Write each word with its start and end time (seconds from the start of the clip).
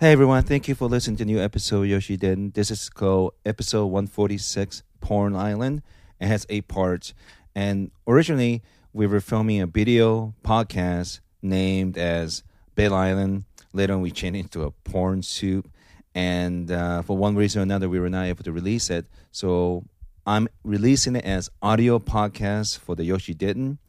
Hey 0.00 0.12
everyone, 0.12 0.44
thank 0.44 0.68
you 0.68 0.76
for 0.76 0.86
listening 0.86 1.16
to 1.16 1.24
new 1.24 1.40
episode 1.40 1.82
Yoshi 1.82 2.16
Den. 2.16 2.52
This 2.54 2.70
is 2.70 2.88
called 2.88 3.34
episode 3.44 3.86
146 3.86 4.84
Porn 5.00 5.34
Island. 5.34 5.82
It 6.20 6.28
has 6.28 6.46
eight 6.48 6.68
parts. 6.68 7.14
And 7.52 7.90
originally 8.06 8.62
we 8.92 9.08
were 9.08 9.18
filming 9.18 9.60
a 9.60 9.66
video 9.66 10.36
podcast 10.44 11.18
named 11.42 11.98
as 11.98 12.44
Bed 12.76 12.92
Island. 12.92 13.42
Later 13.72 13.94
on 13.94 14.00
we 14.00 14.12
changed 14.12 14.38
it 14.38 14.50
to 14.52 14.62
a 14.62 14.70
porn 14.70 15.24
soup. 15.24 15.68
And 16.14 16.70
uh, 16.70 17.02
for 17.02 17.16
one 17.16 17.34
reason 17.34 17.58
or 17.58 17.62
another 17.64 17.88
we 17.88 17.98
were 17.98 18.08
not 18.08 18.26
able 18.26 18.44
to 18.44 18.52
release 18.52 18.90
it. 18.90 19.04
So 19.32 19.82
I'm 20.24 20.46
releasing 20.62 21.16
it 21.16 21.24
as 21.24 21.50
audio 21.60 21.98
podcast 21.98 22.78
for 22.78 22.94
the 22.94 23.02
Yoshi 23.02 23.34
Didn't. 23.34 23.80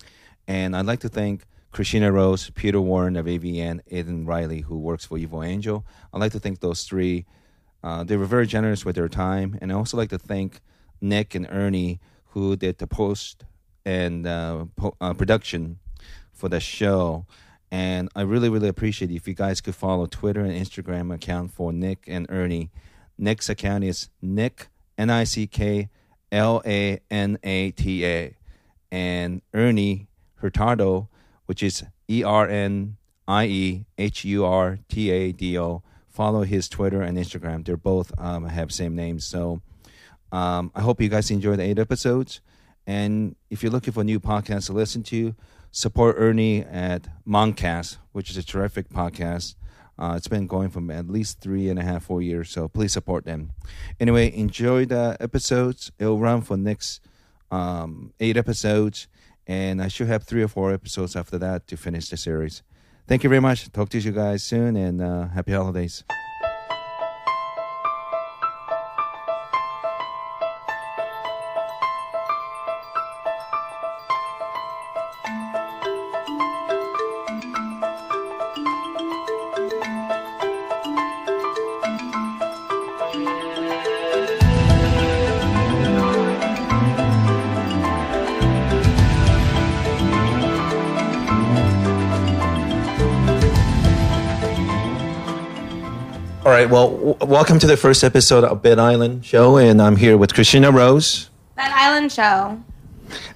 And 0.48 0.76
I'd 0.76 0.88
like 0.88 1.02
to 1.02 1.10
thank 1.10 1.46
Christina 1.72 2.12
Rose, 2.12 2.50
Peter 2.52 2.82
Warren 2.82 3.16
of 3.16 3.26
AVN, 3.26 3.82
Aidan 3.92 4.26
Riley, 4.26 4.62
who 4.62 4.78
works 4.80 5.06
for 5.06 5.18
Evil 5.18 5.44
Angel. 5.44 5.86
I'd 6.14 6.20
like 6.20 6.32
to 6.32 6.40
thank 6.40 6.60
those 6.60 6.84
three. 6.84 7.26
Uh, 7.84 8.04
they 8.04 8.18
were 8.18 8.26
very 8.26 8.48
generous 8.48 8.84
with 8.84 8.96
their 8.96 9.08
time. 9.08 9.58
And 9.62 9.72
I 9.72 9.76
also 9.76 9.96
like 9.96 10.10
to 10.10 10.18
thank 10.18 10.62
Nick 11.00 11.36
and 11.36 11.48
Ernie, 11.50 12.00
who 12.30 12.56
did 12.56 12.80
the 12.80 12.88
post 12.88 13.46
and 13.86 14.26
uh, 14.26 14.66
po- 14.76 14.96
uh, 15.00 15.14
production 15.14 15.80
for 16.34 16.50
the 16.50 16.60
show. 16.60 17.26
And 17.72 18.10
I 18.16 18.22
really, 18.22 18.50
really 18.50 18.68
appreciate 18.68 19.12
it. 19.12 19.16
if 19.16 19.28
you 19.28 19.36
guys 19.36 19.62
could 19.62 19.76
follow 19.76 20.08
Twitter 20.08 20.42
and 20.42 20.54
Instagram 20.54 21.14
account 21.14 21.54
for 21.54 21.72
Nick 21.72 22.06
and 22.08 22.26
Ernie. 22.30 22.72
Nick's 23.18 23.50
account 23.50 23.84
is 23.84 24.10
Nick, 24.22 24.70
N 24.98 25.10
I 25.10 25.24
C 25.24 25.46
K 25.46 25.90
L 26.32 26.62
A 26.66 27.00
N 27.12 27.38
A 27.44 27.72
T 27.72 28.06
A. 28.06 28.36
And 28.92 29.42
Ernie 29.54 30.08
Hurtado 30.42 31.10
which 31.50 31.64
is 31.64 31.84
E 32.08 32.24
R 32.24 32.48
N 32.48 32.98
I 33.28 33.46
E 33.48 33.86
H 33.98 34.24
U 34.24 34.46
R 34.46 34.78
T 34.88 35.10
A 35.10 35.32
D 35.32 35.58
O. 35.58 35.82
Follow 36.08 36.44
his 36.44 36.70
Twitter 36.70 37.02
and 37.02 37.18
Instagram. 37.18 37.66
They're 37.66 37.76
both 37.76 38.12
um, 38.20 38.46
have 38.46 38.72
same 38.72 38.96
names. 38.96 39.26
So 39.26 39.60
um, 40.32 40.72
I 40.76 40.82
hope 40.82 41.02
you 41.02 41.10
guys 41.10 41.32
enjoy 41.32 41.56
the 41.56 41.64
eight 41.64 41.80
episodes. 41.80 42.42
And 42.86 43.36
if 43.50 43.64
you're 43.64 43.72
looking 43.72 43.94
for 43.94 44.04
new 44.04 44.20
podcasts 44.20 44.68
to 44.68 44.74
listen 44.74 45.02
to, 45.06 45.34
support 45.72 46.18
Ernie 46.20 46.62
at 46.66 47.08
Moncast, 47.28 47.98
which 48.12 48.30
is 48.30 48.38
a 48.38 48.44
terrific 48.44 48.90
podcast. 48.90 49.56
Uh, 49.98 50.14
it's 50.18 50.28
been 50.28 50.46
going 50.46 50.70
for 50.70 50.92
at 50.92 51.10
least 51.10 51.40
three 51.42 51.68
and 51.68 51.80
a 51.80 51.84
half, 51.84 52.04
four 52.04 52.22
years. 52.22 52.52
So 52.52 52.68
please 52.68 52.94
support 52.94 53.26
them. 53.26 53.54
Anyway, 54.00 54.32
enjoy 54.36 54.86
the 54.86 55.18
episodes. 55.20 55.92
It'll 55.98 56.20
run 56.20 56.44
for 56.44 56.58
next 56.58 57.02
um, 57.50 58.14
eight 58.20 58.38
episodes 58.38 59.08
and 59.50 59.82
I 59.82 59.88
should 59.88 60.08
have 60.08 60.24
three 60.24 60.44
or 60.44 60.48
four 60.48 60.72
episodes 60.72 61.16
after 61.16 61.40
that 61.40 61.66
to 61.68 61.76
finish 61.76 62.10
the 62.10 62.18
series. 62.18 62.62
Thank 63.08 63.24
you 63.24 63.30
very 63.30 63.42
much. 63.42 63.72
Talk 63.72 63.90
to 63.90 63.98
you 63.98 64.12
guys 64.12 64.44
soon, 64.44 64.76
and 64.76 65.02
uh, 65.02 65.28
happy 65.30 65.54
holidays. 65.54 66.04
Right. 96.60 96.70
Well, 96.70 96.90
w- 96.90 97.18
welcome 97.26 97.58
to 97.60 97.68
the 97.68 97.78
first 97.78 98.04
episode 98.04 98.44
of 98.44 98.62
Bed 98.62 98.80
Island 98.80 99.26
Show, 99.26 99.58
and 99.58 99.82
I'm 99.82 99.96
here 99.96 100.18
with 100.18 100.34
Christina 100.34 100.72
Rose, 100.72 101.30
Bed 101.56 101.72
Island 101.72 102.12
Show. 102.12 102.62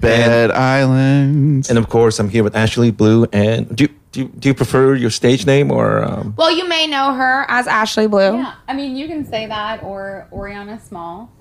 Bed 0.02 0.52
Island. 0.52 1.68
and 1.70 1.78
of 1.78 1.88
course, 1.90 2.20
I'm 2.20 2.30
here 2.30 2.44
with 2.44 2.56
Ashley 2.56 2.92
Blue. 2.92 3.26
And 3.32 3.76
do 3.76 3.86
you, 3.86 3.90
do 4.12 4.20
you, 4.22 4.28
do 4.28 4.50
you 4.50 4.54
prefer 4.54 4.94
your 4.96 5.10
stage 5.10 5.46
name 5.46 5.72
or? 5.72 6.04
Um, 6.04 6.34
Well, 6.38 6.52
you 6.52 6.68
may 6.68 6.86
know 6.86 7.14
her 7.14 7.46
as 7.48 7.66
Ashley 7.66 8.08
Blue. 8.08 8.36
Yeah, 8.38 8.56
I 8.68 8.74
mean, 8.74 8.96
you 8.98 9.08
can 9.08 9.26
say 9.26 9.48
that 9.48 9.82
or 9.84 10.28
Oriana 10.32 10.80
Small. 10.82 11.32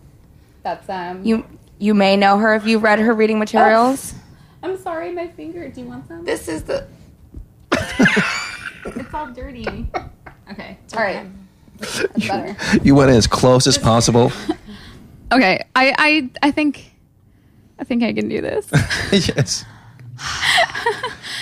That's 0.62 0.88
um. 0.88 1.24
You 1.24 1.44
you 1.78 1.94
may 1.94 2.16
know 2.16 2.38
her 2.38 2.54
if 2.54 2.64
you 2.64 2.78
read 2.78 3.00
her 3.00 3.12
reading 3.12 3.38
materials. 3.40 4.14
I'm 4.62 4.78
sorry, 4.78 5.10
my 5.10 5.26
finger. 5.26 5.68
Do 5.68 5.80
you 5.80 5.88
want 5.88 6.06
some? 6.06 6.24
This 6.24 6.46
is 6.46 6.62
the 6.62 6.86
It's 7.72 9.12
all 9.14 9.26
dirty. 9.32 9.88
Okay. 10.50 10.76
All 10.94 11.02
right. 11.02 11.26
That's 12.14 12.28
better. 12.28 12.56
you 12.82 12.94
went 12.94 13.10
as 13.10 13.26
close 13.26 13.66
as 13.66 13.78
possible. 13.78 14.32
Okay. 15.32 15.64
I 15.74 15.94
I 15.96 16.30
I 16.48 16.50
think 16.50 16.92
I 17.78 17.84
think 17.84 18.02
I 18.02 18.12
can 18.12 18.28
do 18.28 18.42
this. 18.42 18.68
yes. 19.12 19.64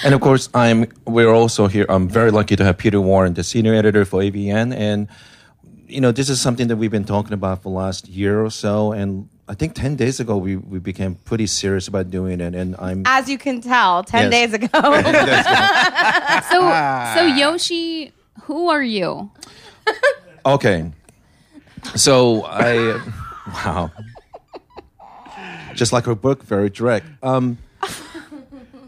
and 0.05 0.15
of 0.15 0.21
course, 0.21 0.49
I'm. 0.55 0.87
We're 1.07 1.35
also 1.35 1.67
here. 1.67 1.87
I'm 1.89 2.09
very 2.09 2.31
lucky 2.31 2.55
to 2.55 2.63
have 2.65 2.79
Peter 2.79 3.01
Warren, 3.01 3.35
the 3.35 3.43
senior 3.43 3.75
editor 3.75 4.05
for 4.05 4.23
AVN, 4.23 4.73
and 4.73 5.09
you 5.89 6.01
know, 6.01 6.13
this 6.13 6.29
is 6.31 6.41
something 6.41 6.69
that 6.69 6.77
we've 6.77 6.93
been 6.93 7.05
talking 7.05 7.33
about 7.33 7.65
for 7.65 7.71
the 7.73 7.77
last 7.77 8.07
year 8.09 8.45
or 8.45 8.51
so. 8.51 8.93
And 8.93 9.29
I 9.49 9.55
think 9.55 9.75
ten 9.75 9.97
days 9.97 10.21
ago, 10.21 10.37
we 10.37 10.55
we 10.55 10.79
became 10.79 11.17
pretty 11.27 11.49
serious 11.49 11.89
about 11.89 12.11
doing 12.11 12.41
it. 12.41 12.55
And 12.55 12.77
I'm. 12.79 13.03
as 13.07 13.29
you 13.29 13.39
can 13.39 13.61
tell, 13.61 14.05
ten 14.05 14.31
Yes. 14.31 14.51
days 14.51 14.55
ago. 14.55 14.81
So 16.49 16.59
so 17.17 17.27
Yoshi, 17.27 18.13
who 18.43 18.69
are 18.71 18.85
you? 18.85 19.33
Okay. 20.45 20.91
So 21.97 22.45
I, 22.45 23.01
wow. 23.49 23.91
Just 25.75 25.93
like 25.93 26.05
her 26.05 26.15
book, 26.15 26.43
very 26.43 26.69
direct. 26.69 27.07
Um, 27.23 27.59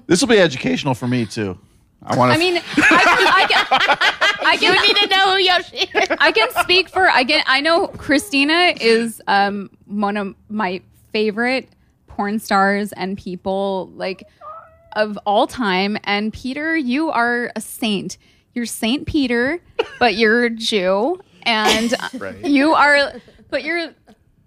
This 0.07 0.21
will 0.21 0.29
be 0.29 0.39
educational 0.39 0.93
for 0.95 1.09
me 1.09 1.25
too. 1.25 1.59
I 2.03 2.17
want 2.17 2.33
to. 2.33 2.37
I 2.37 2.39
mean, 2.39 2.57
I 2.59 2.61
can, 2.61 2.77
I 2.83 3.47
can, 3.49 3.97
I 4.47 4.57
can, 4.59 4.83
need 4.83 4.97
to 4.97 5.07
know 5.07 5.33
who 5.33 5.39
Yoshi 5.39 5.77
is. 5.77 6.17
I 6.19 6.33
can 6.33 6.51
speak 6.63 6.91
for 6.91 7.09
I 7.09 7.23
get 7.23 7.45
I 7.47 7.61
know 7.61 7.87
Christina 7.87 8.75
is 8.81 9.23
um 9.27 9.71
one 9.87 10.17
of 10.17 10.35
my 10.51 10.83
favorite 11.13 11.69
porn 12.09 12.41
stars 12.41 12.93
and 12.93 13.17
people 13.17 13.91
like 13.95 14.25
of 14.95 15.19
all 15.25 15.47
time 15.47 15.97
and 16.05 16.33
Peter 16.33 16.77
you 16.77 17.11
are 17.11 17.51
a 17.57 17.61
saint. 17.61 18.19
You're 18.55 18.67
Saint 18.67 19.07
Peter, 19.07 19.63
but 19.99 20.15
you're 20.15 20.45
a 20.45 20.51
Jew 20.51 21.21
and 21.45 21.95
you 22.45 22.75
are 22.75 23.15
but 23.51 23.65
you're 23.65 23.93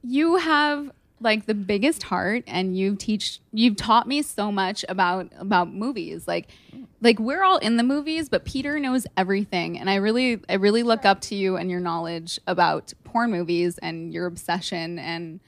you 0.04 0.38
have 0.38 0.92
like 1.22 1.46
the 1.46 1.54
biggest 1.54 2.04
heart 2.04 2.44
and 2.48 2.78
you've 2.78 2.98
teach 2.98 3.40
you've 3.52 3.76
taught 3.76 4.08
me 4.08 4.22
so 4.22 4.52
much 4.52 4.84
about 4.90 5.32
about 5.38 5.74
movies 5.74 6.28
like 6.28 6.48
like 7.02 7.20
we're 7.20 7.44
all 7.44 7.58
in 7.58 7.78
the 7.78 7.84
movies 7.84 8.28
but 8.30 8.44
peter 8.46 8.78
knows 8.80 9.08
everything 9.16 9.80
and 9.80 9.90
i 9.90 9.96
really 9.96 10.42
i 10.50 10.54
really 10.56 10.84
look 10.84 11.06
up 11.06 11.22
to 11.22 11.34
you 11.36 11.56
and 11.56 11.72
your 11.72 11.80
knowledge 11.80 12.40
about 12.48 12.94
porn 13.04 13.32
movies 13.32 13.78
and 13.80 14.14
your 14.14 14.26
obsession 14.26 15.00
and 15.00 15.40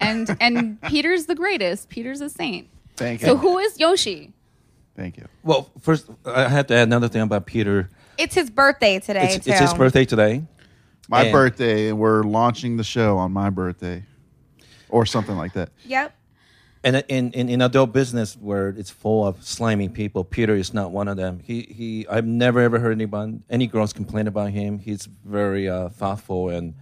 and 0.00 0.36
and 0.40 0.80
peter's 0.82 1.26
the 1.26 1.34
greatest 1.34 1.88
peter's 1.88 2.20
a 2.20 2.28
saint 2.28 2.68
Thank 2.96 3.20
you. 3.20 3.26
so 3.26 3.36
who 3.36 3.58
is 3.58 3.78
yoshi 3.78 4.32
Thank 4.96 5.16
you. 5.16 5.26
well, 5.44 5.70
first, 5.80 6.10
I 6.26 6.48
have 6.48 6.66
to 6.66 6.74
add 6.74 6.88
another 6.88 7.06
thing 7.06 7.22
about 7.22 7.46
Peter. 7.46 7.88
It's 8.18 8.34
his 8.34 8.50
birthday 8.50 8.98
today 8.98 9.34
It's, 9.34 9.44
too. 9.44 9.52
it's 9.52 9.60
his 9.60 9.72
birthday 9.72 10.04
today. 10.04 10.42
My 11.08 11.24
And- 11.24 11.32
birthday, 11.32 11.88
and 11.88 11.98
we're 11.98 12.22
launching 12.22 12.76
the 12.76 12.84
show 12.84 13.16
on 13.16 13.32
my 13.32 13.50
birthday, 13.50 14.04
or 14.88 15.06
something 15.06 15.36
like 15.36 15.54
that. 15.54 15.70
Yep. 15.86 16.14
And 16.84 17.04
in, 17.08 17.32
in, 17.32 17.48
in 17.48 17.60
adult 17.60 17.92
business 17.92 18.36
where 18.36 18.68
it's 18.68 18.90
full 18.90 19.26
of 19.26 19.42
slimy 19.42 19.88
people, 19.88 20.22
Peter 20.22 20.54
is 20.54 20.72
not 20.72 20.92
one 20.92 21.08
of 21.08 21.16
them. 21.16 21.40
He, 21.42 21.62
he 21.62 22.06
I've 22.08 22.24
never 22.26 22.60
ever 22.60 22.78
heard 22.78 22.92
anyone 22.92 23.42
any 23.50 23.66
girls 23.66 23.92
complain 23.92 24.28
about 24.28 24.50
him. 24.50 24.78
He's 24.78 25.06
very 25.24 25.68
uh, 25.68 25.88
thoughtful 25.88 26.50
and 26.50 26.74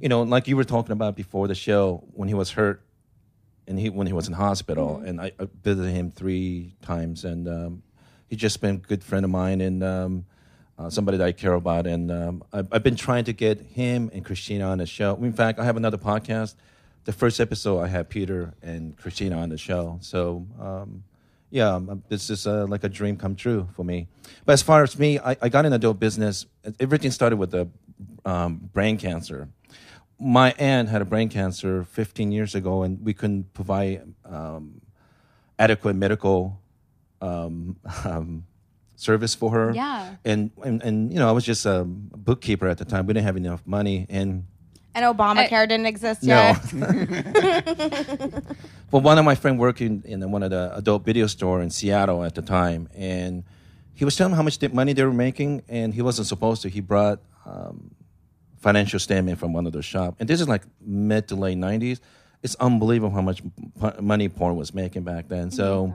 you 0.00 0.08
know, 0.08 0.22
like 0.22 0.46
you 0.48 0.56
were 0.56 0.64
talking 0.64 0.92
about 0.92 1.16
before 1.16 1.48
the 1.48 1.54
show 1.54 2.04
when 2.12 2.28
he 2.28 2.34
was 2.34 2.50
hurt 2.50 2.82
and 3.66 3.78
he 3.78 3.88
when 3.88 4.06
he 4.06 4.12
was 4.12 4.28
in 4.28 4.34
hospital 4.34 5.02
and 5.04 5.20
I, 5.20 5.32
I 5.40 5.48
visited 5.62 5.92
him 5.92 6.10
three 6.10 6.74
times 6.82 7.24
and 7.24 7.48
um, 7.48 7.82
he's 8.28 8.38
just 8.38 8.60
been 8.60 8.76
a 8.76 8.78
good 8.78 9.02
friend 9.02 9.24
of 9.24 9.30
mine 9.30 9.60
and 9.62 9.82
um, 9.82 10.26
uh, 10.78 10.88
somebody 10.90 11.18
that 11.18 11.26
I 11.26 11.32
care 11.32 11.54
about 11.54 11.86
and 11.86 12.10
um, 12.10 12.44
I've, 12.52 12.68
I've 12.72 12.82
been 12.82 12.96
trying 12.96 13.24
to 13.24 13.32
get 13.32 13.60
him 13.60 14.10
and 14.12 14.24
Christina 14.24 14.64
on 14.64 14.78
the 14.78 14.86
show. 14.86 15.16
In 15.16 15.32
fact, 15.32 15.58
I 15.58 15.64
have 15.64 15.76
another 15.76 15.98
podcast. 15.98 16.54
The 17.04 17.12
first 17.12 17.40
episode 17.40 17.80
I 17.80 17.88
had 17.88 18.08
Peter 18.08 18.54
and 18.62 18.96
Christina 18.96 19.38
on 19.38 19.48
the 19.48 19.58
show. 19.58 19.98
So 20.00 20.46
um, 20.60 21.04
yeah, 21.50 21.74
um, 21.74 22.02
this 22.08 22.30
is 22.30 22.46
uh, 22.46 22.66
like 22.68 22.84
a 22.84 22.88
dream 22.88 23.16
come 23.16 23.34
true 23.34 23.68
for 23.74 23.84
me. 23.84 24.08
But 24.44 24.52
as 24.52 24.62
far 24.62 24.82
as 24.82 24.98
me, 24.98 25.18
I, 25.18 25.36
I 25.40 25.48
got 25.48 25.64
in 25.64 25.72
adult 25.72 25.98
business. 25.98 26.46
Everything 26.78 27.10
started 27.10 27.36
with 27.36 27.50
the 27.50 27.68
um, 28.24 28.70
brain 28.72 28.98
cancer 28.98 29.48
my 30.18 30.52
aunt 30.58 30.88
had 30.88 31.00
a 31.00 31.04
brain 31.04 31.28
cancer 31.28 31.84
15 31.84 32.32
years 32.32 32.54
ago, 32.54 32.82
and 32.82 33.04
we 33.04 33.14
couldn't 33.14 33.54
provide 33.54 34.02
um, 34.24 34.80
adequate 35.58 35.94
medical 35.94 36.60
um, 37.20 37.76
um, 38.04 38.44
service 38.98 39.34
for 39.34 39.50
her. 39.52 39.72
Yeah. 39.74 40.16
And, 40.24 40.50
and 40.64 40.82
and 40.82 41.12
you 41.12 41.18
know, 41.18 41.28
I 41.28 41.32
was 41.32 41.44
just 41.44 41.64
a 41.64 41.84
bookkeeper 41.86 42.66
at 42.68 42.78
the 42.78 42.84
time. 42.84 43.06
We 43.06 43.14
didn't 43.14 43.26
have 43.26 43.36
enough 43.36 43.62
money, 43.64 44.06
and 44.10 44.44
And 44.94 45.04
Obamacare 45.04 45.68
didn't 45.68 45.86
exist 45.86 46.22
yet. 46.24 46.72
no. 46.74 46.86
yet. 46.88 48.44
but 48.90 49.02
one 49.02 49.16
of 49.18 49.24
my 49.24 49.34
friends 49.36 49.58
working 49.58 50.02
in 50.04 50.28
one 50.30 50.42
of 50.42 50.50
the 50.50 50.74
adult 50.76 51.04
video 51.04 51.26
store 51.28 51.62
in 51.62 51.70
Seattle 51.70 52.24
at 52.24 52.34
the 52.34 52.42
time, 52.42 52.88
and 52.94 53.44
he 53.94 54.04
was 54.04 54.16
telling 54.16 54.32
me 54.32 54.36
how 54.36 54.42
much 54.42 54.60
money 54.72 54.92
they 54.92 55.04
were 55.04 55.12
making, 55.12 55.62
and 55.68 55.94
he 55.94 56.02
wasn't 56.02 56.26
supposed 56.26 56.62
to. 56.62 56.68
He 56.68 56.80
brought 56.80 57.20
um, 57.46 57.94
financial 58.60 58.98
statement 58.98 59.38
from 59.38 59.52
one 59.52 59.66
of 59.66 59.72
the 59.72 59.82
shop, 59.82 60.16
and 60.18 60.28
this 60.28 60.40
is 60.40 60.48
like 60.48 60.62
mid 60.80 61.28
to 61.28 61.36
late 61.36 61.56
'90s. 61.58 62.00
It's 62.42 62.56
unbelievable 62.56 63.14
how 63.14 63.22
much 63.22 63.42
p- 63.42 64.00
money 64.00 64.28
porn 64.28 64.56
was 64.56 64.72
making 64.74 65.02
back 65.02 65.28
then. 65.28 65.50
So, 65.50 65.92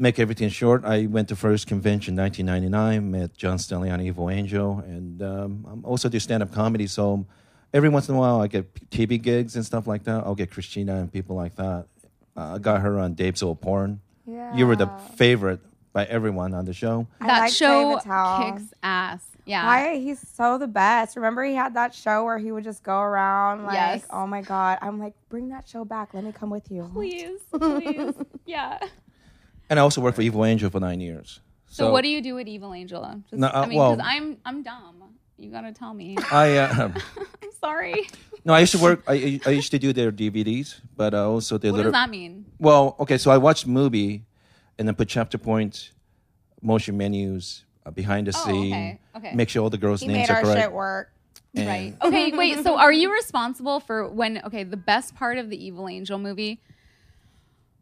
make 0.00 0.18
everything 0.18 0.48
short, 0.48 0.84
I 0.84 1.06
went 1.06 1.28
to 1.28 1.36
first 1.36 1.66
convention 1.66 2.16
1999, 2.16 3.10
met 3.10 3.36
John 3.36 3.58
Stagliano, 3.58 4.02
Evil 4.02 4.30
Angel, 4.30 4.78
and 4.86 5.22
um, 5.22 5.66
I'm 5.70 5.84
also 5.84 6.08
do 6.08 6.18
stand 6.18 6.42
up 6.42 6.52
comedy. 6.52 6.86
So 6.86 7.26
every 7.74 7.90
once 7.90 8.08
in 8.08 8.14
a 8.14 8.18
while, 8.18 8.40
I 8.40 8.46
get 8.48 8.72
TV 8.90 9.20
gigs 9.20 9.56
and 9.56 9.64
stuff 9.64 9.86
like 9.86 10.04
that. 10.04 10.24
I'll 10.24 10.34
get 10.34 10.50
Christina 10.50 10.96
and 10.96 11.12
people 11.12 11.36
like 11.36 11.54
that. 11.56 11.86
Uh, 12.36 12.54
I 12.54 12.58
got 12.58 12.80
her 12.80 12.98
on 12.98 13.14
Dave's 13.14 13.42
Old 13.42 13.60
Porn. 13.60 14.00
Yeah. 14.26 14.54
You 14.56 14.66
were 14.66 14.76
the 14.76 14.88
favorite 15.16 15.60
by 15.92 16.04
everyone 16.06 16.54
on 16.54 16.64
the 16.64 16.72
show. 16.72 17.06
I 17.20 17.26
that 17.26 17.40
like 17.40 17.52
show 17.52 17.96
kicks 17.98 18.72
ass. 18.82 19.24
Yeah. 19.44 19.64
Why 19.66 19.96
he's 19.98 20.20
so 20.34 20.58
the 20.58 20.68
best. 20.68 21.16
Remember 21.16 21.42
he 21.42 21.54
had 21.54 21.74
that 21.74 21.94
show 21.94 22.24
where 22.24 22.38
he 22.38 22.52
would 22.52 22.62
just 22.62 22.82
go 22.84 23.00
around 23.00 23.64
like, 23.64 23.74
Yes. 23.74 24.06
oh 24.10 24.26
my 24.26 24.42
god. 24.42 24.78
I'm 24.80 24.98
like, 25.00 25.14
bring 25.28 25.48
that 25.48 25.68
show 25.68 25.84
back. 25.84 26.14
Let 26.14 26.22
me 26.24 26.32
come 26.32 26.50
with 26.50 26.70
you. 26.70 26.88
Please, 26.94 27.40
please. 27.52 28.14
yeah. 28.46 28.78
And 29.70 29.78
I 29.78 29.82
also 29.82 30.00
worked 30.00 30.16
for 30.16 30.22
Evil 30.22 30.44
Angel 30.44 30.68
for 30.68 30.80
nine 30.80 31.00
years. 31.00 31.40
So, 31.68 31.92
what 31.92 32.02
do 32.02 32.08
you 32.08 32.20
do 32.20 32.36
at 32.38 32.48
Evil 32.48 32.74
Angel? 32.74 33.02
Just, 33.30 33.40
No, 33.40 33.46
uh, 33.46 33.50
I 33.62 33.66
mean, 33.66 33.78
well- 33.78 33.92
because 33.96 34.06
I'm 34.06 34.36
I'm 34.44 34.62
dumb. 34.62 34.96
You 35.38 35.50
gotta 35.50 35.72
tell 35.72 35.94
me. 35.94 36.18
I 36.32 36.58
uh, 36.58 36.90
I'm 37.42 37.52
sorry. 37.60 38.08
no, 38.44 38.52
I 38.52 38.60
used 38.60 38.72
to 38.72 38.78
work. 38.78 39.02
I, 39.08 39.40
I 39.46 39.50
used 39.50 39.70
to 39.70 39.78
do 39.78 39.92
their 39.94 40.12
DVDs, 40.12 40.80
but 40.96 41.14
I 41.14 41.20
also 41.20 41.56
did 41.56 41.70
What 41.70 41.76
little. 41.78 41.92
does 41.92 41.98
that 41.98 42.10
mean? 42.10 42.44
Well, 42.58 42.94
okay, 43.00 43.16
so 43.16 43.30
I 43.30 43.38
watched 43.38 43.66
movie, 43.66 44.24
and 44.78 44.86
then 44.86 44.94
put 44.96 45.08
chapter 45.08 45.38
point, 45.38 45.92
motion 46.60 46.96
menus 46.98 47.64
uh, 47.86 47.90
behind 47.90 48.26
the 48.26 48.32
Oh, 48.36 48.44
scene. 48.46 48.74
okay, 48.74 49.00
okay. 49.16 49.34
Make 49.34 49.48
sure 49.48 49.62
all 49.62 49.70
the 49.70 49.78
girls' 49.78 50.00
He 50.02 50.08
names 50.08 50.28
made 50.28 50.30
are 50.30 50.36
our 50.38 50.42
correct. 50.42 50.60
shit 50.60 50.72
work. 50.72 51.12
and- 51.54 51.66
Right. 51.66 51.96
Okay, 52.02 52.32
wait. 52.32 52.62
So 52.64 52.76
are 52.76 52.92
you 52.92 53.10
responsible 53.12 53.80
for 53.80 54.08
when 54.08 54.42
okay, 54.44 54.64
the 54.64 54.76
best 54.76 55.14
part 55.14 55.38
of 55.38 55.48
the 55.48 55.56
Evil 55.64 55.88
Angel 55.88 56.18
movie? 56.18 56.60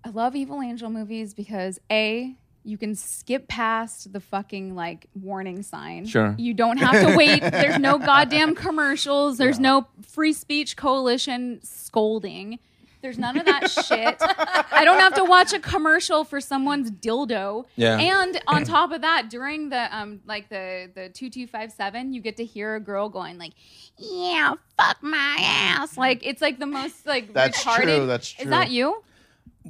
I 0.04 0.10
love 0.10 0.36
Evil 0.36 0.62
Angel 0.62 0.90
movies 0.90 1.34
because 1.34 1.80
A, 1.90 2.34
you 2.64 2.76
can 2.78 2.94
skip 2.94 3.48
past 3.48 4.12
the 4.12 4.20
fucking 4.20 4.74
like 4.74 5.06
warning 5.14 5.62
sign. 5.62 6.06
Sure. 6.06 6.34
You 6.38 6.54
don't 6.54 6.76
have 6.78 7.06
to 7.06 7.16
wait. 7.16 7.40
There's 7.42 7.78
no 7.78 7.98
goddamn 7.98 8.54
commercials. 8.54 9.38
There's 9.38 9.58
no 9.58 9.86
free 10.06 10.32
speech 10.32 10.76
coalition 10.76 11.60
scolding. 11.62 12.58
There's 13.00 13.16
none 13.18 13.38
of 13.38 13.46
that 13.46 13.70
shit. 13.70 14.16
I 14.20 14.84
don't 14.84 14.98
have 14.98 15.14
to 15.14 15.24
watch 15.24 15.52
a 15.52 15.60
commercial 15.60 16.24
for 16.24 16.40
someone's 16.40 16.90
dildo. 16.90 17.66
Yeah. 17.76 17.96
And 17.96 18.40
on 18.48 18.64
top 18.64 18.90
of 18.90 19.02
that, 19.02 19.30
during 19.30 19.68
the 19.68 19.96
um 19.96 20.20
like 20.26 20.48
the 20.48 20.90
the 20.94 21.08
two 21.08 21.30
two 21.30 21.46
five 21.46 21.70
seven, 21.70 22.12
you 22.12 22.20
get 22.20 22.36
to 22.38 22.44
hear 22.44 22.74
a 22.74 22.80
girl 22.80 23.08
going 23.08 23.38
like, 23.38 23.52
"Yeah, 23.96 24.54
fuck 24.76 25.00
my 25.00 25.36
ass." 25.40 25.96
Like 25.96 26.26
it's 26.26 26.42
like 26.42 26.58
the 26.58 26.66
most 26.66 27.06
like 27.06 27.32
That's 27.32 27.62
retarded. 27.64 27.82
true, 27.82 28.06
that's 28.06 28.30
true. 28.32 28.44
Is 28.44 28.50
that 28.50 28.70
you? 28.70 29.02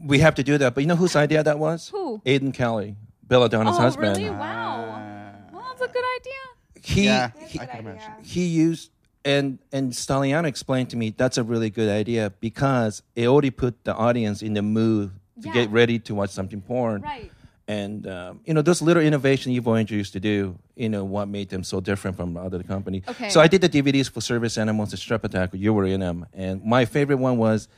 We 0.05 0.19
have 0.21 0.35
to 0.37 0.43
do 0.43 0.59
that. 0.59 0.75
But 0.75 0.83
you 0.83 0.87
know 0.89 0.97
whose 0.97 1.17
idea 1.17 1.43
that 1.43 1.59
was? 1.59 1.89
Who? 1.89 2.21
Aiden 2.25 2.53
Kelly, 2.55 2.97
Belladonna's 3.27 3.77
oh, 3.77 3.81
husband. 3.81 4.17
really? 4.17 4.31
Wow. 4.31 5.35
Well, 5.53 5.65
that's 5.69 5.83
a 5.83 5.93
good 5.93 6.05
idea. 6.21 6.83
He 6.83 7.05
Yeah, 7.05 7.31
he, 7.47 7.61
I 7.61 7.67
can 7.67 7.81
imagine. 7.81 8.13
he 8.23 8.47
used 8.47 8.91
and 9.25 9.59
and 9.73 9.93
Stagliano 9.93 10.47
explained 10.47 10.91
to 10.91 10.97
me 10.97 11.11
that's 11.11 11.37
a 11.39 11.43
really 11.43 11.71
good 11.71 11.89
idea 11.91 12.33
because 12.41 13.03
it 13.15 13.27
already 13.27 13.51
put 13.51 13.85
the 13.85 13.95
audience 13.95 14.43
in 14.43 14.55
the 14.55 14.63
mood 14.63 15.11
to 15.43 15.49
Yeah. 15.49 15.55
get 15.55 15.71
ready 15.71 15.99
to 16.01 16.15
watch 16.15 16.31
something 16.31 16.61
porn. 16.61 17.03
Right. 17.03 17.31
And 17.67 18.07
um, 18.07 18.41
you 18.47 18.55
know 18.55 18.63
those 18.63 18.81
little 18.81 19.03
innovation 19.03 19.53
Evil 19.53 19.77
Angel 19.77 19.99
used 19.99 20.15
to 20.15 20.21
do. 20.21 20.59
You 20.77 20.89
know 20.89 21.05
what 21.05 21.29
made 21.29 21.51
them 21.51 21.63
so 21.63 21.81
different 21.81 22.17
from 22.17 22.37
other 22.39 22.63
company. 22.63 23.03
Okay. 23.07 23.29
So 23.29 23.41
I 23.41 23.47
did 23.49 23.61
the 23.61 23.69
DVDs 23.69 24.11
for 24.11 24.23
Service 24.23 24.57
Animals 24.57 24.93
and 24.93 24.99
Strap 24.99 25.25
Attack. 25.25 25.51
You 25.53 25.75
were 25.75 25.85
in 25.85 26.01
them, 26.01 26.25
and 26.33 26.65
my 26.65 26.87
favorite 26.87 27.17
one 27.19 27.37
was 27.37 27.69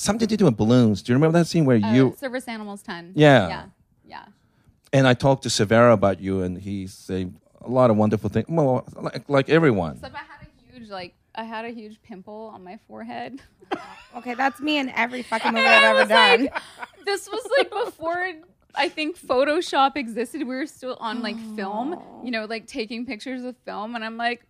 something 0.00 0.28
to 0.28 0.36
do 0.36 0.44
with 0.44 0.56
balloons. 0.56 1.02
Do 1.02 1.12
you 1.12 1.16
remember 1.16 1.38
that 1.38 1.46
scene 1.46 1.64
where 1.64 1.76
Uh, 1.82 1.92
you 1.92 2.14
Service 2.18 2.46
Animals 2.48 2.82
10. 2.82 3.12
Yeah. 3.14 3.48
Yeah. 3.48 3.64
Yeah. 4.06 4.24
and 4.92 5.06
I 5.06 5.14
talked 5.14 5.42
to 5.42 5.50
Severa 5.50 5.92
about 5.92 6.20
you, 6.20 6.42
and 6.42 6.56
he 6.58 6.86
said 6.86 7.34
a 7.60 7.68
lot 7.68 7.90
of 7.90 7.96
wonderful 7.96 8.30
things. 8.30 8.46
Well, 8.48 8.86
like, 9.00 9.28
like 9.28 9.48
everyone. 9.50 9.94
Except 9.96 10.14
I 10.14 10.18
had 10.18 10.40
a 10.46 10.72
huge 10.78 10.88
like 10.88 11.14
I 11.34 11.44
had 11.44 11.64
a 11.66 11.70
huge 11.70 12.00
pimple 12.02 12.50
on 12.54 12.64
my 12.64 12.78
forehead. 12.88 13.40
Okay, 14.16 14.32
that's 14.32 14.58
me 14.60 14.78
in 14.78 14.88
every 14.88 15.22
fucking 15.22 15.52
movie 15.56 15.64
And 15.66 15.84
I've 15.84 15.84
ever 15.84 15.98
was 16.00 16.08
done. 16.08 16.40
like, 16.46 16.62
this 17.04 17.28
was 17.28 17.46
like 17.58 17.70
before 17.70 18.32
I 18.74 18.88
think 18.88 19.18
Photoshop 19.18 19.96
existed. 19.96 20.38
We 20.38 20.56
were 20.56 20.66
still 20.66 20.96
on 21.00 21.20
like 21.22 21.36
film, 21.54 22.00
you 22.24 22.30
know, 22.30 22.46
like 22.46 22.66
taking 22.66 23.04
pictures 23.04 23.42
with 23.42 23.56
film, 23.66 23.94
and 23.94 24.02
I'm 24.04 24.16
like, 24.16 24.46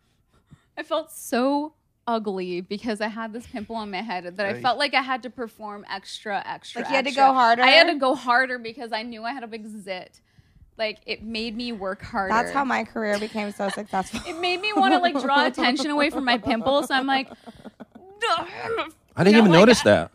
I 0.76 0.84
felt 0.84 1.10
so 1.10 1.74
ugly 2.08 2.62
because 2.62 3.02
I 3.02 3.08
had 3.08 3.34
this 3.34 3.46
pimple 3.46 3.76
on 3.76 3.90
my 3.90 4.00
head 4.00 4.36
that 4.38 4.46
I 4.46 4.60
felt 4.62 4.78
like 4.78 4.94
I 4.94 5.02
had 5.02 5.22
to 5.24 5.30
perform 5.30 5.84
extra, 5.90 6.42
extra. 6.44 6.80
Like 6.80 6.88
you 6.90 6.96
had 6.96 7.04
to 7.04 7.12
go 7.12 7.34
harder? 7.34 7.62
I 7.62 7.68
had 7.68 7.88
to 7.88 7.94
go 7.96 8.14
harder 8.14 8.58
because 8.58 8.92
I 8.92 9.02
knew 9.02 9.24
I 9.24 9.32
had 9.32 9.44
a 9.44 9.46
big 9.46 9.66
zit. 9.66 10.20
Like 10.78 11.00
it 11.06 11.22
made 11.22 11.54
me 11.54 11.70
work 11.72 12.02
harder. 12.02 12.32
That's 12.34 12.52
how 12.52 12.64
my 12.64 12.84
career 12.84 13.18
became 13.18 13.50
so 13.50 13.68
successful. 13.68 14.20
it 14.26 14.40
made 14.40 14.60
me 14.60 14.72
want 14.72 14.94
to 14.94 15.00
like 15.00 15.20
draw 15.20 15.46
attention 15.52 15.90
away 15.90 16.08
from 16.08 16.24
my 16.24 16.38
pimples. 16.38 16.88
So 16.88 16.94
I'm 16.94 17.06
like, 17.06 17.28
I 19.14 19.24
didn't 19.24 19.32
No, 19.34 19.38
even 19.38 19.50
like, 19.50 19.60
notice 19.60 19.82
that. 19.82 20.10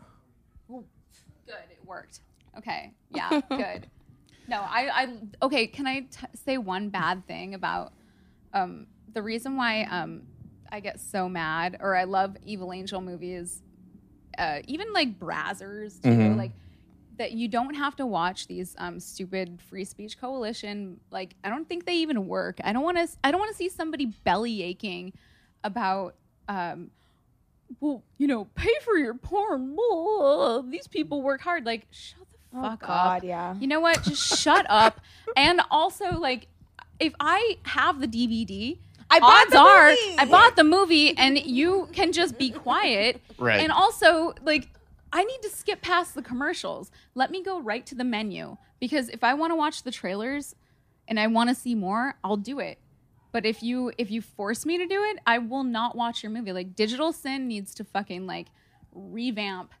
good 0.68 1.54
it 1.70 1.86
worked 1.86 2.20
okay 2.56 2.92
yeah 3.10 3.40
good 3.50 3.86
no 4.48 4.56
i 4.62 5.02
i 5.02 5.08
okay 5.42 5.66
can 5.66 5.86
i 5.86 6.00
t- 6.00 6.26
say 6.34 6.56
one 6.56 6.88
bad 6.88 7.26
thing 7.26 7.52
about 7.52 7.92
um 8.54 8.86
the 9.12 9.20
reason 9.20 9.56
why 9.56 9.82
um 9.90 10.22
i 10.72 10.80
get 10.80 11.00
so 11.00 11.28
mad 11.28 11.76
or 11.80 11.94
i 11.96 12.04
love 12.04 12.36
evil 12.44 12.72
angel 12.72 13.00
movies 13.00 13.62
uh 14.38 14.60
even 14.66 14.92
like 14.92 15.18
brazzers 15.18 16.00
too 16.02 16.08
Mhm. 16.08 16.36
like 16.36 16.52
that 17.16 17.30
you 17.32 17.46
don't 17.46 17.74
have 17.74 17.94
to 17.96 18.06
watch 18.06 18.48
these 18.48 18.74
um, 18.78 18.98
stupid 18.98 19.60
free 19.68 19.84
speech 19.84 20.18
coalition 20.20 20.98
like 21.12 21.36
i 21.44 21.48
don't 21.48 21.68
think 21.68 21.84
they 21.86 21.94
even 21.96 22.26
work 22.26 22.58
i 22.64 22.72
don't 22.72 22.82
want 22.82 22.96
to 22.96 23.06
i 23.22 23.30
don't 23.30 23.38
want 23.38 23.52
to 23.52 23.56
see 23.56 23.68
somebody 23.68 24.06
belly 24.24 24.62
aching 24.64 25.12
about 25.62 26.16
um 26.48 26.90
well, 27.80 28.04
you 28.18 28.26
know, 28.26 28.44
pay 28.54 28.70
for 28.84 28.96
your 28.98 29.14
porn. 29.14 29.74
Blah. 29.74 30.60
These 30.62 30.86
people 30.86 31.22
work 31.22 31.40
hard. 31.40 31.64
Like, 31.64 31.86
shut 31.90 32.20
the 32.30 32.58
Oh, 32.58 32.62
fuck 32.62 32.80
God, 32.86 33.16
up. 33.18 33.24
yeah. 33.24 33.54
You 33.58 33.66
know 33.66 33.80
what? 33.80 34.02
Just 34.02 34.38
shut 34.40 34.66
up. 34.68 35.00
And 35.36 35.60
also, 35.70 36.18
like, 36.18 36.46
if 37.00 37.14
I 37.18 37.56
have 37.64 38.00
the 38.00 38.06
DVD, 38.06 38.78
I 39.16 39.20
bought 39.20 39.42
odds 39.42 39.50
the 39.52 39.58
are 39.58 39.88
movie. 39.90 40.18
I 40.18 40.24
bought 40.26 40.56
the 40.56 40.64
movie, 40.64 41.16
and 41.16 41.38
you 41.38 41.88
can 41.92 42.12
just 42.12 42.38
be 42.38 42.50
quiet. 42.50 43.20
Right. 43.38 43.60
And 43.60 43.72
also, 43.72 44.34
like, 44.44 44.68
I 45.12 45.22
need 45.22 45.42
to 45.42 45.48
skip 45.48 45.80
past 45.80 46.14
the 46.14 46.22
commercials. 46.22 46.90
Let 47.14 47.30
me 47.30 47.42
go 47.42 47.60
right 47.60 47.86
to 47.86 47.94
the 47.94 48.04
menu 48.04 48.56
because 48.80 49.08
if 49.08 49.22
I 49.22 49.34
want 49.34 49.52
to 49.52 49.54
watch 49.54 49.84
the 49.84 49.92
trailers 49.92 50.56
and 51.06 51.20
I 51.20 51.28
want 51.28 51.50
to 51.50 51.54
see 51.54 51.74
more, 51.74 52.16
I'll 52.24 52.36
do 52.36 52.58
it. 52.58 52.78
But 53.30 53.46
if 53.46 53.62
you 53.62 53.92
if 53.98 54.10
you 54.10 54.22
force 54.22 54.66
me 54.66 54.78
to 54.78 54.86
do 54.86 55.02
it, 55.04 55.18
I 55.26 55.38
will 55.38 55.64
not 55.64 55.96
watch 55.96 56.22
your 56.22 56.30
movie. 56.30 56.52
Like 56.52 56.74
Digital 56.74 57.12
Sin 57.12 57.48
needs 57.48 57.74
to 57.76 57.84
fucking 57.84 58.26
like 58.26 58.48
revamp. 58.92 59.72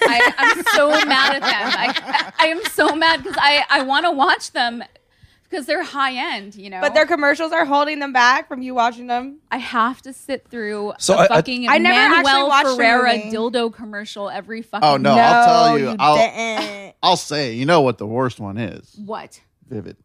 I, 0.00 0.32
I'm 0.38 0.64
so 0.74 0.90
mad 1.06 1.36
at 1.36 1.42
them. 1.42 1.50
I, 1.52 2.32
I 2.38 2.46
am 2.46 2.64
so 2.66 2.94
mad 2.94 3.22
because 3.22 3.36
I 3.38 3.64
I 3.70 3.82
want 3.82 4.04
to 4.06 4.12
watch 4.12 4.52
them 4.52 4.82
because 5.48 5.66
they're 5.66 5.82
high 5.82 6.34
end, 6.36 6.54
you 6.54 6.70
know. 6.70 6.80
But 6.80 6.94
their 6.94 7.06
commercials 7.06 7.52
are 7.52 7.64
holding 7.64 7.98
them 7.98 8.12
back 8.12 8.48
from 8.48 8.60
you 8.62 8.74
watching 8.74 9.06
them. 9.06 9.38
I 9.50 9.58
have 9.58 10.02
to 10.02 10.12
sit 10.12 10.46
through 10.48 10.92
So 10.98 11.14
a 11.14 11.18
I- 11.18 11.24
I- 11.24 11.28
fucking 11.28 11.68
I 11.68 11.78
never 11.78 11.98
actually 11.98 12.22
Manuel 12.24 12.48
watched 12.48 12.68
the 12.68 12.76
Ferrara 12.76 13.14
dildo 13.18 13.72
commercial 13.74 14.28
every 14.30 14.62
fucking. 14.62 14.86
Oh 14.88 14.96
no, 14.96 15.12
I'll 15.16 15.44
tell 15.46 15.78
you. 15.78 15.96
I'll 15.98 16.16
didn't. 16.16 16.94
I'll 17.02 17.16
say. 17.16 17.54
You 17.54 17.64
know 17.66 17.80
what 17.80 17.98
the 17.98 18.06
worst 18.06 18.40
one 18.40 18.58
is? 18.58 18.94
What? 19.04 19.40
Vivid. 19.68 19.96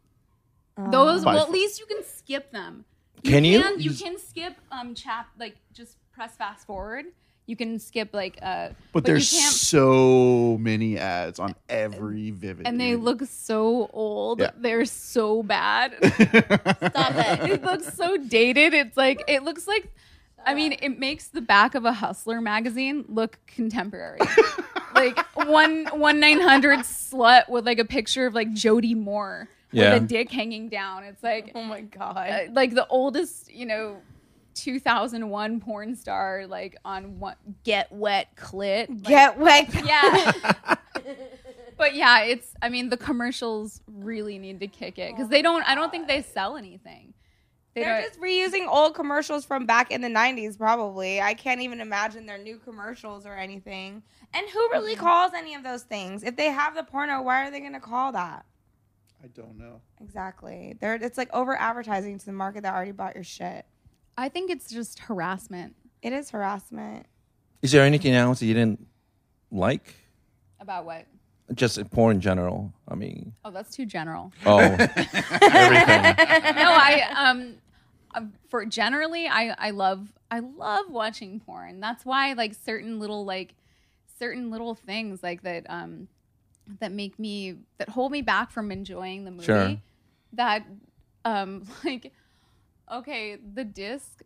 Those? 0.78 1.24
By 1.24 1.36
Well, 1.36 1.44
at 1.46 1.52
least 1.52 1.80
you 1.80 1.86
can 1.86 2.04
skip 2.04 2.52
them. 2.52 2.86
Can 3.24 3.46
you? 3.46 3.64
You 3.78 3.92
can 3.92 4.18
skip 4.20 4.56
um 4.72 4.96
chap 4.96 5.28
like 5.40 5.56
just 5.74 5.98
press 6.12 6.36
fast 6.36 6.66
forward. 6.68 7.06
You 7.46 7.56
can 7.56 7.78
skip 7.80 8.10
like 8.14 8.38
uh. 8.42 8.70
But, 8.94 9.04
you 9.04 9.14
there's 9.14 9.30
so 9.30 10.58
many 10.60 10.98
ads 10.98 11.40
on 11.40 11.56
every 11.68 12.32
Vivid. 12.32 12.66
and 12.68 12.80
they 12.80 12.92
dude. 12.92 13.02
look 13.02 13.24
so 13.26 13.90
old. 13.92 14.40
Yeah. 14.40 14.52
They're 14.58 14.86
so 14.86 15.44
bad. 15.44 15.94
Stop 16.04 17.14
it. 17.16 17.50
it 17.52 17.64
looks 17.64 17.94
so 17.96 18.18
dated. 18.18 18.74
It's 18.74 18.96
like 18.96 19.24
it 19.28 19.44
looks 19.44 19.68
like 19.68 19.92
I 20.46 20.54
mean, 20.54 20.76
it 20.82 21.00
makes 21.00 21.28
the 21.28 21.42
back 21.42 21.76
of 21.76 21.86
a 21.86 21.94
Hustler 21.94 22.42
magazine 22.42 23.06
look 23.08 23.40
contemporary. 23.48 24.20
like 24.96 25.18
one 25.36 25.86
one 25.94 26.20
nine 26.20 26.40
hundred 26.40 26.80
slut 26.80 27.50
with 27.50 27.66
like 27.66 27.80
a 27.80 27.86
picture 27.86 28.26
of 28.26 28.34
like 28.34 28.54
Jody 28.54 28.96
Moore. 28.96 29.50
Yeah. 29.72 29.96
with 29.96 30.04
a 30.04 30.06
dick 30.06 30.30
hanging 30.32 30.70
down. 30.70 31.04
It's 31.04 31.24
like 31.24 31.52
Oh 31.56 31.64
my 31.64 31.82
god. 31.82 32.30
uh, 32.30 32.40
like 32.52 32.76
the 32.76 32.86
oldest, 32.88 33.52
you 33.52 33.66
know, 33.66 33.98
2001 34.56 35.60
porn 35.60 35.96
star 35.96 36.46
like 36.48 36.78
on 36.86 37.20
what 37.20 37.38
get 37.64 37.92
wet 37.92 38.36
clit. 38.36 38.90
Like, 38.90 39.04
Get 39.04 39.40
wet. 39.40 39.70
yeah. 39.86 40.32
but 41.78 41.96
yeah, 41.96 42.24
it's 42.24 42.54
I 42.62 42.70
mean 42.70 42.90
the 42.90 42.98
commercials 42.98 43.82
really 43.88 44.40
need 44.40 44.60
to 44.60 44.68
kick 44.68 44.98
it 45.00 45.16
cuz 45.16 45.26
oh 45.26 45.28
they 45.30 45.42
don't 45.42 45.64
I 45.64 45.76
don't 45.76 45.92
think 45.92 46.08
they 46.08 46.22
sell 46.22 46.58
anything. 46.58 47.14
They 47.74 47.82
They're 47.82 48.04
just 48.04 48.20
reusing 48.20 48.68
old 48.68 48.94
commercials 48.94 49.46
from 49.46 49.66
back 49.66 49.90
in 49.90 50.02
the 50.02 50.08
90s, 50.08 50.58
probably. 50.58 51.20
I 51.20 51.34
can't 51.34 51.62
even 51.62 51.82
imagine 51.82 52.28
their 52.28 52.38
new 52.38 52.60
commercials 52.60 53.26
or 53.26 53.36
anything. 53.36 54.04
And 54.34 54.48
who 54.48 54.60
really 54.72 54.94
mm-hmm. 54.94 55.04
calls 55.04 55.32
any 55.36 55.56
of 55.56 55.64
those 55.64 55.82
things? 55.82 56.24
If 56.24 56.36
they 56.36 56.52
have 56.52 56.76
the 56.76 56.84
porno, 56.84 57.24
why 57.24 57.48
are 57.48 57.52
they 57.52 57.60
going 57.60 57.74
to 57.74 57.80
call 57.80 58.12
that? 58.12 58.46
I 59.24 59.28
don't 59.28 59.58
know. 59.58 59.82
Exactly. 60.02 60.76
They're, 60.80 60.96
it's 60.96 61.18
like 61.18 61.34
over 61.34 61.56
advertising 61.56 62.20
to 62.20 62.26
the 62.26 62.34
market 62.34 62.64
that 62.64 62.76
already 62.76 62.92
bought 62.92 63.16
your 63.16 63.24
shit. 63.24 63.66
I 64.18 64.30
think 64.30 64.52
it's 64.52 64.70
just 64.70 65.00
harassment 65.00 65.76
It 66.02 66.14
is 66.14 66.30
harassment. 66.32 67.06
Is 67.62 67.72
there 67.72 67.84
anything 67.84 68.14
else 68.14 68.40
that 68.40 68.46
you 68.46 68.54
didn't 68.54 68.86
like? 69.52 69.96
about 70.60 70.86
what? 70.86 71.06
Just 71.54 71.78
in 71.78 71.88
porn 71.90 72.16
in 72.16 72.22
general. 72.22 72.74
I 72.88 72.96
mean, 72.96 73.34
Oh, 73.44 73.52
that's 73.52 73.76
too 73.76 73.86
general. 73.86 74.32
oh, 74.46 74.58
everything. 74.60 74.96
no, 75.42 76.72
I 76.72 77.06
um 77.16 77.56
um, 78.16 78.34
for 78.50 78.66
generally 78.66 79.28
I 79.28 79.54
I 79.58 79.72
love 79.72 80.12
I 80.32 80.40
love 80.40 80.90
watching 80.90 81.40
porn. 81.40 81.80
That's 81.80 82.06
why 82.06 82.34
like 82.34 82.54
certain 82.54 83.00
little 83.00 83.26
like 83.26 83.56
certain 84.20 84.52
little 84.52 84.74
things 84.76 85.22
like 85.24 85.42
that 85.44 85.66
um 85.70 86.08
that 86.80 86.92
make 86.92 87.20
me 87.20 87.56
that 87.78 87.90
hold 87.90 88.12
me 88.12 88.22
back 88.22 88.52
from 88.52 88.72
enjoying 88.72 89.26
the 89.26 89.32
movie. 89.32 89.44
Sure. 89.46 89.76
That 90.34 90.66
um 91.26 91.64
like 91.84 92.14
okay, 92.92 93.38
the 93.54 93.64
disc 93.64 94.24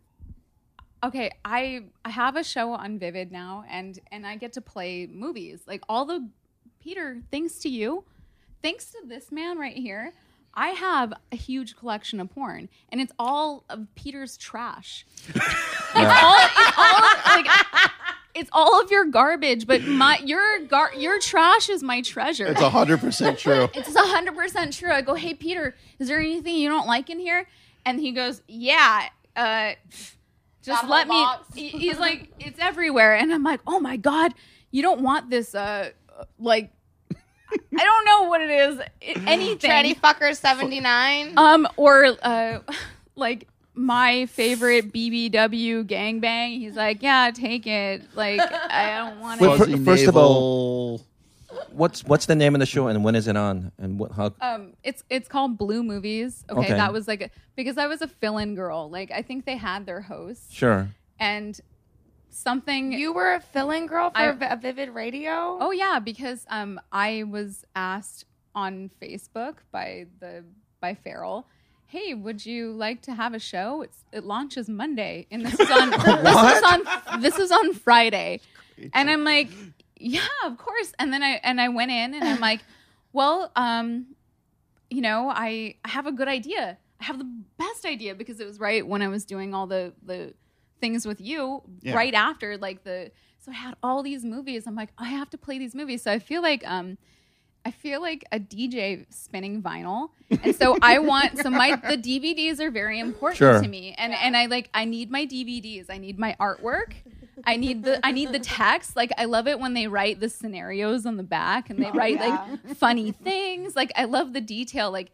Okay, 1.02 1.30
I 1.44 1.84
I 2.04 2.10
have 2.10 2.34
a 2.34 2.42
show 2.42 2.72
on 2.72 2.98
Vivid 2.98 3.30
now 3.30 3.64
and 3.70 3.98
and 4.10 4.26
I 4.26 4.36
get 4.36 4.52
to 4.54 4.60
play 4.60 5.06
movies. 5.06 5.60
Like 5.66 5.82
all 5.88 6.04
the 6.04 6.28
Peter, 6.82 7.18
thanks 7.30 7.58
to 7.60 7.68
you, 7.68 8.04
thanks 8.62 8.90
to 8.92 8.98
this 9.06 9.30
man 9.30 9.58
right 9.58 9.76
here, 9.76 10.12
I 10.54 10.70
have 10.70 11.12
a 11.30 11.36
huge 11.36 11.76
collection 11.76 12.18
of 12.18 12.30
porn, 12.30 12.68
and 12.90 13.00
it's 13.00 13.12
all 13.18 13.64
of 13.68 13.86
Peter's 13.94 14.36
trash. 14.36 15.06
It's 15.94 16.22
all, 16.22 16.38
it's 16.38 16.78
all 16.78 17.00
like, 17.24 17.46
it's 18.34 18.50
all 18.52 18.80
of 18.80 18.90
your 18.90 19.06
garbage, 19.06 19.66
but 19.66 19.82
my 19.84 20.18
your 20.18 20.60
gar 20.66 20.92
your 20.94 21.18
trash 21.18 21.68
is 21.70 21.82
my 21.82 22.02
treasure. 22.02 22.46
It's 22.46 22.60
hundred 22.60 23.00
percent 23.00 23.38
true. 23.38 23.68
It's 23.74 23.96
hundred 23.96 24.36
percent 24.36 24.74
true. 24.74 24.92
I 24.92 25.00
go, 25.00 25.14
hey 25.14 25.34
Peter, 25.34 25.74
is 25.98 26.08
there 26.08 26.20
anything 26.20 26.56
you 26.56 26.68
don't 26.68 26.86
like 26.86 27.08
in 27.08 27.18
here? 27.18 27.48
And 27.88 27.98
he 28.00 28.12
goes, 28.12 28.42
yeah. 28.48 29.08
Uh, 29.34 29.72
just 30.62 30.82
That 30.82 30.88
let 30.88 31.06
whole 31.06 31.16
me. 31.18 31.24
box. 31.24 31.54
he- 31.54 31.68
He's 31.68 31.98
like, 31.98 32.30
it's 32.38 32.58
everywhere, 32.60 33.14
and 33.16 33.32
I'm 33.32 33.42
like, 33.42 33.60
oh 33.66 33.80
my 33.80 33.96
god, 33.96 34.34
you 34.70 34.82
don't 34.82 35.00
want 35.00 35.30
this. 35.30 35.54
Uh, 35.54 35.90
like, 36.38 36.70
I 37.10 37.84
don't 37.84 38.04
know 38.04 38.24
what 38.28 38.40
it 38.42 38.50
is. 38.50 38.78
It- 39.00 39.16
anything. 39.26 39.70
Tranny 39.70 39.96
fucker 39.98 40.36
79. 40.36 41.34
Um, 41.38 41.66
or 41.76 42.16
uh, 42.22 42.58
like 43.16 43.48
my 43.74 44.26
favorite 44.26 44.92
BBW 44.92 45.84
gangbang. 45.86 46.58
He's 46.58 46.74
like, 46.76 47.02
yeah, 47.02 47.30
take 47.32 47.66
it. 47.66 48.02
Like, 48.14 48.40
I 48.40 48.96
don't 48.98 49.20
want 49.20 49.40
Well, 49.40 49.54
it. 49.54 49.58
fir- 49.58 49.64
Fuzzy 49.66 49.84
first 49.84 50.02
of 50.08 50.14
navel. 50.14 51.06
What's 51.72 52.04
what's 52.04 52.26
the 52.26 52.34
name 52.34 52.54
of 52.54 52.60
the 52.60 52.66
show 52.66 52.88
and 52.88 53.04
when 53.04 53.14
is 53.14 53.26
it 53.28 53.36
on 53.36 53.72
and 53.78 53.98
what 53.98 54.12
how? 54.12 54.32
Um, 54.40 54.74
it's 54.82 55.02
it's 55.10 55.28
called 55.28 55.58
Blue 55.58 55.82
Movies. 55.82 56.44
Okay, 56.50 56.60
Okay. 56.60 56.74
that 56.74 56.92
was 56.92 57.06
like 57.08 57.22
a, 57.22 57.30
because 57.56 57.78
I 57.78 57.86
was 57.86 58.02
a 58.02 58.08
fill-in 58.08 58.54
girl. 58.54 58.88
Like, 58.90 59.10
I 59.10 59.22
think 59.22 59.44
they 59.44 59.56
had 59.56 59.86
their 59.86 60.00
host 60.00 60.52
Sure. 60.52 60.88
and 61.20 61.60
something. 62.30 62.92
you 62.92 63.12
were 63.12 63.34
a 63.34 63.40
fill-in 63.40 63.86
girl 63.86 64.10
for 64.10 64.18
I- 64.18 64.24
a 64.26 64.32
Vi- 64.34 64.46
a 64.46 64.56
Vivid 64.56 64.90
Radio? 64.90 65.58
Oh 65.60 65.70
yeah, 65.70 65.98
because 65.98 66.46
um, 66.50 66.80
I 66.92 67.24
was 67.24 67.64
asked 67.76 68.24
on 68.54 68.90
Facebook 69.00 69.56
by 69.70 70.06
the 70.20 70.44
by 70.80 70.94
Farrell. 70.94 71.46
Hey, 71.86 72.12
would 72.12 72.44
you 72.44 72.72
like 72.72 73.00
to 73.02 73.14
have 73.14 73.32
a 73.34 73.38
show? 73.38 73.82
It's 73.82 74.04
it 74.12 74.24
launches 74.24 74.68
Monday, 74.68 75.26
and 75.30 75.44
this 75.44 75.58
is 75.58 75.70
on 75.70 75.90
this 75.90 76.56
is 76.56 76.62
on 76.62 77.20
this 77.20 77.38
is 77.38 77.50
on 77.50 77.72
Friday, 77.74 78.40
and 78.92 79.08
I'm 79.10 79.24
like, 79.24 79.48
yeah, 79.98 80.26
of 80.44 80.56
course. 80.58 80.92
And 80.98 81.12
then 81.12 81.22
I 81.22 81.40
and 81.42 81.60
I 81.60 81.68
went 81.68 81.90
in, 81.90 82.14
and 82.14 82.24
I'm 82.24 82.40
like, 82.40 82.60
well, 83.12 83.50
um, 83.56 84.06
you 84.90 85.00
know, 85.00 85.28
I 85.28 85.74
I 85.84 85.88
have 85.88 86.06
a 86.06 86.12
good 86.12 86.28
idea. 86.28 86.78
I 87.00 87.04
have 87.04 87.18
the 87.18 87.30
best 87.58 87.84
idea 87.84 88.14
because 88.14 88.40
it 88.40 88.46
was 88.46 88.58
right 88.58 88.86
when 88.86 89.02
I 89.02 89.08
was 89.08 89.24
doing 89.24 89.54
all 89.54 89.66
the 89.66 89.92
the 90.04 90.34
things 90.80 91.06
with 91.06 91.20
you 91.20 91.62
Yeah. 91.82 91.96
right 91.96 92.14
after 92.14 92.56
like 92.56 92.84
the 92.84 93.10
so 93.40 93.50
I 93.52 93.54
had 93.54 93.76
all 93.82 94.02
these 94.02 94.24
movies. 94.24 94.66
I'm 94.66 94.74
like, 94.76 94.90
I 94.98 95.08
have 95.08 95.28
to 95.30 95.38
play 95.38 95.58
these 95.58 95.74
movies. 95.74 96.02
So 96.02 96.10
I 96.12 96.18
feel 96.18 96.42
like 96.42 96.66
um 96.66 96.98
I 97.64 97.70
feel 97.70 98.00
like 98.00 98.24
a 98.32 98.38
DJ 98.38 99.04
spinning 99.10 99.62
vinyl. 99.62 100.10
And 100.42 100.54
so 100.56 100.76
I 100.80 100.98
want 101.00 101.38
so 101.38 101.50
my 101.50 101.76
the 101.76 101.96
DVDs 101.98 102.60
are 102.60 102.70
very 102.70 102.98
important 102.98 103.36
Sure. 103.38 103.60
to 103.60 103.68
me. 103.68 103.94
And 103.98 104.12
and 104.14 104.36
I 104.36 104.46
like 104.46 104.70
I 104.74 104.84
need 104.84 105.10
my 105.10 105.26
DVDs. 105.26 105.86
I 105.90 105.98
need 105.98 106.18
my 106.18 106.36
artwork. 106.40 106.94
I 107.44 107.56
need 107.56 107.84
the 107.84 108.04
I 108.04 108.12
need 108.12 108.32
the 108.32 108.38
text. 108.38 108.96
Like 108.96 109.12
I 109.18 109.24
love 109.24 109.46
it 109.48 109.58
when 109.58 109.74
they 109.74 109.86
write 109.86 110.20
the 110.20 110.28
scenarios 110.28 111.06
on 111.06 111.16
the 111.16 111.22
back 111.22 111.70
and 111.70 111.78
they 111.78 111.88
oh, 111.88 111.92
write 111.92 112.16
yeah. 112.16 112.46
like 112.64 112.76
funny 112.76 113.12
things. 113.12 113.76
Like 113.76 113.92
I 113.96 114.04
love 114.04 114.32
the 114.32 114.40
detail. 114.40 114.90
Like 114.90 115.10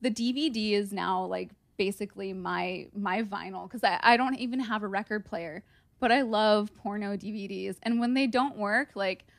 the 0.00 0.10
DVD 0.10 0.72
is 0.72 0.92
now 0.92 1.24
like 1.24 1.50
basically 1.76 2.32
my 2.32 2.86
my 2.94 3.22
vinyl 3.22 3.68
because 3.68 3.84
I, 3.84 3.98
I 4.02 4.16
don't 4.16 4.36
even 4.36 4.60
have 4.60 4.82
a 4.82 4.88
record 4.88 5.24
player. 5.24 5.62
But 5.98 6.12
I 6.12 6.22
love 6.22 6.74
porno 6.76 7.16
DVDs. 7.16 7.76
And 7.82 7.98
when 7.98 8.14
they 8.14 8.26
don't 8.26 8.56
work, 8.56 8.90
like 8.94 9.24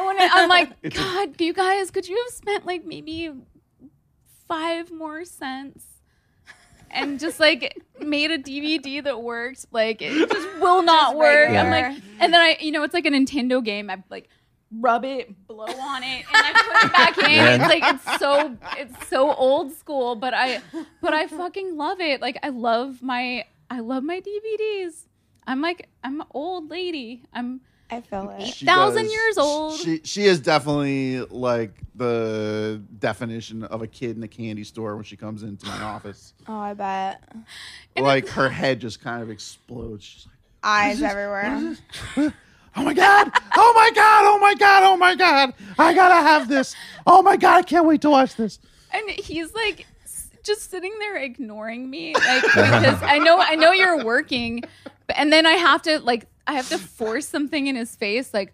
Oh, 0.00 0.10
and 0.10 0.18
I- 0.20 0.28
I'm 0.32 0.48
like, 0.82 0.94
God, 0.94 1.40
you 1.40 1.52
guys, 1.52 1.90
could 1.90 2.08
you 2.08 2.16
have 2.16 2.34
spent 2.34 2.66
like 2.66 2.84
maybe 2.84 3.30
five 4.46 4.90
more 4.90 5.24
cents 5.24 5.84
and 6.90 7.18
just 7.20 7.40
like 7.40 7.82
made 8.00 8.30
a 8.30 8.38
DVD 8.38 9.02
that 9.04 9.22
worked? 9.22 9.66
Like, 9.70 10.02
it 10.02 10.30
just 10.30 10.48
will 10.60 10.82
not 10.82 11.16
work. 11.16 11.50
I'm 11.50 11.70
like, 11.70 12.02
and 12.20 12.32
then 12.32 12.40
I, 12.40 12.56
you 12.60 12.72
know, 12.72 12.82
it's 12.82 12.94
like 12.94 13.06
a 13.06 13.10
Nintendo 13.10 13.62
game. 13.62 13.90
I 13.90 14.02
like 14.10 14.28
rub 14.70 15.04
it, 15.04 15.46
blow 15.46 15.64
on 15.64 16.02
it, 16.02 16.24
and 16.26 16.26
I 16.32 16.52
put 16.52 16.86
it 16.86 16.92
back 16.92 17.18
in. 17.18 17.30
Yeah. 17.30 17.54
It's 17.54 17.64
like 17.64 17.82
it's 17.94 18.20
so 18.20 18.56
it's 18.76 19.08
so 19.08 19.32
old 19.34 19.72
school, 19.72 20.14
but 20.14 20.34
I 20.34 20.60
but 21.00 21.14
I 21.14 21.26
fucking 21.26 21.76
love 21.76 22.00
it. 22.00 22.20
Like 22.20 22.38
I 22.42 22.50
love 22.50 23.02
my 23.02 23.44
I 23.70 23.80
love 23.80 24.02
my 24.02 24.20
DVDs. 24.20 25.06
I'm 25.46 25.60
like 25.60 25.88
I'm 26.04 26.20
an 26.20 26.26
old 26.32 26.70
lady. 26.70 27.22
I'm 27.32 27.60
I 27.90 28.00
feel 28.02 28.28
it. 28.38 28.46
She 28.46 28.66
thousand 28.66 29.04
does- 29.04 29.12
years 29.12 29.38
old. 29.38 29.78
She 29.78 30.00
she 30.04 30.24
is 30.24 30.40
definitely 30.40 31.20
like 31.20 31.72
the 31.94 32.82
definition 32.98 33.64
of 33.64 33.82
a 33.82 33.86
kid 33.86 34.16
in 34.16 34.22
a 34.22 34.28
candy 34.28 34.64
store 34.64 34.94
when 34.94 35.04
she 35.04 35.16
comes 35.16 35.42
into 35.42 35.66
my 35.66 35.82
office. 35.82 36.34
Oh, 36.48 36.58
I 36.58 36.72
bet. 36.74 37.22
like 37.96 38.28
her 38.28 38.48
head 38.48 38.80
just 38.80 39.00
kind 39.02 39.22
of 39.22 39.30
explodes. 39.30 40.04
She's 40.04 40.26
like, 40.26 40.34
Eyes 40.62 41.02
everywhere. 41.02 41.76
"Oh 42.76 42.82
my 42.84 42.94
god! 42.94 43.30
Oh 43.56 43.72
my 43.74 43.90
god! 43.94 44.24
Oh 44.24 44.38
my 44.40 44.54
god! 44.54 44.82
Oh 44.84 44.96
my 44.96 45.14
god! 45.14 45.52
I 45.78 45.94
gotta 45.94 46.14
have 46.14 46.48
this! 46.48 46.74
Oh 47.06 47.22
my 47.22 47.36
god! 47.36 47.58
I 47.58 47.62
can't 47.62 47.86
wait 47.86 48.00
to 48.02 48.10
watch 48.10 48.34
this." 48.36 48.58
and 48.92 49.10
he's 49.10 49.52
like 49.52 49.86
just 50.42 50.70
sitting 50.70 50.94
there 50.98 51.16
ignoring 51.16 51.90
me 51.90 52.14
like 52.14 52.42
because 52.42 53.02
i 53.02 53.18
know 53.18 53.38
i 53.38 53.54
know 53.54 53.70
you're 53.70 54.02
working 54.02 54.62
but, 54.84 54.92
and 55.16 55.32
then 55.32 55.46
i 55.46 55.52
have 55.52 55.82
to 55.82 55.98
like 56.00 56.26
i 56.46 56.52
have 56.52 56.68
to 56.68 56.78
force 56.78 57.26
something 57.26 57.66
in 57.66 57.76
his 57.76 57.94
face 57.96 58.32
like 58.34 58.52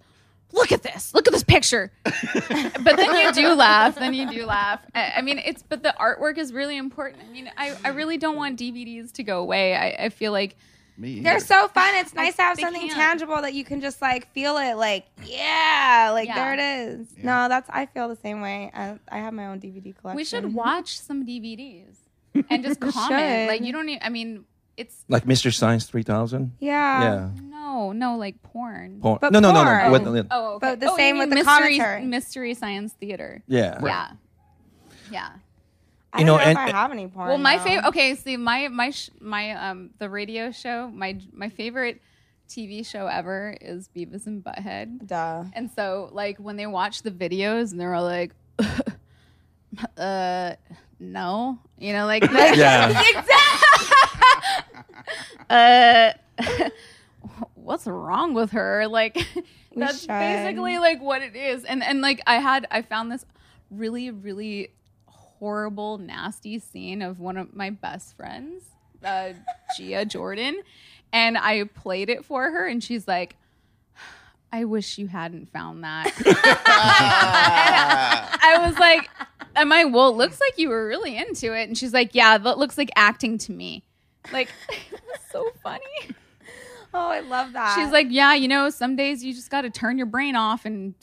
look 0.52 0.70
at 0.70 0.82
this 0.82 1.12
look 1.14 1.26
at 1.26 1.32
this 1.32 1.42
picture 1.42 1.90
but 2.04 2.96
then 2.96 3.14
you 3.16 3.32
do 3.32 3.54
laugh 3.54 3.96
then 3.96 4.14
you 4.14 4.30
do 4.30 4.46
laugh 4.46 4.80
I, 4.94 5.14
I 5.16 5.22
mean 5.22 5.38
it's 5.38 5.62
but 5.62 5.82
the 5.82 5.94
artwork 5.98 6.38
is 6.38 6.52
really 6.52 6.76
important 6.76 7.22
i 7.28 7.32
mean 7.32 7.50
i, 7.56 7.74
I 7.84 7.88
really 7.88 8.18
don't 8.18 8.36
want 8.36 8.58
dvds 8.60 9.12
to 9.12 9.22
go 9.24 9.40
away 9.40 9.74
i, 9.74 10.04
I 10.04 10.08
feel 10.10 10.30
like 10.32 10.56
Me. 10.96 11.20
They're 11.22 11.40
so 11.40 11.66
fun. 11.66 11.92
It's 11.96 12.14
nice 12.14 12.36
to 12.36 12.42
have 12.42 12.56
something 12.56 12.82
can't. 12.82 12.92
tangible 12.92 13.42
that 13.42 13.52
you 13.52 13.64
can 13.64 13.80
just 13.80 14.00
like 14.00 14.32
feel 14.32 14.56
it. 14.58 14.74
Like, 14.76 15.06
yeah, 15.24 16.10
like 16.14 16.28
Yeah. 16.28 16.34
there 16.36 16.54
it 16.54 16.60
is. 16.60 17.08
No, 17.20 17.48
that's 17.48 17.68
I 17.68 17.86
feel 17.86 18.06
the 18.08 18.14
same 18.14 18.40
way. 18.40 18.70
I, 18.72 18.96
I 19.08 19.18
have 19.18 19.34
my 19.34 19.46
own 19.46 19.58
DVD 19.58 19.92
collection. 19.96 20.16
we 20.16 20.22
should 20.24 20.54
watch 20.54 21.00
some 21.00 21.26
dvds 21.26 21.96
and 22.48 22.62
just 22.62 22.78
comment 22.94 22.94
should. 22.94 23.48
like 23.48 23.62
you 23.62 23.72
don't 23.72 23.86
need 23.86 23.98
i 24.02 24.08
mean 24.08 24.44
it's 24.76 25.04
Like 25.08 25.24
Mr. 25.24 25.52
Science 25.54 25.84
3000? 25.86 26.52
Yeah. 26.60 27.02
yeah. 27.02 27.30
no 27.42 27.92
no 27.92 28.16
like 28.16 28.42
porn 28.42 29.00
Porn. 29.00 29.18
But 29.20 29.32
no, 29.32 29.40
no, 29.40 29.52
no, 29.52 29.62
porn. 29.64 29.84
no. 29.84 29.90
What- 30.12 30.26
Oh, 30.30 30.54
okay. 30.54 30.58
But 30.66 30.80
the 30.80 30.86
Oh, 30.88 30.90
you 30.92 30.96
same 30.96 31.14
mean 31.16 31.20
with 31.20 31.28
the 31.30 31.34
mystery, 31.36 31.78
commentary. 31.78 32.04
Mystery 32.04 32.54
Science 32.54 32.92
Theater. 32.94 33.42
yeah. 33.46 33.80
Yeah. 33.84 34.10
Yeah. 35.10 35.28
I 36.12 36.20
You 36.20 36.26
don't 36.26 36.36
know, 36.38 36.42
know, 36.44 36.48
and- 36.50 36.58
if 36.68 36.74
I 36.74 36.78
have 36.78 36.92
any 36.92 37.08
porn. 37.08 37.28
Well, 37.28 37.38
my 37.38 37.56
though. 37.58 37.64
favorite. 37.64 37.88
Okay, 37.88 38.14
see, 38.14 38.36
my 38.36 38.68
my 38.68 38.90
sh- 38.90 39.10
my 39.20 39.50
um 39.52 39.90
the 39.98 40.08
radio 40.08 40.50
show. 40.52 40.88
My 40.88 41.18
my 41.32 41.48
favorite 41.48 42.00
TV 42.48 42.86
show 42.86 43.06
ever 43.08 43.56
is 43.60 43.88
Beavis 43.88 44.26
and 44.28 44.44
Butthead. 44.44 45.06
Duh. 45.08 45.44
And 45.54 45.70
so, 45.72 46.10
like, 46.12 46.36
when 46.38 46.56
they 46.56 46.66
watch 46.66 47.02
the 47.02 47.10
videos 47.10 47.72
and 47.72 47.80
they're 47.80 47.94
all 47.94 48.04
like, 48.04 48.32
uh, 49.96 50.54
no, 51.12 51.58
you 51.78 51.92
know, 51.92 52.06
like, 52.06 52.24
Yeah. 52.32 53.02
uh, 55.50 56.12
what's 57.54 57.86
wrong 57.86 58.34
with 58.34 58.50
her? 58.52 58.86
Like, 58.88 59.16
that's 59.74 60.00
should. 60.00 60.08
basically 60.08 60.78
like 60.78 61.00
what 61.02 61.22
it 61.22 61.36
is. 61.36 61.64
And 61.64 61.82
and 61.82 62.00
like 62.00 62.20
I 62.26 62.36
had, 62.36 62.66
I 62.70 62.82
found 62.82 63.10
this 63.12 63.24
really, 63.70 64.10
really 64.10 64.70
horrible, 65.06 65.98
nasty 65.98 66.58
scene 66.58 67.02
of 67.02 67.20
one 67.20 67.36
of 67.36 67.54
my 67.54 67.70
best 67.70 68.16
friends, 68.16 68.62
uh, 69.04 69.32
Gia 69.76 70.04
Jordan, 70.04 70.62
and 71.12 71.36
I 71.36 71.64
played 71.64 72.08
it 72.08 72.24
for 72.24 72.50
her, 72.50 72.66
and 72.66 72.82
she's 72.82 73.06
like. 73.08 73.36
I 74.52 74.64
wish 74.66 74.98
you 74.98 75.08
hadn't 75.08 75.50
found 75.52 75.82
that. 75.82 76.12
I 78.40 78.64
was 78.64 78.78
like, 78.78 79.10
am 79.56 79.72
I, 79.72 79.84
well, 79.84 80.08
it 80.08 80.16
looks 80.16 80.40
like 80.40 80.58
you 80.58 80.68
were 80.68 80.86
really 80.86 81.16
into 81.16 81.52
it. 81.56 81.68
And 81.68 81.76
she's 81.76 81.92
like, 81.92 82.14
yeah, 82.14 82.38
that 82.38 82.58
looks 82.58 82.76
like 82.78 82.90
acting 82.96 83.38
to 83.38 83.52
me. 83.52 83.84
Like, 84.32 84.48
it 84.70 85.00
so 85.30 85.50
funny. 85.62 85.80
Oh, 86.92 87.08
I 87.08 87.20
love 87.20 87.52
that. 87.54 87.74
She's 87.76 87.90
like, 87.92 88.06
yeah, 88.10 88.34
you 88.34 88.46
know, 88.48 88.70
some 88.70 88.94
days 88.96 89.24
you 89.24 89.34
just 89.34 89.50
got 89.50 89.62
to 89.62 89.70
turn 89.70 89.96
your 89.98 90.06
brain 90.06 90.36
off 90.36 90.64
and 90.64 90.94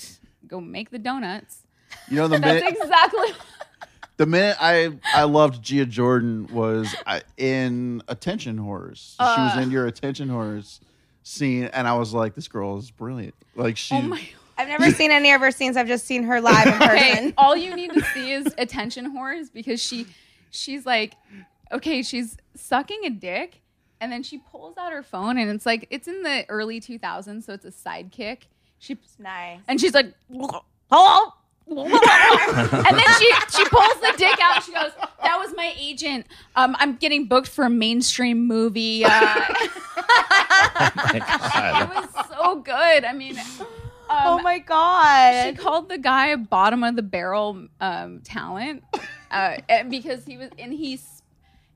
go 0.48 0.62
make 0.62 0.90
the 0.90 1.00
donuts. 1.00 1.64
You 2.10 2.16
know 2.16 2.28
the 2.28 2.38
That's 2.40 2.64
minute 2.64 2.78
exactly. 2.82 3.28
the 4.18 4.26
minute 4.26 4.56
I 4.62 4.98
I 5.14 5.24
loved 5.24 5.62
Gia 5.62 5.86
Jordan 5.86 6.48
was 6.54 6.96
uh, 7.06 7.20
in 7.38 8.02
Attention 8.08 8.60
Whores. 8.60 9.16
she 9.18 9.42
was 9.42 9.58
Uh. 9.58 9.60
in 9.62 9.72
your 9.72 9.86
Attention 9.88 10.30
Whores 10.30 10.80
scene, 11.24 11.66
and 11.66 11.88
I 11.88 11.98
was 11.98 12.14
like, 12.14 12.36
this 12.36 12.48
girl 12.48 12.78
is 12.78 12.90
brilliant. 12.92 13.36
Like 13.56 13.76
she. 13.78 13.96
Oh 13.96 14.02
my. 14.02 14.22
I've 14.62 14.68
never 14.68 14.92
seen 14.92 15.10
any 15.12 15.32
of 15.32 15.42
her 15.42 15.50
scenes. 15.52 15.76
I've 15.76 15.88
just 15.88 16.06
seen 16.06 16.24
her 16.24 16.40
live 16.40 16.68
in 16.68 16.74
person. 16.78 16.88
Okay, 16.92 17.34
all 17.38 17.56
you 17.58 17.76
need 17.76 17.92
to 17.94 18.02
see 18.14 18.32
is 18.32 18.54
attention 18.60 19.12
whores 19.16 19.52
because 19.52 19.82
she, 19.82 20.06
she's 20.52 20.86
like, 20.86 21.16
okay, 21.72 22.04
she's 22.04 22.38
sucking 22.56 23.02
a 23.06 23.10
dick, 23.10 23.62
and 24.00 24.12
then 24.12 24.22
she 24.22 24.38
pulls 24.38 24.78
out 24.78 24.92
her 24.92 25.02
phone, 25.04 25.38
and 25.40 25.50
it's 25.50 25.66
like 25.66 25.88
it's 25.90 26.08
in 26.08 26.22
the 26.22 26.46
early 26.48 26.80
2000s, 26.80 27.44
so 27.44 27.54
it's 27.54 27.66
a 27.66 27.72
sidekick. 27.72 28.44
She's 28.78 28.98
Nice. 29.20 29.60
and 29.68 29.82
she's 29.82 29.94
like, 29.94 30.14
hello. 30.92 31.34
and 31.72 31.78
then 31.78 33.06
she 33.18 33.32
she 33.56 33.64
pulls 33.70 33.96
the 34.02 34.14
dick 34.18 34.38
out. 34.42 34.56
And 34.58 34.64
she 34.66 34.74
goes, 34.74 34.92
"That 35.24 35.38
was 35.40 35.54
my 35.56 35.74
agent. 35.80 36.26
Um, 36.56 36.76
I'm 36.80 36.98
getting 36.98 37.28
booked 37.28 37.48
for 37.48 37.64
a 37.64 37.70
mainstream 37.70 38.46
movie. 38.46 39.06
Uh, 39.06 39.10
it 41.14 41.90
was 41.96 42.10
so 42.30 42.58
good. 42.58 43.06
I 43.06 43.14
mean, 43.14 43.38
oh 44.12 44.40
my 44.44 44.60
god! 44.60 45.46
she 45.50 45.56
called 45.56 45.90
the 45.90 45.98
guy 45.98 46.36
bottom 46.36 46.84
of 46.84 46.96
the 46.96 47.02
barrel 47.04 47.68
um, 47.80 48.22
talent 48.22 48.84
uh, 49.32 49.58
and 49.70 49.90
because 49.90 50.26
he 50.26 50.38
was 50.38 50.50
and 50.60 50.74
he's 50.74 51.22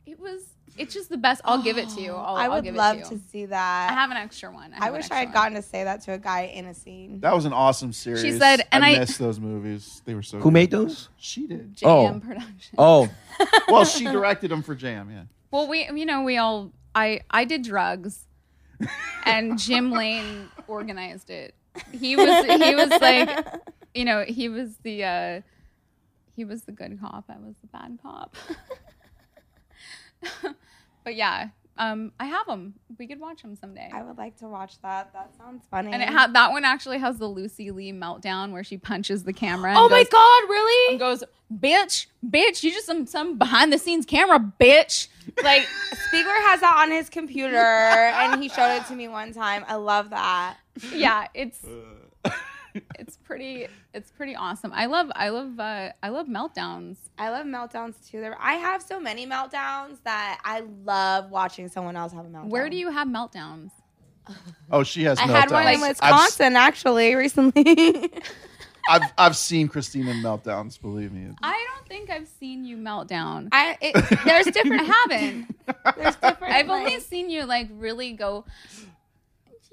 it 0.05 0.19
was 0.19 0.41
it's 0.77 0.93
just 0.93 1.09
the 1.09 1.15
best. 1.17 1.39
I'll 1.45 1.61
give 1.63 1.77
it 1.77 1.87
to 1.89 2.01
you. 2.01 2.11
I'll, 2.11 2.35
I 2.35 2.43
I'll 2.45 2.51
would 2.55 2.65
give 2.65 2.75
love 2.75 2.97
it 2.97 3.05
to 3.05 3.11
to 3.11 3.19
see 3.31 3.45
that. 3.45 3.89
I 3.89 3.93
have 3.93 4.11
an 4.11 4.17
extra 4.17 4.51
one. 4.51 4.73
I 4.73 4.83
have 4.83 4.87
an 4.87 4.91
wish 4.93 4.99
extra 5.05 5.15
I 5.15 5.19
had 5.19 5.27
one. 5.29 5.33
gotten 5.33 5.53
to 5.55 5.61
say 5.61 5.83
that 5.85 6.01
to 6.01 6.11
a 6.11 6.17
guy 6.17 6.51
in 6.53 6.65
a 6.65 6.73
scene. 6.73 7.21
that 7.21 7.33
was 7.33 7.45
an 7.45 7.53
awesome 7.53 7.93
series. 7.93 8.21
She 8.21 8.33
said- 8.33 8.67
and 8.73 8.83
I- 8.83 8.99
miss 8.99 9.17
those 9.17 9.39
movies. 9.39 10.01
They 10.03 10.13
were 10.15 10.21
so. 10.21 10.37
Who 10.37 10.43
good. 10.45 10.53
made 10.53 10.71
those? 10.71 11.07
She 11.15 11.47
did. 11.47 11.77
JM 11.77 11.85
Oh. 11.85 12.19
production. 12.19 12.75
Oh, 12.77 13.09
Well, 13.69 13.85
she 13.85 14.03
directed 14.03 14.51
them 14.51 14.61
for 14.63 14.75
Jam. 14.75 15.09
Yeah. 15.09 15.23
Well, 15.49 15.69
we 15.69 15.89
you 15.89 16.05
know 16.05 16.23
we 16.23 16.35
all 16.37 16.73
I 16.93 17.21
I 17.31 17.45
did 17.45 17.61
drugs, 17.63 18.27
and 19.25 19.57
Jim 19.57 19.91
Lane 19.91 20.49
organized 20.67 21.29
it. 21.29 21.55
He 21.91 22.15
was 22.15 22.45
he 22.45 22.75
was 22.75 22.89
like, 23.01 23.45
you 23.93 24.05
know, 24.05 24.23
he 24.27 24.49
was 24.49 24.77
the 24.83 25.03
uh 25.03 25.41
he 26.35 26.45
was 26.45 26.63
the 26.63 26.71
good 26.71 26.99
cop. 26.99 27.25
I 27.29 27.37
was 27.37 27.55
the 27.61 27.67
bad 27.67 27.97
cop. 28.01 28.35
but 31.03 31.15
yeah, 31.15 31.49
um, 31.77 32.13
I 32.19 32.25
have 32.25 32.47
them. 32.47 32.75
We 32.97 33.07
could 33.07 33.19
watch 33.19 33.41
them 33.41 33.55
someday. 33.55 33.89
I 33.93 34.01
would 34.03 34.17
like 34.17 34.37
to 34.37 34.47
watch 34.47 34.79
that. 34.81 35.11
That 35.13 35.31
sounds 35.37 35.63
funny. 35.69 35.91
And 35.91 36.01
it 36.01 36.09
had 36.09 36.33
that 36.33 36.51
one 36.51 36.63
actually 36.63 36.99
has 36.99 37.17
the 37.17 37.27
Lucy 37.27 37.71
Lee 37.71 37.91
meltdown 37.91 38.51
where 38.51 38.63
she 38.63 38.77
punches 38.77 39.23
the 39.23 39.33
camera. 39.33 39.71
and 39.71 39.79
oh 39.79 39.89
my 39.89 40.03
goes- 40.03 40.09
god, 40.11 40.41
and 40.43 40.49
really? 40.49 40.97
goes, 40.97 41.23
bitch, 41.53 42.05
bitch, 42.25 42.63
you 42.63 42.71
just 42.71 42.85
some 42.85 43.05
some 43.05 43.37
behind 43.37 43.73
the 43.73 43.77
scenes 43.77 44.05
camera, 44.05 44.39
bitch. 44.39 45.07
Like 45.43 45.63
Spiegler 46.11 46.43
has 46.45 46.61
that 46.61 46.75
on 46.77 46.91
his 46.91 47.09
computer, 47.09 47.57
and 47.57 48.41
he 48.41 48.47
showed 48.47 48.75
it 48.77 48.85
to 48.87 48.95
me 48.95 49.07
one 49.07 49.33
time. 49.33 49.65
I 49.67 49.75
love 49.75 50.11
that. 50.11 50.57
yeah, 50.93 51.27
it's 51.33 51.59
it's 52.99 53.17
pretty 53.17 53.67
it's 53.93 54.11
pretty 54.11 54.35
awesome. 54.35 54.71
I 54.73 54.85
love 54.85 55.11
I 55.15 55.29
love 55.29 55.59
uh, 55.59 55.91
I 56.03 56.09
love 56.09 56.27
meltdowns. 56.27 56.97
I 57.17 57.29
love 57.29 57.45
meltdowns 57.45 57.95
too. 58.09 58.21
There, 58.21 58.35
I 58.39 58.53
have 58.55 58.81
so 58.81 58.99
many 58.99 59.25
meltdowns 59.25 59.97
that 60.03 60.39
I 60.43 60.63
love 60.83 61.31
watching 61.31 61.67
someone 61.69 61.95
else 61.95 62.13
have 62.13 62.25
a 62.25 62.29
meltdown. 62.29 62.49
Where 62.49 62.69
do 62.69 62.77
you 62.77 62.89
have 62.91 63.07
meltdowns? 63.07 63.71
Oh, 64.71 64.83
she 64.83 65.03
has. 65.03 65.19
I 65.19 65.23
had 65.23 65.51
one 65.51 65.67
in 65.67 65.79
meltdowns. 65.79 65.81
I've, 65.81 65.89
Wisconsin 65.89 66.55
actually 66.55 67.15
recently. 67.15 68.11
I've 68.89 69.01
I've 69.17 69.35
seen 69.35 69.67
Christina 69.67 70.11
meltdowns. 70.13 70.79
Believe 70.79 71.11
me. 71.11 71.29
I 71.41 71.65
don't 71.73 71.87
think 71.87 72.09
I've 72.09 72.27
seen 72.27 72.65
you 72.65 72.77
meltdown. 72.77 73.49
I 73.51 73.77
it, 73.81 73.93
there's 74.25 74.47
I 74.47 74.51
different. 74.51 74.87
haven't. 75.09 75.55
There's 75.95 76.15
different. 76.15 76.53
I've 76.53 76.69
only 76.69 76.99
seen 76.99 77.29
you 77.29 77.45
like 77.45 77.67
really 77.71 78.13
go. 78.13 78.45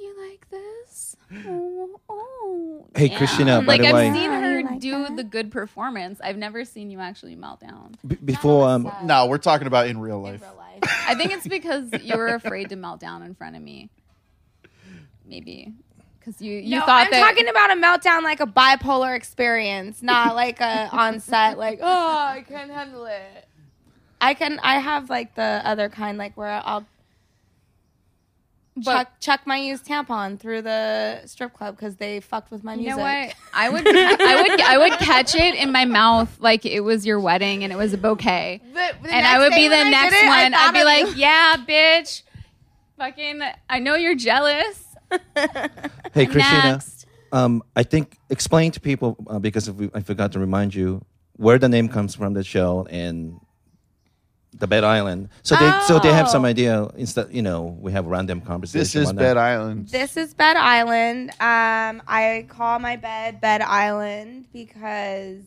Do 0.03 0.09
you 0.09 0.31
like 0.31 0.51
this? 0.51 1.17
Oh, 1.47 2.01
oh. 2.09 2.87
Hey, 2.97 3.07
yeah." 3.09 3.19
Christina, 3.19 3.61
by 3.63 3.67
Like 3.75 3.81
the 3.83 3.87
I've 3.89 3.95
way- 3.95 4.13
seen 4.13 4.31
Oh, 4.31 4.41
her 4.41 4.63
like 4.65 4.81
do 4.81 5.03
that? 5.05 5.17
the 5.17 5.23
good 5.25 5.53
performance. 5.53 6.21
I've 6.23 6.37
never 6.37 6.65
seen 6.65 6.91
you 6.91 6.99
actually 6.99 7.37
melt 7.37 7.61
down. 7.61 7.95
b- 8.07 8.17
before 8.17 8.69
um, 8.69 8.91
No, 9.05 9.27
we're 9.27 9.39
talking 9.39 9.69
about 9.69 9.87
in 9.87 9.99
real 10.01 10.21
life. 10.21 10.43
I 10.83 11.15
think 11.15 11.31
it's 11.33 11.47
because 11.59 11.89
you 12.03 12.17
were 12.17 12.35
afraid 12.35 12.69
to 12.71 12.77
melt 12.77 12.99
down 13.01 13.23
in 13.23 13.35
front 13.37 13.55
of 13.55 13.63
me. 13.63 13.91
Maybe 15.25 15.73
because 16.19 16.43
you 16.43 16.55
you 16.55 16.79
no, 16.81 16.85
thought 16.85 17.07
I'm 17.07 17.11
that 17.13 17.21
talking 17.21 17.49
about 17.49 17.71
a 17.71 17.75
meltdown 17.75 18.23
like 18.25 18.41
a 18.41 18.47
bipolar 18.47 19.17
experience, 19.17 20.03
not 20.03 20.35
like 20.45 20.61
a 20.61 20.89
on 20.91 21.21
set 21.21 21.57
like 21.59 21.79
oh 21.81 21.87
I 22.19 22.45
can't 22.47 22.71
handle 22.73 23.07
it. 23.07 23.47
I 24.21 24.35
can 24.35 24.59
I 24.63 24.79
have 24.81 25.09
like 25.09 25.35
the 25.37 25.63
other 25.65 25.89
kind 25.89 26.19
like 26.19 26.37
where 26.37 26.61
I'll 26.65 26.85
But- 28.75 28.85
chuck 28.85 29.21
chuck 29.21 29.41
my 29.47 29.59
used 29.59 29.85
tampon 29.87 30.39
through 30.41 30.63
the 30.63 31.21
strip 31.27 31.53
club 31.53 31.77
because 31.77 31.97
they 31.97 32.21
fucked 32.21 32.51
with 32.51 32.65
my 32.65 32.73
You 32.75 32.81
music. 32.81 32.97
know 32.97 33.03
what? 33.03 33.35
I 33.53 33.69
would, 33.69 33.87
I 33.87 34.43
would, 34.43 34.61
I 34.63 34.79
would 34.79 34.93
catch 34.99 35.35
it 35.35 35.55
in 35.57 35.73
my 35.73 35.85
mouth 35.85 36.35
like 36.41 36.65
it 36.65 36.81
was 36.81 37.05
your 37.05 37.21
wedding 37.21 37.65
and 37.65 37.73
it 37.73 37.77
was 37.77 37.93
a 37.93 37.99
bouquet, 37.99 38.63
The- 38.73 38.95
the 39.03 39.13
and 39.15 39.27
I 39.27 39.39
would 39.41 39.53
be 39.53 39.69
the 39.69 39.77
I 39.77 39.91
next 39.91 40.15
it, 40.17 40.27
one. 40.27 40.55
I'd 40.55 40.73
be 40.73 40.85
like, 40.85 41.07
you. 41.15 41.21
"Yeah, 41.21 41.57
bitch, 41.69 42.23
fucking, 42.97 43.43
I 43.69 43.79
know 43.79 43.95
you're 43.95 44.15
jealous." 44.15 44.85
hey, 46.15 46.25
Christina, 46.25 46.73
Next. 46.73 47.07
um, 47.33 47.63
I 47.77 47.83
think 47.83 48.17
explain 48.31 48.73
to 48.73 48.81
people 48.81 49.17
uh, 49.27 49.39
because 49.39 49.69
if 49.69 49.75
we, 49.77 49.91
I 49.93 50.01
forgot 50.01 50.33
to 50.33 50.39
remind 50.39 50.75
you 50.75 51.05
where 51.37 51.59
the 51.59 51.69
name 51.69 51.89
comes 51.89 52.15
from 52.15 52.33
the 52.33 52.43
show 52.43 52.87
and 52.91 53.39
the 54.59 54.67
Bed 54.67 54.85
Island. 54.85 55.29
So 55.43 55.57
they 55.57 55.71
so 55.87 55.99
they 55.99 56.13
have 56.13 56.29
some 56.29 56.45
Oh. 56.45 56.49
idea. 56.49 56.85
Instead, 56.97 57.33
you 57.33 57.43
know, 57.43 57.77
we 57.81 57.93
have 57.93 58.07
random 58.07 58.41
conversation. 58.41 58.81
This 58.81 58.95
is 58.95 59.07
whatnot. 59.07 59.23
Bed 59.23 59.37
Island. 59.39 59.89
This 59.89 60.17
is 60.17 60.35
Bed 60.35 60.57
Island. 60.57 61.31
Um, 61.41 62.03
I 62.07 62.47
call 62.49 62.79
my 62.79 62.97
bed 62.97 63.41
Bed 63.41 63.63
Island 63.63 64.47
because 64.53 65.41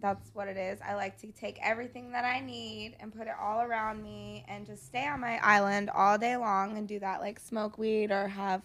that's 0.00 0.30
what 0.34 0.46
it 0.46 0.56
is. 0.56 0.78
I 0.86 0.94
like 0.94 1.18
to 1.22 1.28
take 1.32 1.58
everything 1.62 2.12
that 2.12 2.24
I 2.24 2.40
need 2.40 2.94
and 3.00 3.12
put 3.12 3.26
it 3.26 3.34
all 3.40 3.62
around 3.62 4.02
me 4.02 4.44
and 4.46 4.64
just 4.66 4.86
stay 4.86 5.06
on 5.08 5.20
my 5.20 5.38
island 5.42 5.90
all 5.90 6.18
day 6.18 6.36
long 6.36 6.76
and 6.76 6.86
do 6.86 7.00
that, 7.00 7.20
like 7.20 7.40
smoke 7.40 7.78
weed 7.78 8.12
or 8.12 8.28
have 8.28 8.62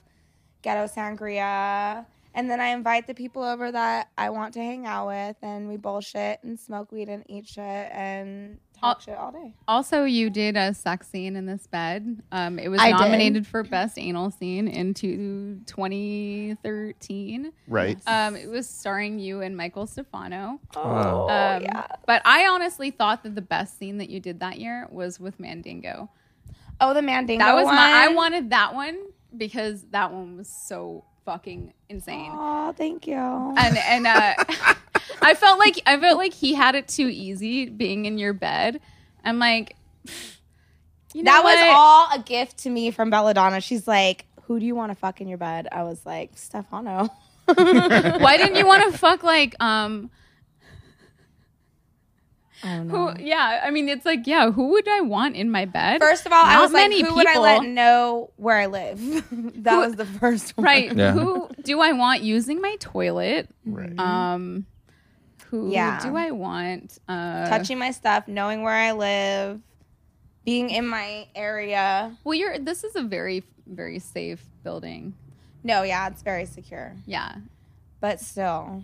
ghetto 0.61 0.85
sangria. 0.87 2.05
And 2.35 2.49
then 2.49 2.59
I 2.59 2.67
invite 2.69 3.07
the 3.07 3.13
people 3.13 3.43
over 3.43 3.71
that 3.71 4.09
I 4.17 4.29
want 4.31 4.53
to 4.55 4.59
hang 4.59 4.85
out 4.87 5.07
with, 5.07 5.37
and 5.41 5.69
we 5.69 5.77
bullshit 5.77 6.39
and 6.43 6.59
smoke 6.59 6.91
weed 6.91 7.07
and 7.09 7.23
eat 7.27 7.47
shit 7.47 7.61
and 7.91 8.57
talk 8.83 8.97
Uh, 8.97 8.99
shit 9.01 9.17
all 9.17 9.31
day. 9.31 9.53
Also, 9.67 10.03
you 10.03 10.29
did 10.29 10.55
a 10.57 10.73
sex 10.73 11.07
scene 11.07 11.35
in 11.35 11.45
this 11.45 11.65
bed. 11.67 12.21
Um, 12.31 12.59
it 12.59 12.67
was 12.69 12.79
I 12.79 12.91
did. 12.91 12.99
nominated 12.99 13.47
for 13.47 13.63
best 13.63 13.97
anal 13.97 14.31
scene 14.31 14.67
in 14.67 14.93
two- 14.93 15.59
2013. 15.65 17.51
Right. 17.67 17.97
Um, 18.07 18.35
it 18.35 18.47
was 18.49 18.67
starring 18.67 19.19
you 19.19 19.41
and 19.41 19.55
Michael 19.55 19.87
Stefano. 19.87 20.59
Oh, 20.75 21.23
Um, 21.23 21.63
yeah. 21.63 21.87
But 22.05 22.21
I 22.25 22.47
honestly 22.47 22.91
thought 22.91 23.23
that 23.23 23.35
the 23.35 23.41
best 23.41 23.77
scene 23.77 23.97
that 23.97 24.09
you 24.09 24.19
did 24.19 24.39
that 24.41 24.59
year 24.59 24.87
was 24.91 25.19
with 25.19 25.39
Mandingo. 25.39 26.09
Oh, 26.81 26.93
the 26.93 27.01
Mandingo 27.01 27.43
That 27.45 27.53
was 27.55 27.65
one. 27.65 27.75
my. 27.75 28.05
I 28.05 28.07
wanted 28.09 28.49
that 28.49 28.73
one 28.73 28.97
because 29.37 29.83
that 29.91 30.11
one 30.11 30.35
was 30.37 30.47
so 30.49 31.05
fucking 31.25 31.73
insane. 31.89 32.31
Oh, 32.33 32.73
thank 32.75 33.07
you. 33.07 33.15
And 33.15 33.77
and 33.77 34.07
uh, 34.07 34.33
I 35.21 35.33
felt 35.33 35.59
like 35.59 35.79
I 35.85 35.99
felt 35.99 36.17
like 36.17 36.33
he 36.33 36.53
had 36.53 36.75
it 36.75 36.87
too 36.87 37.07
easy 37.07 37.67
being 37.67 38.05
in 38.05 38.17
your 38.17 38.33
bed. 38.33 38.79
I'm 39.23 39.39
like, 39.39 39.75
you 41.13 41.23
know 41.23 41.31
that 41.31 41.43
was 41.43 41.55
what? 41.55 41.69
all 41.75 42.07
a 42.13 42.19
gift 42.23 42.57
to 42.59 42.69
me 42.69 42.91
from 42.91 43.09
Belladonna. 43.09 43.61
She's 43.61 43.87
like, 43.87 44.25
"Who 44.43 44.59
do 44.59 44.65
you 44.65 44.75
want 44.75 44.91
to 44.91 44.95
fuck 44.95 45.21
in 45.21 45.27
your 45.27 45.37
bed?" 45.37 45.67
I 45.71 45.83
was 45.83 46.05
like, 46.05 46.37
"Stefano." 46.37 47.09
Why 47.45 48.37
didn't 48.37 48.55
you 48.55 48.65
want 48.65 48.91
to 48.91 48.97
fuck 48.97 49.21
like 49.23 49.55
um? 49.61 50.09
Who? 52.63 53.11
Yeah, 53.19 53.61
I 53.61 53.71
mean, 53.71 53.89
it's 53.89 54.05
like, 54.05 54.25
yeah, 54.25 54.49
who 54.49 54.69
would 54.69 54.87
I 54.87 55.01
want 55.01 55.35
in 55.35 55.51
my 55.51 55.65
bed? 55.65 55.99
First 55.99 56.25
of 56.25 56.31
all, 56.31 56.45
I 56.45 56.53
Not 56.53 56.61
was 56.61 56.71
like, 56.71 56.83
many 56.89 57.01
who 57.03 57.13
would 57.15 57.27
I 57.27 57.37
let 57.39 57.63
know 57.65 58.31
where 58.37 58.55
I 58.57 58.67
live? 58.67 58.99
that 59.63 59.71
Who- 59.73 59.79
was 59.81 59.95
the 59.95 60.05
first 60.05 60.55
one. 60.55 60.63
right? 60.63 60.95
Yeah. 60.95 61.11
Who 61.11 61.49
do 61.61 61.81
I 61.81 61.91
want 61.91 62.21
using 62.21 62.61
my 62.61 62.77
toilet? 62.79 63.49
Right. 63.65 63.99
Um, 63.99 64.65
who 65.53 65.71
Yeah. 65.71 65.99
do 66.01 66.15
I 66.15 66.31
want? 66.31 66.97
Uh, 67.07 67.47
Touching 67.47 67.77
my 67.77 67.91
stuff, 67.91 68.27
knowing 68.27 68.63
where 68.63 68.73
I 68.73 68.91
live, 68.93 69.61
being 70.43 70.71
in 70.71 70.87
my 70.87 71.27
area. 71.35 72.17
Well, 72.23 72.33
you're. 72.33 72.57
This 72.57 72.83
is 72.83 72.95
a 72.95 73.03
very, 73.03 73.43
very 73.67 73.99
safe 73.99 74.43
building. 74.63 75.13
No, 75.63 75.83
yeah, 75.83 76.07
it's 76.07 76.23
very 76.23 76.45
secure. 76.45 76.95
Yeah. 77.05 77.35
But 77.99 78.19
still, 78.19 78.83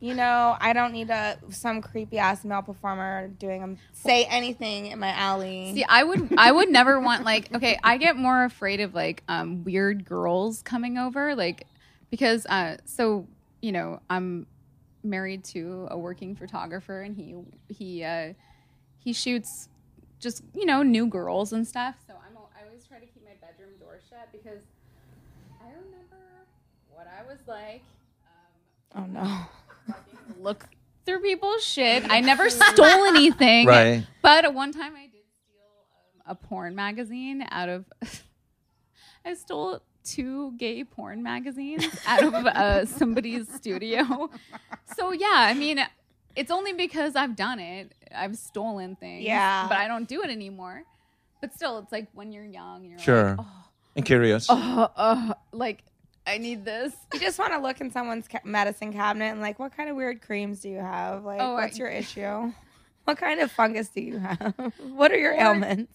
you 0.00 0.14
know, 0.14 0.56
I 0.60 0.72
don't 0.72 0.92
need 0.92 1.08
a 1.08 1.38
some 1.50 1.80
creepy 1.82 2.18
ass 2.18 2.44
male 2.44 2.62
performer 2.62 3.28
doing 3.28 3.62
um, 3.62 3.78
say 3.92 4.24
anything 4.24 4.86
in 4.86 4.98
my 4.98 5.10
alley. 5.10 5.70
See, 5.72 5.84
I 5.88 6.02
would, 6.02 6.34
I 6.36 6.50
would 6.50 6.68
never 6.68 6.98
want 7.08 7.24
like. 7.24 7.54
Okay, 7.54 7.78
I 7.84 7.96
get 7.96 8.16
more 8.16 8.42
afraid 8.44 8.80
of 8.80 8.92
like 8.92 9.22
um, 9.28 9.62
weird 9.62 10.04
girls 10.04 10.62
coming 10.62 10.98
over, 10.98 11.36
like 11.36 11.68
because 12.10 12.44
uh, 12.46 12.78
so 12.84 13.28
you 13.62 13.70
know 13.70 14.00
I'm 14.10 14.46
married 15.06 15.44
to 15.44 15.88
a 15.90 15.98
working 15.98 16.34
photographer, 16.34 17.02
and 17.02 17.16
he 17.16 17.34
he 17.68 18.04
uh, 18.04 18.32
he 18.98 19.12
shoots 19.12 19.68
just 20.18 20.42
you 20.54 20.66
know 20.66 20.82
new 20.82 21.06
girls 21.06 21.52
and 21.52 21.66
stuff. 21.66 21.96
So 22.06 22.14
I'm 22.14 22.36
I 22.58 22.66
always 22.66 22.84
try 22.84 22.98
to 22.98 23.06
keep 23.06 23.24
my 23.24 23.34
bedroom 23.40 23.70
door 23.78 23.98
shut 24.08 24.28
because 24.32 24.62
I 25.60 25.66
remember 25.68 26.16
what 26.90 27.06
I 27.06 27.22
was 27.26 27.38
like. 27.46 27.82
Um, 28.94 29.16
oh 29.16 29.20
no. 29.20 29.94
look 30.40 30.66
through 31.04 31.20
people's 31.20 31.64
shit. 31.64 32.04
I 32.10 32.20
never 32.20 32.50
stole 32.50 33.04
anything. 33.06 33.66
Right. 33.66 34.06
But 34.22 34.52
one 34.54 34.72
time 34.72 34.94
I 34.96 35.06
did 35.06 35.22
steal 35.44 35.62
um, 36.26 36.32
a 36.32 36.34
porn 36.34 36.74
magazine 36.74 37.46
out 37.50 37.68
of. 37.68 37.84
I 39.24 39.34
stole 39.34 39.82
two 40.06 40.52
gay 40.56 40.84
porn 40.84 41.22
magazines 41.22 41.84
out 42.06 42.22
of 42.22 42.34
uh, 42.34 42.84
somebody's 42.86 43.52
studio. 43.52 44.30
So 44.96 45.12
yeah, 45.12 45.32
I 45.34 45.54
mean, 45.54 45.78
it's 46.34 46.50
only 46.50 46.72
because 46.72 47.16
I've 47.16 47.34
done 47.36 47.58
it. 47.58 47.92
I've 48.14 48.36
stolen 48.36 48.96
things. 48.96 49.24
Yeah. 49.24 49.66
But 49.68 49.78
I 49.78 49.88
don't 49.88 50.08
do 50.08 50.22
it 50.22 50.30
anymore. 50.30 50.84
But 51.40 51.52
still, 51.54 51.78
it's 51.78 51.92
like 51.92 52.08
when 52.14 52.32
you're 52.32 52.44
young, 52.44 52.84
you're 52.86 52.98
Sure. 52.98 53.30
like, 53.36 53.40
oh, 53.40 53.64
And 53.96 54.04
curious. 54.04 54.46
oh, 54.48 54.88
oh, 54.96 55.32
like 55.52 55.82
I 56.26 56.38
need 56.38 56.64
this. 56.64 56.92
You 57.12 57.20
just 57.20 57.38
want 57.38 57.52
to 57.52 57.58
look 57.58 57.80
in 57.80 57.90
someone's 57.90 58.26
ca- 58.26 58.40
medicine 58.44 58.92
cabinet 58.92 59.26
and 59.32 59.40
like, 59.40 59.58
what 59.58 59.76
kind 59.76 59.88
of 59.90 59.96
weird 59.96 60.22
creams 60.22 60.60
do 60.60 60.68
you 60.70 60.78
have? 60.78 61.24
Like, 61.24 61.40
Oh, 61.40 61.56
I- 61.56 61.62
what's 61.64 61.78
your 61.78 61.88
issue? 62.02 62.52
What 63.04 63.18
kind 63.18 63.40
of 63.40 63.52
fungus 63.52 63.88
do 63.90 64.00
you 64.00 64.18
have? 64.18 64.54
what 64.94 65.12
are 65.12 65.18
your 65.18 65.34
Or- 65.34 65.40
ailments? 65.40 65.92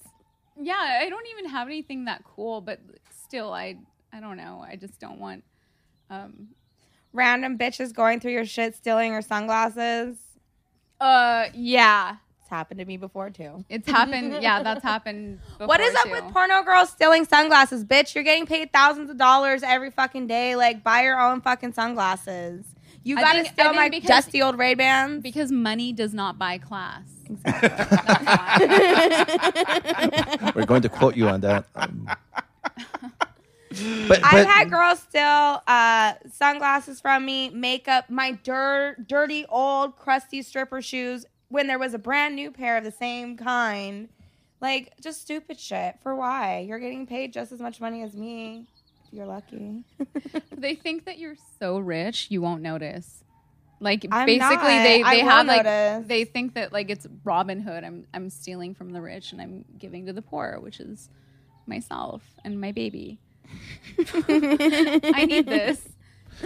yeah 0.64 1.00
i 1.02 1.10
don't 1.10 1.26
even 1.32 1.50
have 1.50 1.68
anything 1.68 2.06
that 2.06 2.24
cool 2.26 2.60
but 2.62 2.78
still 3.26 3.52
i 3.54 3.76
i 4.14 4.20
don't 4.20 4.38
know 4.38 4.64
i 4.68 4.76
just 4.76 5.00
don't 5.00 5.20
want 5.20 5.44
um 6.10 6.48
Random 7.14 7.58
bitches 7.58 7.94
going 7.94 8.22
through 8.22 8.32
your 8.32 8.46
shit, 8.46 8.74
stealing 8.74 9.12
your 9.12 9.22
sunglasses. 9.22 10.16
uh 11.02 11.48
yeah 11.54 12.16
It's 12.40 12.50
happened 12.50 12.80
to 12.80 12.86
me 12.86 12.96
before 12.96 13.30
too. 13.30 13.66
it's 13.68 13.90
happened 13.90 14.42
yeah 14.42 14.64
that's 14.64 14.82
happened 14.84 15.40
before 15.58 15.68
What 15.72 15.82
is 15.82 15.94
up 15.96 16.06
too. 16.06 16.12
with 16.12 16.24
porno 16.32 16.64
girls 16.64 16.90
stealing 16.90 17.26
sunglasses, 17.26 17.84
bitch? 17.84 18.16
You're 18.16 18.24
getting 18.24 18.46
paid 18.46 18.72
thousands 18.72 19.10
of 19.10 19.18
dollars 19.18 19.62
every 19.62 19.92
fucking 19.92 20.28
day. 20.28 20.56
Like, 20.56 20.84
buy 20.84 21.04
your 21.04 21.20
own 21.20 21.42
fucking 21.42 21.74
sunglasses. 21.74 22.64
You 23.04 23.18
I 23.18 23.22
gotta 23.22 23.42
think- 23.44 23.54
steal 23.56 23.74
my 23.74 23.90
because- 23.90 24.08
dusty 24.08 24.42
old 24.42 24.58
Ray 24.58 24.76
Bans. 24.76 25.22
because 25.22 25.52
money 25.52 25.92
does 25.92 26.14
not 26.14 26.40
buy 26.40 26.60
class 26.60 27.04
We're 30.56 30.66
going 30.66 30.82
to 30.84 30.90
quote 30.90 31.16
you 31.18 31.28
on 31.30 31.42
that. 31.42 31.66
Um, 31.76 32.10
but, 34.08 34.20
I've 34.24 34.46
had 34.46 34.70
girls 34.70 35.00
steal 35.00 35.62
uh, 35.68 36.14
sunglasses 36.32 37.00
from 37.00 37.26
me, 37.26 37.50
makeup, 37.50 38.10
my 38.10 38.34
dir- 38.44 38.98
dirty 39.08 39.46
old 39.48 39.96
crusty 39.98 40.42
stripper 40.42 40.82
shoes 40.82 41.26
when 41.50 41.68
there 41.68 41.80
was 41.80 41.94
a 41.94 42.00
brand 42.00 42.36
new 42.36 42.52
pair 42.52 42.78
of 42.78 42.84
the 42.84 42.92
same 42.92 43.38
kind. 43.38 44.10
Like 44.60 44.94
just 45.02 45.22
stupid 45.22 45.60
shit. 45.60 45.96
For 46.04 46.16
why? 46.16 46.66
You're 46.68 46.80
getting 46.80 47.08
paid 47.08 47.34
just 47.34 47.52
as 47.52 47.60
much 47.60 47.82
money 47.82 48.04
as 48.04 48.16
me. 48.16 48.68
If 49.08 49.14
you're 49.14 49.26
lucky. 49.26 49.84
they 50.56 50.76
think 50.76 51.06
that 51.06 51.18
you're 51.18 51.38
so 51.60 51.80
rich 51.80 52.28
you 52.30 52.42
won't 52.42 52.62
notice 52.62 53.24
like 53.82 54.06
I'm 54.12 54.28
basically 54.28 54.46
not. 54.56 54.84
they 54.84 55.04
they 55.04 55.24
will 55.24 55.30
have 55.30 55.48
like 55.48 55.66
notice. 55.66 56.08
they 56.08 56.24
think 56.24 56.54
that 56.54 56.72
like 56.72 56.90
it's 56.90 57.08
robin 57.24 57.60
hood 57.60 57.84
i'm 57.84 58.06
i'm 58.14 58.30
stealing 58.30 58.76
from 58.76 58.92
the 58.92 59.02
rich 59.02 59.32
and 59.32 59.42
i'm 59.42 59.66
giving 59.78 60.06
to 60.06 60.14
the 60.14 60.22
poor 60.22 60.60
which 60.62 60.80
is 60.80 61.10
myself 61.66 62.22
and 62.46 62.62
my 62.62 62.72
baby 62.72 63.20
i 64.28 65.26
need 65.28 65.46
this 65.48 65.82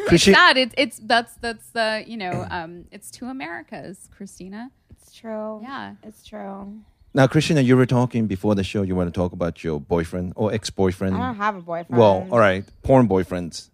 Could 0.08 0.20
she- 0.22 0.34
sad 0.34 0.58
it's 0.58 0.74
it's 0.78 1.00
that's 1.04 1.34
that's 1.36 1.68
the 1.70 2.04
you 2.08 2.18
know 2.18 2.46
um 2.50 2.86
it's 2.92 3.10
two 3.12 3.28
americas 3.28 4.10
christina 4.16 4.72
it's 4.92 5.14
true. 5.14 5.60
yeah 5.62 5.94
It's 6.04 6.24
true. 6.26 6.80
now, 7.14 7.28
Christina, 7.28 7.62
you 7.62 7.78
were 7.78 7.86
talking 7.86 8.28
before 8.28 8.54
the 8.56 8.64
show. 8.64 8.82
You 8.82 8.96
want 8.96 9.08
to 9.14 9.18
talk 9.18 9.32
about 9.32 9.64
your 9.64 9.80
boyfriend 9.80 10.34
or 10.36 10.52
ex-boyfriend? 10.54 11.16
I 11.16 11.20
don't 11.20 11.36
have 11.38 11.56
a 11.56 11.62
boyfriend. 11.62 11.98
Well, 11.98 12.28
all 12.32 12.40
right, 12.40 12.66
porn 12.84 13.08
boyfriends. 13.08 13.70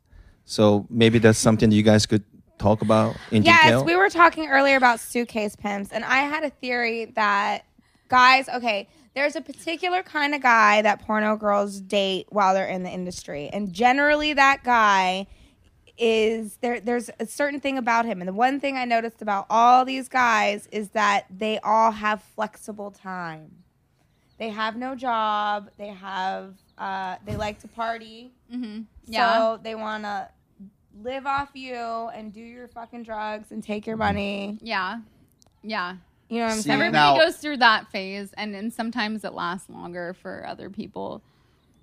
So 0.46 0.86
maybe 0.90 1.18
that's 1.20 1.40
something 1.40 1.72
you 1.72 1.82
guys 1.84 2.06
could 2.06 2.24
talk 2.60 2.82
about 2.84 3.16
in 3.32 3.42
Yes, 3.44 3.64
detail. 3.64 3.80
Yes, 3.80 3.86
we 3.88 3.96
were 3.96 4.10
talking 4.10 4.50
earlier 4.50 4.76
about 4.78 5.00
suitcase 5.00 5.56
pimps, 5.56 5.92
and 5.92 6.04
I 6.06 6.18
had 6.34 6.44
a 6.44 6.50
theory 6.52 7.06
that 7.16 7.66
guys, 8.10 8.48
okay, 8.50 8.88
there's 9.14 9.36
a 9.36 9.42
particular 9.42 10.04
kind 10.04 10.34
of 10.34 10.42
guy 10.42 10.82
that 10.82 11.02
porno 11.02 11.36
girls 11.36 11.82
date 11.82 12.28
while 12.30 12.54
they're 12.54 12.68
in 12.68 12.84
the 12.84 12.90
industry, 12.90 13.50
and 13.52 13.74
generally 13.74 14.34
that 14.34 14.64
guy 14.64 15.28
is 15.98 16.58
there. 16.62 16.80
There's 16.80 17.10
a 17.20 17.26
certain 17.26 17.60
thing 17.60 17.78
about 17.78 18.06
him, 18.06 18.22
and 18.22 18.28
the 18.28 18.34
one 18.34 18.60
thing 18.60 18.78
I 18.78 18.86
noticed 18.86 19.22
about 19.22 19.46
all 19.50 19.86
these 19.86 20.08
guys 20.08 20.68
is 20.72 20.90
that 20.90 21.26
they 21.30 21.60
all 21.60 21.92
have 21.92 22.24
flexible 22.36 22.92
time. 22.92 23.52
They 24.38 24.50
have 24.50 24.76
no 24.76 24.96
job. 24.96 25.70
They 25.78 25.90
have. 25.90 26.56
Uh, 26.78 27.18
they 27.26 27.36
like 27.36 27.60
to 27.60 27.68
party. 27.68 28.32
mm-hmm. 28.52 28.82
So 29.14 29.60
they 29.62 29.76
want 29.76 30.04
to 30.04 30.30
live 31.04 31.28
off 31.28 31.50
you 31.54 31.76
and 31.76 32.34
do 32.34 32.40
your 32.42 32.68
fucking 32.70 33.04
drugs 33.04 33.52
and 33.52 33.64
take 33.64 33.86
your 33.86 33.98
money. 33.98 34.58
yeah 34.62 35.00
yeah 35.64 35.96
You 36.32 36.38
know 36.38 36.44
what 36.46 36.52
I'm 36.54 36.58
See, 36.58 36.62
saying? 36.64 36.82
everybody 36.82 37.18
Now- 37.20 37.26
goes 37.26 37.36
through 37.38 37.58
that 37.58 37.92
phase 37.92 38.32
and 38.38 38.54
then 38.56 38.72
sometimes 38.72 39.26
it 39.26 39.34
lasts 39.34 39.70
longer 39.70 40.14
for 40.14 40.46
other 40.48 40.70
people 40.70 41.22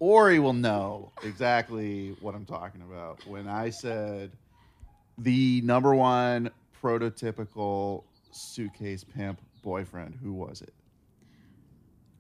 Ori 0.01 0.39
will 0.39 0.53
know 0.53 1.11
exactly 1.23 2.17
what 2.21 2.35
I'm 2.35 2.45
talking 2.47 2.81
about 2.83 3.27
when 3.27 3.47
I 3.49 3.71
said 3.71 4.31
the 5.19 5.61
number 5.63 5.93
one 5.95 6.51
prototypical 6.83 8.05
suitcase 8.31 9.03
pimp 9.05 9.41
boyfriend. 9.63 10.17
Who 10.23 10.33
was 10.33 10.63
it? 10.63 10.73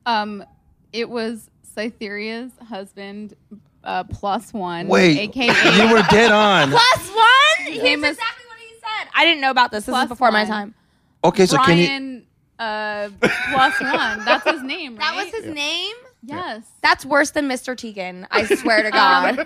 Um, 0.07 0.45
it 0.93 1.09
was 1.09 1.49
Cytherea's 1.63 2.51
husband, 2.69 3.35
uh, 3.85 4.03
plus 4.05 4.53
one. 4.53 4.89
Wait, 4.89 5.17
aka 5.17 5.47
you 5.47 5.93
were 5.93 6.03
dead 6.11 6.33
on. 6.33 6.71
Plus 6.73 7.11
one? 7.15 7.73
He's 7.73 7.81
Name 7.83 8.03
is- 8.05 8.17
exactly 8.17 8.45
what 8.49 8.59
he 8.59 8.75
said. 8.81 9.09
I 9.15 9.25
didn't 9.25 9.41
know 9.41 9.51
about 9.51 9.71
this. 9.71 9.87
This 9.87 9.93
Plus 9.93 10.05
is 10.05 10.09
before 10.09 10.33
my 10.33 10.45
time. 10.45 10.75
Okay, 11.25 11.47
so 11.47 11.57
can 11.59 11.79
you? 11.79 11.87
Brian. 11.87 12.27
Uh, 12.59 13.09
plus 13.21 13.81
one. 13.81 14.25
That's 14.25 14.49
his 14.51 14.63
name, 14.63 14.97
right? 14.97 15.01
That 15.01 15.15
was 15.33 15.45
his 15.45 15.55
name? 15.55 15.95
Yes. 16.25 16.65
That's 16.83 17.05
worse 17.07 17.31
than 17.31 17.49
Mr. 17.49 17.77
Tegan. 17.77 18.27
I 18.31 18.45
swear 18.45 18.83
to 18.83 18.91
God. 18.91 19.39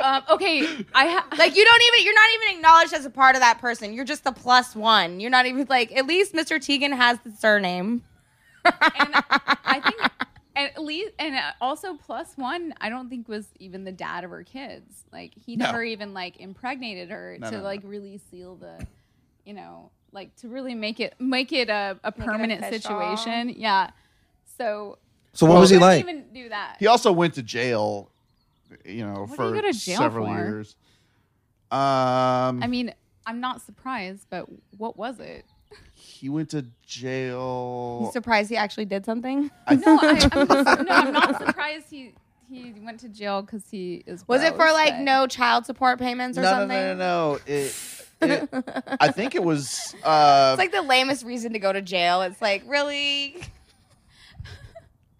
Um, 0.00 0.22
okay. 0.30 0.60
I 0.94 1.06
ha- 1.08 1.26
like 1.36 1.54
you 1.56 1.64
don't 1.64 1.82
even 1.82 2.04
you're 2.04 2.14
not 2.14 2.28
even 2.34 2.56
acknowledged 2.56 2.92
as 2.94 3.04
a 3.04 3.10
part 3.10 3.34
of 3.34 3.42
that 3.42 3.58
person. 3.60 3.92
You're 3.92 4.04
just 4.06 4.24
the 4.24 4.32
plus 4.32 4.74
one. 4.76 5.20
You're 5.20 5.30
not 5.30 5.44
even 5.46 5.66
like 5.68 5.94
at 5.94 6.06
least 6.06 6.32
Mr. 6.34 6.58
Tegan 6.64 6.92
has 6.92 7.18
the 7.24 7.32
surname. 7.32 8.02
and 8.64 8.74
I 8.84 9.80
think 9.84 10.00
at 10.56 10.82
least 10.82 11.10
and 11.18 11.36
also 11.60 11.94
plus 11.94 12.32
one. 12.36 12.72
I 12.80 12.88
don't 12.88 13.10
think 13.10 13.28
was 13.28 13.48
even 13.58 13.84
the 13.84 13.92
dad 13.92 14.24
of 14.24 14.30
her 14.30 14.44
kids. 14.44 15.04
Like 15.12 15.32
he 15.34 15.56
No. 15.56 15.66
never 15.66 15.82
even 15.82 16.14
like 16.14 16.38
impregnated 16.40 17.10
her 17.10 17.36
No, 17.40 17.50
to 17.50 17.56
no, 17.58 17.62
like 17.64 17.80
really 17.84 18.20
seal 18.30 18.54
the, 18.56 18.86
you 19.48 19.54
know, 19.54 19.90
like 20.12 20.36
to 20.36 20.48
really 20.48 20.74
make 20.74 21.00
it 21.00 21.14
make 21.18 21.52
it 21.54 21.70
a, 21.70 21.98
a 22.04 22.12
permanent 22.12 22.62
official. 22.62 22.90
situation. 23.00 23.48
Yeah. 23.56 23.90
So 24.58 24.98
So 25.32 25.46
what 25.46 25.58
was 25.58 25.70
he 25.70 25.78
like? 25.78 26.00
Even 26.00 26.24
do 26.34 26.50
that. 26.50 26.76
He 26.78 26.86
also 26.86 27.10
went 27.12 27.32
to 27.34 27.42
jail, 27.42 28.10
you 28.84 29.06
know, 29.06 29.22
What 29.26 29.36
for 29.36 29.48
he 29.54 29.60
go 29.62 29.66
to 29.72 29.72
jail 29.72 29.98
several 29.98 30.26
for? 30.26 30.34
years. 30.36 30.76
Um, 31.70 32.62
I 32.62 32.66
mean, 32.68 32.92
I'm 33.26 33.40
not 33.40 33.62
surprised, 33.62 34.26
but 34.30 34.46
what 34.76 34.96
was 34.98 35.18
it? 35.18 35.44
he 35.94 36.28
went 36.28 36.50
to 36.50 36.58
You 36.60 36.70
jail. 36.86 38.10
surprised 38.12 38.48
he 38.50 38.56
actually 38.56 38.84
did 38.86 39.04
something? 39.04 39.50
I 39.66 39.74
No, 39.76 39.98
I, 40.00 40.28
I'm 40.32 40.46
no, 40.86 40.92
I'm 40.94 41.12
not 41.12 41.38
surprised 41.46 41.86
he 41.90 42.12
he 42.50 42.72
went 42.82 43.00
to 43.00 43.08
jail 43.08 43.42
because 43.42 43.64
he 43.70 44.02
is. 44.06 44.26
Was 44.28 44.42
it 44.42 44.54
for 44.56 44.70
like 44.72 44.94
but- 44.94 45.00
no 45.00 45.26
child 45.26 45.66
support 45.66 45.98
payments 45.98 46.36
or 46.38 46.42
no, 46.42 46.50
something? 46.50 46.68
no, 46.68 46.94
no, 46.94 46.94
no, 46.94 47.32
no. 47.34 47.38
It, 47.46 47.74
It- 48.20 48.48
I 49.00 49.10
think 49.12 49.34
it 49.34 49.42
was. 49.44 49.94
Uh, 50.02 50.50
It's 50.54 50.58
like 50.58 50.72
the 50.72 50.82
lamest 50.82 51.24
reason 51.24 51.52
to 51.52 51.58
go 51.58 51.72
to 51.72 51.80
jail. 51.82 52.22
It's 52.22 52.40
like, 52.42 52.62
really? 52.66 53.36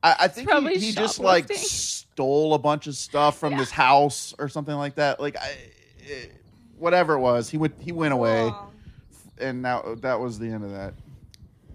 I, 0.03 0.17
I 0.21 0.29
think 0.29 0.51
he, 0.51 0.79
he 0.79 0.93
just 0.93 1.19
like 1.19 1.51
stole 1.53 2.55
a 2.55 2.59
bunch 2.59 2.87
of 2.87 2.95
stuff 2.97 3.39
from 3.39 3.55
his 3.55 3.71
house 3.71 4.35
or 4.39 4.49
something 4.49 4.75
like 4.75 4.95
that. 4.97 5.21
Like, 5.21 5.37
I, 5.37 5.57
it, 6.01 6.33
whatever 6.79 7.15
it 7.15 7.21
was, 7.21 7.49
he 7.51 7.57
would 7.59 7.73
he 7.81 7.91
went 7.93 8.15
away, 8.15 8.49
Cool. 8.51 8.73
and 9.39 9.61
now 9.63 9.97
that 10.01 10.19
was 10.21 10.39
the 10.39 10.47
end 10.47 10.65
of 10.65 10.71
that. 10.71 10.95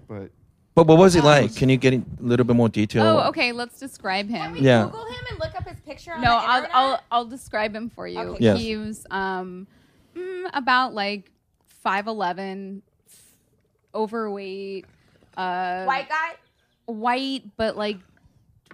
But 0.07 0.31
But 0.75 0.87
what 0.87 0.97
was 0.97 1.13
he 1.13 1.19
like? 1.21 1.53
Can 1.55 1.67
you 1.69 1.75
get 1.77 1.93
a 1.93 2.01
little 2.19 2.45
bit 2.45 2.55
more 2.55 2.69
detail? 2.69 3.05
Oh, 3.05 3.27
okay. 3.29 3.51
Let's 3.51 3.77
describe 3.79 4.29
him. 4.29 4.41
Can 4.41 4.51
we 4.53 4.59
Yeah. 4.61 4.85
Google 4.85 5.05
him 5.05 5.23
and 5.31 5.39
look 5.39 5.55
up 5.55 5.67
his 5.67 5.79
picture 5.81 6.13
on 6.13 6.21
No, 6.21 6.29
the 6.31 6.47
I'll. 6.47 6.67
I'll 6.73 7.01
I'll 7.11 7.25
describe 7.25 7.75
him 7.75 7.89
for 7.89 8.07
you. 8.07 8.19
Okay. 8.19 8.43
Yes. 8.43 8.59
He 8.59 8.77
was 8.77 9.05
um 9.11 9.67
mm, 10.15 10.49
about 10.53 10.93
like 10.93 11.31
five 11.81 12.07
eleven, 12.07 12.81
overweight, 13.93 14.85
uh, 15.37 15.83
White 15.85 16.09
guy? 16.09 16.31
white, 16.85 17.43
but 17.57 17.77
like 17.77 17.97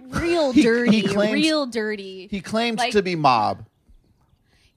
real 0.02 0.52
He- 0.52 0.60
he 0.62 0.66
dirty, 0.66 1.02
claims- 1.02 1.32
real 1.34 1.66
dirty. 1.66 2.28
he 2.30 2.40
claims 2.40 2.78
Like- 2.78 2.92
to 2.92 3.02
be 3.02 3.16
mob. 3.16 3.66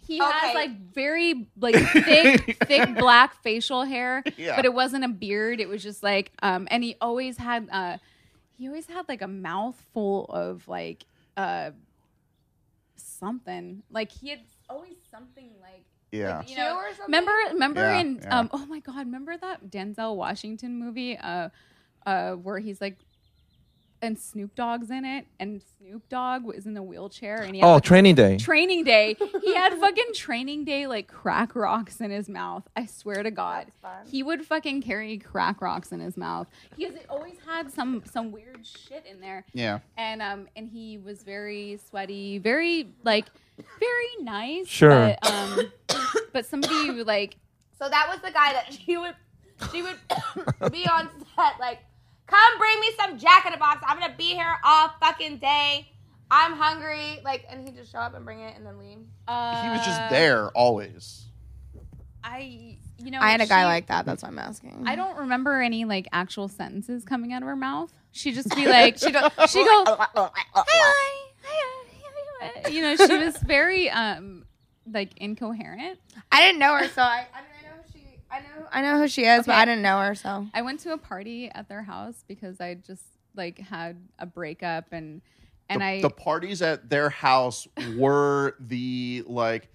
He 0.06 0.21
Okay. 0.21 0.32
has 0.32 0.54
like 0.54 0.78
very 0.93 1.47
like 1.58 1.76
thick, 1.93 2.58
thick 2.67 2.95
black 2.97 3.41
facial 3.41 3.84
hair, 3.84 4.21
Yeah. 4.36 4.58
but 4.58 4.65
it 4.65 4.73
wasn't 4.73 5.06
a 5.06 5.08
beard. 5.08 5.62
It 5.62 5.69
was 5.69 5.82
just 5.82 6.04
like, 6.04 6.32
um, 6.43 6.67
and 6.69 6.84
he 6.84 6.97
always 6.99 7.38
had, 7.38 7.69
uh, 7.71 7.97
he 8.58 8.67
always 8.67 8.86
had 8.88 9.08
like 9.08 9.21
a 9.21 9.30
mouth 9.30 9.82
full 9.93 10.26
of 10.26 10.67
like, 10.67 11.06
uh, 11.38 11.71
something. 12.97 13.82
Like 13.89 14.12
he 14.12 14.30
had 14.30 14.41
always 14.69 14.97
something 15.10 15.49
like, 15.62 15.86
Yeah. 16.13 16.38
like, 16.38 16.49
you 16.49 16.58
know. 16.58 16.76
Or? 16.78 16.86
Remember, 17.06 17.32
remember 17.52 17.82
Yeah, 17.82 17.99
in, 17.99 18.19
yeah. 18.21 18.39
um, 18.39 18.49
oh 18.54 18.65
my 18.67 18.80
god, 18.80 18.97
remember 18.99 19.36
that 19.38 19.69
Denzel 19.69 20.15
Washington 20.15 20.78
movie, 20.80 21.17
uh, 21.17 21.49
uh, 22.06 22.34
where 22.34 22.60
he's 22.60 22.80
like. 22.82 22.97
And 24.02 24.19
Snoop 24.19 24.54
Dogg's 24.54 24.89
in 24.91 25.06
it, 25.06 25.28
and 25.39 25.62
Snoop 25.78 26.10
Dogg 26.10 26.43
was 26.43 26.65
in 26.65 26.73
the 26.73 26.84
wheelchair, 26.84 27.38
and 27.41 27.56
he 27.56 27.62
had 27.62 27.65
Oh, 27.69 27.76
like, 27.76 27.84
training 27.84 28.15
day. 28.15 28.36
training 28.36 28.84
day. 28.84 29.15
He 29.41 29.56
had 29.56 29.73
fucking 29.80 30.13
training 30.13 30.65
day 30.65 30.88
like 30.88 31.08
crack 31.08 31.56
rocks 31.56 32.02
in 32.02 32.12
his 32.12 32.28
mouth. 32.28 32.67
I 32.76 32.86
swear 32.86 33.23
to 33.23 33.32
God, 33.32 33.67
he 34.06 34.21
would 34.21 34.45
fucking 34.45 34.82
carry 34.82 35.17
crack 35.19 35.62
rocks 35.62 35.93
in 35.93 36.02
his 36.02 36.17
mouth. 36.17 36.47
He 36.76 36.84
has 36.84 36.95
always 37.10 37.36
had 37.47 37.71
some 37.71 38.04
some 38.12 38.34
weird 38.34 38.67
shit 38.67 39.06
in 39.10 39.21
there, 39.21 39.45
Yeah. 39.54 39.80
and 39.95 40.21
um 40.21 40.49
and 40.58 40.67
he 40.67 40.97
was 40.97 41.23
very 41.23 41.80
sweaty, 41.89 42.39
very 42.39 42.89
like 43.06 43.28
very 43.80 44.24
nice. 44.24 44.68
Sure. 44.68 45.16
but, 45.22 45.32
um, 45.32 45.72
but 46.34 46.46
somebody 46.46 46.88
who, 46.88 47.04
like 47.04 47.38
So 47.80 47.89
that 47.89 48.08
was 48.10 48.20
the 48.20 48.32
guy 48.32 48.54
that 48.54 48.74
she 48.86 48.98
would 48.98 49.16
she 49.72 49.82
would 49.82 49.96
be 50.72 50.86
on 50.88 51.10
set 51.36 51.60
like, 51.60 51.80
come 52.28 52.58
bring 52.58 52.80
me 52.80 52.88
some 53.00 53.18
Jack 53.18 53.46
in 53.46 53.52
the 53.52 53.58
Box. 53.58 53.84
I'm 53.88 54.00
gonna 54.00 54.16
be 54.18 54.34
here 54.34 54.56
all 54.63 54.89
fucking 55.00 55.38
day. 55.38 55.88
I'm 56.32 56.54
hungry. 56.54 57.20
Like, 57.24 57.46
and 57.50 57.68
he'd 57.68 57.76
just 57.76 57.92
show 57.92 58.00
up 58.00 58.16
and 58.16 58.26
bring 58.26 58.39
it 58.39 58.56
and 58.58 58.66
then 58.66 58.80
leave. 58.80 58.98
uh, 59.28 59.62
He 59.63 59.70
was 59.70 59.86
just 59.86 60.10
there 60.10 60.50
always. 60.50 61.26
I 62.24 62.78
you 62.98 63.12
know 63.12 63.20
I 63.20 63.30
had 63.32 63.42
a 63.42 63.46
guy 63.46 63.62
she- 63.62 63.66
like 63.66 63.88
that. 63.88 64.06
That's 64.06 64.24
why 64.24 64.30
I'm 64.30 64.39
asking. 64.39 64.84
I 64.88 64.96
don't 64.96 65.18
remember 65.18 65.62
any 65.62 65.86
like 65.86 66.08
actual 66.12 66.48
sentences 66.48 67.04
coming 67.06 67.34
out 67.34 67.42
of 67.42 67.48
her 67.48 67.56
mouth. 67.56 67.92
She'd 68.12 68.36
just 68.36 68.56
be 68.56 68.66
like, 68.78 68.98
she'd 68.98 69.13
go, 69.13 69.28
she'd 69.48 69.66
go, 69.66 69.84
hi, 69.98 70.08
hi, 70.16 70.34
hi, 70.56 71.30
you 72.72 72.82
know, 72.82 72.96
she 72.96 73.18
was 73.18 73.38
very 73.38 73.90
um 73.90 74.46
like 74.92 75.18
incoherent. 75.18 76.00
I 76.32 76.42
didn't 76.42 76.60
know 76.60 76.76
her, 76.76 76.88
so 76.88 77.02
I. 77.02 77.26
I 77.34 77.42
mean, 77.42 77.50
I 77.60 77.64
know 77.64 77.82
who 77.82 77.92
she. 77.92 78.20
I 78.32 78.40
know. 78.40 78.68
I 78.72 78.82
know 78.82 78.98
who 79.00 79.08
she 79.08 79.26
is, 79.26 79.46
but 79.46 79.56
I 79.56 79.66
didn't 79.66 79.84
know 79.84 80.00
her, 80.00 80.16
so. 80.16 80.48
I 80.54 80.62
went 80.62 80.80
to 80.82 80.94
a 80.94 80.98
party 80.98 81.50
at 81.54 81.70
their 81.70 81.84
house 81.84 82.24
because 82.28 82.60
I 82.60 82.76
just 82.76 83.04
like 83.36 83.60
had 83.60 83.98
a 84.20 84.26
breakup 84.26 84.92
and 84.92 85.22
and 85.70 85.82
the, 85.82 85.86
I 85.86 86.02
the 86.02 86.10
parties 86.10 86.62
at 86.62 86.90
their 86.90 87.10
house 87.10 87.68
were 87.96 88.56
the 88.60 89.24
like 89.26 89.70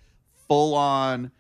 full 0.47 0.75
on 0.75 1.31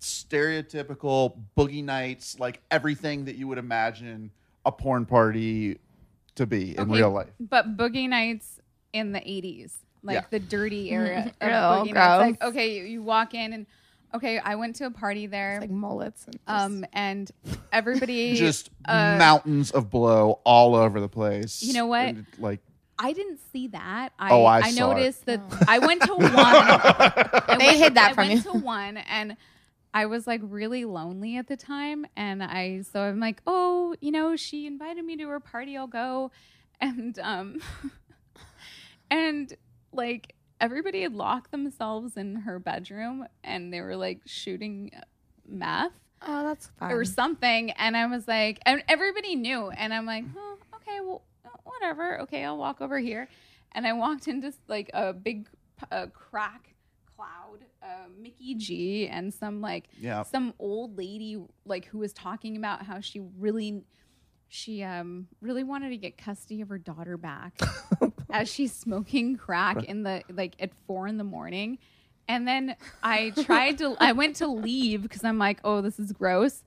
stereotypical 0.00 1.38
boogie 1.56 1.84
nights, 1.84 2.38
like 2.38 2.60
everything 2.70 3.24
that 3.26 3.36
you 3.36 3.48
would 3.48 3.58
imagine 3.58 4.30
a 4.64 4.72
porn 4.72 5.06
party 5.06 5.78
to 6.34 6.46
be 6.46 6.76
in 6.76 6.84
Okay, 6.84 6.92
real 6.92 7.10
life. 7.10 7.30
But 7.40 7.76
boogie 7.76 8.08
nights 8.08 8.60
in 8.92 9.12
the 9.12 9.20
80s, 9.20 9.76
like 10.02 10.14
Yeah. 10.14 10.24
the 10.30 10.38
dirty 10.40 10.90
era 10.92 11.32
of 11.40 11.86
Ew, 11.86 11.92
boogie 11.92 11.94
nights. 11.94 12.20
Like, 12.20 12.38
gross. 12.40 12.50
okay, 12.50 12.76
you, 12.78 12.84
you 12.84 13.02
walk 13.02 13.34
in 13.34 13.52
and 13.52 13.66
okay, 14.14 14.38
I 14.38 14.56
went 14.56 14.76
to 14.76 14.84
a 14.86 14.90
party 14.90 15.26
there. 15.26 15.58
Like 15.60 15.70
mullets. 15.70 16.24
And 16.26 16.34
just- 16.34 16.48
um, 16.48 16.84
and 16.92 17.30
everybody 17.72 18.34
Just 18.36 18.70
uh, 18.84 19.16
mountains 19.18 19.70
of 19.70 19.90
blow 19.90 20.40
all 20.44 20.74
over 20.74 21.00
the 21.00 21.08
place. 21.08 21.62
You 21.62 21.72
know 21.74 21.86
what? 21.86 22.06
And, 22.06 22.26
like 22.38 22.60
I 22.98 23.14
didn't 23.14 23.40
see 23.52 23.68
that. 23.68 24.10
I, 24.18 24.30
Oh, 24.30 24.44
I 24.44 24.70
saw 24.70 24.90
it. 24.90 24.94
noticed 24.94 25.26
that 25.26 25.40
I 25.66 25.78
went 25.78 26.02
to 26.02 26.14
one. 26.16 26.30
I 26.30 27.56
They 27.58 27.66
went- 27.66 27.76
hid 27.78 27.94
that 27.94 28.10
I 28.10 28.14
from 28.14 28.28
went 28.28 28.44
you. 28.44 28.52
to 28.52 28.58
one, 28.58 28.96
and 28.98 29.36
I 29.94 30.06
was 30.06 30.26
like 30.26 30.40
really 30.44 30.84
lonely 30.84 31.36
at 31.36 31.48
the 31.48 31.56
time, 31.56 32.06
and 32.16 32.42
I 32.42 32.82
so 32.82 33.00
I'm 33.02 33.18
like, 33.18 33.42
oh, 33.46 33.94
you 34.00 34.10
know, 34.12 34.36
she 34.36 34.66
invited 34.66 35.04
me 35.04 35.16
to 35.16 35.28
her 35.28 35.40
party. 35.40 35.76
I'll 35.76 35.86
go, 35.86 36.30
and 36.80 37.18
um, 37.18 37.60
and 39.10 39.52
like 39.92 40.34
everybody 40.60 41.02
had 41.02 41.14
locked 41.14 41.50
themselves 41.50 42.16
in 42.16 42.36
her 42.36 42.58
bedroom, 42.58 43.26
and 43.44 43.72
they 43.72 43.80
were 43.80 43.96
like 43.96 44.20
shooting 44.26 44.90
meth 45.48 45.92
oh, 46.26 46.44
that's 46.44 46.70
fine. 46.78 46.92
or 46.92 47.04
something. 47.04 47.70
And 47.72 47.96
I 47.96 48.06
was 48.06 48.26
like, 48.28 48.60
and 48.64 48.82
everybody 48.88 49.34
knew. 49.34 49.70
And 49.70 49.92
I'm 49.92 50.06
like, 50.06 50.24
oh, 50.36 50.58
okay, 50.76 51.00
well, 51.00 51.22
whatever. 51.64 52.20
Okay, 52.22 52.44
I'll 52.44 52.58
walk 52.58 52.80
over 52.80 52.98
here. 52.98 53.28
And 53.72 53.86
I 53.86 53.92
walked 53.92 54.28
into 54.28 54.52
like 54.68 54.90
a 54.94 55.12
big 55.12 55.48
uh, 55.90 56.06
crack 56.12 56.74
cloud, 57.16 57.58
uh, 57.82 58.06
Mickey 58.20 58.54
G, 58.54 59.08
and 59.08 59.32
some 59.32 59.60
like 59.60 59.88
Yeah. 59.98 60.22
some 60.22 60.54
old 60.58 60.96
lady 60.96 61.42
like 61.64 61.86
who 61.86 61.98
was 61.98 62.12
talking 62.12 62.56
about 62.56 62.84
how 62.86 63.00
she 63.00 63.20
really 63.38 63.82
she 64.48 64.82
um 64.82 65.28
really 65.40 65.64
wanted 65.64 65.88
to 65.90 65.96
get 65.96 66.18
custody 66.18 66.60
of 66.60 66.68
her 66.68 66.76
daughter 66.78 67.16
back 67.16 67.58
as 68.32 68.50
she's 68.50 68.72
smoking 68.72 69.36
crack 69.36 69.84
in 69.84 70.02
the 70.02 70.22
like 70.32 70.54
at 70.58 70.70
four 70.86 71.06
in 71.06 71.18
the 71.18 71.24
morning 71.24 71.78
and 72.28 72.46
then 72.46 72.74
i 73.02 73.30
tried 73.44 73.78
to 73.78 73.96
i 74.00 74.12
went 74.12 74.36
to 74.36 74.46
leave 74.46 75.02
because 75.02 75.24
i'm 75.24 75.38
like 75.38 75.58
oh 75.64 75.80
this 75.80 75.98
is 75.98 76.12
gross 76.12 76.64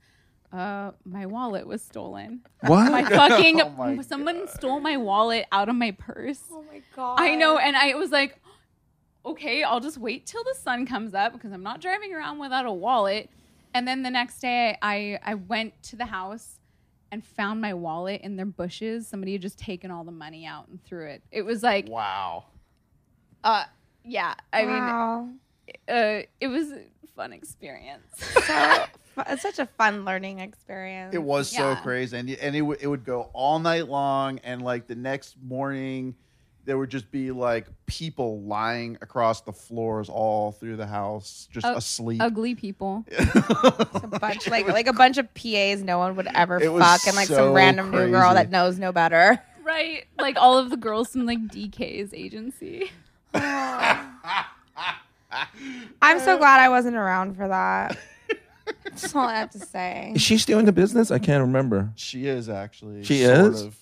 uh 0.54 0.92
my 1.04 1.26
wallet 1.26 1.66
was 1.68 1.82
stolen 1.82 2.42
What? 2.62 2.92
my 2.92 3.04
fucking 3.04 3.62
Oh 3.62 3.70
my 3.70 4.02
someone 4.02 4.48
stole 4.48 4.80
my 4.80 4.98
wallet 4.98 5.46
out 5.52 5.68
of 5.70 5.76
my 5.76 5.92
purse 5.92 6.42
oh 6.52 6.64
my 6.72 6.82
god. 6.96 7.20
I 7.20 7.36
know, 7.36 7.58
and 7.58 7.76
I 7.76 7.96
was 7.96 8.12
like, 8.12 8.40
okay, 9.26 9.64
I'll 9.64 9.80
just 9.80 9.98
wait 9.98 10.26
till 10.28 10.44
the 10.44 10.54
sun 10.54 10.86
comes 10.86 11.14
up 11.14 11.34
because 11.34 11.52
I'm 11.52 11.64
not 11.64 11.82
driving 11.82 12.14
around 12.14 12.38
without 12.40 12.66
a 12.66 12.72
wallet. 12.72 13.30
And 13.74 13.88
then 13.88 14.04
the 14.04 14.10
next 14.12 14.40
day, 14.40 14.78
I 14.82 15.20
I 15.24 15.34
went 15.34 15.82
to 15.84 15.96
the 15.96 16.06
house 16.06 16.55
and 17.16 17.24
found 17.24 17.62
my 17.62 17.74
wallet 17.74 18.20
in 18.24 18.36
their 18.36 18.46
bushes. 18.46 19.08
Somebody 19.08 19.32
had 19.32 19.42
just 19.42 19.58
taken 19.58 19.90
all 19.90 20.04
the 20.04 20.12
money 20.12 20.46
out 20.46 20.68
and 20.68 20.84
threw 20.84 21.06
it. 21.06 21.24
It 21.32 21.44
was 21.44 21.64
like, 21.64 21.88
wow. 21.88 22.44
uh, 23.42 23.64
yeah. 24.04 24.34
I 24.52 24.66
wow. 24.66 25.22
mean, 25.22 25.40
uh, 25.88 26.24
it 26.42 26.48
was 26.48 26.74
a 26.74 26.82
fun 27.16 27.32
experience. 27.32 28.06
so 28.18 28.86
it's 29.30 29.42
such 29.42 29.60
a 29.60 29.66
fun 29.66 30.04
learning 30.04 30.40
experience. 30.40 31.16
It 31.16 31.24
was 31.24 31.50
so 31.50 31.76
crazy, 31.78 32.18
and 32.18 32.30
and 32.30 32.54
it 32.54 32.62
would 32.62 32.82
it 32.82 32.88
would 32.88 33.06
go 33.06 33.30
all 33.32 33.60
night 33.60 33.88
long, 33.88 34.40
and 34.44 34.62
like 34.62 34.88
the 34.88 34.96
next 34.96 35.38
morning, 35.42 36.16
there 36.66 36.78
would 36.78 36.90
just 36.90 37.10
be 37.12 37.32
like 37.32 37.68
people 37.86 38.42
lying 38.42 38.98
across 39.02 39.42
the 39.42 39.54
floors 39.54 40.10
all 40.10 40.52
through 40.52 40.76
the 40.78 40.88
house, 40.88 41.48
just 41.52 41.66
Uh, 41.66 41.76
asleep. 41.78 42.22
Ugly 42.22 42.56
people. 42.56 43.06
a 43.18 44.08
bunch 44.20 44.48
like 44.50 44.68
like 44.68 44.88
a 44.88 44.94
bunch 44.94 45.18
of 45.18 45.32
PAs 45.36 45.84
no 45.84 46.00
one 46.00 46.16
would 46.16 46.28
ever 46.34 46.60
It 46.62 46.72
was 46.74 46.84
fuck, 46.84 47.06
and 47.08 47.16
like 47.16 47.28
so 47.28 47.36
some 47.36 47.54
random 47.54 47.92
new 47.92 48.10
girl 48.10 48.32
crazy. 48.32 48.34
that 48.36 48.50
knows 48.52 48.80
no 48.80 48.92
better. 48.92 49.40
Right. 49.64 50.06
Like 50.20 50.38
all 50.38 50.58
of 50.58 50.70
the 50.70 50.78
girls 50.78 51.10
from 51.10 51.26
like 51.26 51.40
DK's 51.40 52.14
agency. 52.14 52.92
I'm 56.02 56.20
so 56.20 56.38
glad 56.38 56.60
I 56.60 56.70
wasn't 56.70 56.96
around 56.96 57.36
for 57.36 57.48
that. 57.48 57.98
That's 58.86 59.14
all 59.16 59.28
I 59.28 59.36
have 59.36 59.52
to 59.52 59.60
say. 59.60 60.14
Is 60.16 60.22
she 60.22 60.38
still 60.38 60.58
in 60.60 60.66
the 60.66 60.72
business? 60.72 61.12
I 61.12 61.20
can't 61.20 61.42
remember. 61.42 61.92
she 61.96 62.28
is 62.28 62.48
actually. 62.50 63.04
She 63.04 63.24
sort 63.24 63.38
is? 63.54 63.62
of, 63.64 63.76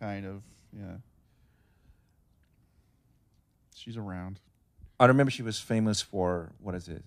kind 0.00 0.26
of, 0.26 0.42
yeah. 0.76 0.96
She's 3.88 3.96
around. 3.96 4.38
I 5.00 5.06
remember 5.06 5.30
she 5.30 5.40
was 5.42 5.58
famous 5.58 6.02
for 6.02 6.52
what 6.60 6.74
is 6.74 6.88
it? 6.88 7.02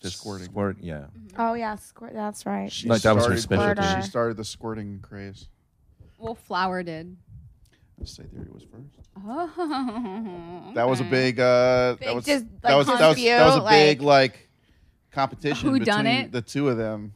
The 0.00 0.08
Squirting. 0.10 0.46
Squirt, 0.46 0.78
yeah. 0.80 1.08
Oh 1.36 1.52
yeah, 1.52 1.74
squirt. 1.76 2.14
That's 2.14 2.46
right. 2.46 2.72
She 2.72 2.88
Like, 2.88 3.02
that 3.02 3.14
was 3.14 3.26
her 3.26 3.36
started- 3.36 3.76
specialty. 3.82 4.02
She 4.02 4.08
started 4.08 4.36
the 4.38 4.44
squirting 4.44 5.00
craze. 5.02 5.48
Well, 6.16 6.34
Flower 6.34 6.82
did. 6.82 7.14
Cytherea 8.04 8.50
was 8.50 8.62
first. 8.62 9.06
Oh. 9.22 10.72
That 10.74 10.88
was 10.88 11.00
a 11.00 11.04
big. 11.04 11.38
Uh, 11.40 11.96
Big 11.98 12.06
that 12.08 12.14
was 12.14 12.24
just, 12.24 12.46
that 12.62 12.68
like, 12.74 12.76
was 12.78 12.86
that 12.86 13.08
was 13.08 13.16
that 13.22 13.44
was 13.46 13.56
a 13.56 13.60
dispute, 13.60 13.68
big 13.70 14.00
like 14.02 14.48
competition 15.10 15.68
Who 15.68 15.78
between 15.78 15.94
done 15.94 16.06
it? 16.06 16.32
the 16.32 16.40
two 16.40 16.70
of 16.70 16.78
them. 16.78 17.12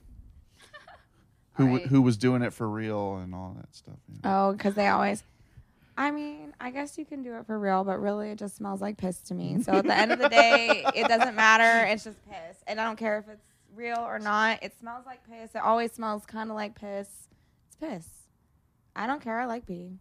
Who 1.55 1.77
Right. 1.79 1.87
who 1.87 2.03
was 2.03 2.19
doing 2.19 2.43
it 2.43 2.53
for 2.53 2.69
real 2.69 3.17
and 3.17 3.35
all 3.35 3.57
that 3.59 3.75
stuff. 3.75 3.97
yeah. 4.09 4.19
Oh, 4.49 4.53
because 4.53 4.75
they 4.75 4.89
always. 4.89 5.23
I 5.97 6.11
mean, 6.11 6.55
I 6.61 6.71
guess 6.71 6.97
you 6.97 7.05
can 7.05 7.23
do 7.23 7.35
it 7.37 7.47
for 7.47 7.59
real, 7.59 7.85
but 7.85 8.01
really, 8.01 8.31
it 8.31 8.39
just 8.39 8.57
smells 8.57 8.81
like 8.81 8.97
piss 8.97 9.19
to 9.23 9.35
me. 9.35 9.63
So 9.63 9.73
at 9.73 9.85
the 9.85 9.95
end 9.97 10.11
of 10.11 10.19
the 10.19 10.29
day, 10.31 10.85
it 10.95 11.07
doesn't 11.09 11.35
matter. 11.35 11.87
It's 11.87 12.05
just 12.05 12.19
piss, 12.27 12.57
and 12.67 12.81
I 12.81 12.85
don't 12.85 12.97
care 12.99 13.19
if 13.19 13.29
it's 13.29 13.45
real 13.75 13.99
or 13.99 14.19
not. 14.19 14.63
It 14.63 14.73
smells 14.79 15.05
like 15.07 15.21
piss. 15.29 15.55
It 15.55 15.63
always 15.63 15.93
smells 15.93 16.25
kind 16.25 16.51
of 16.51 16.57
like 16.57 16.75
piss. 16.75 17.09
It's 17.67 17.77
piss. 17.77 18.07
I 18.97 19.07
don't 19.07 19.21
care. 19.21 19.41
I 19.41 19.45
like 19.47 19.67
pee. 19.67 19.99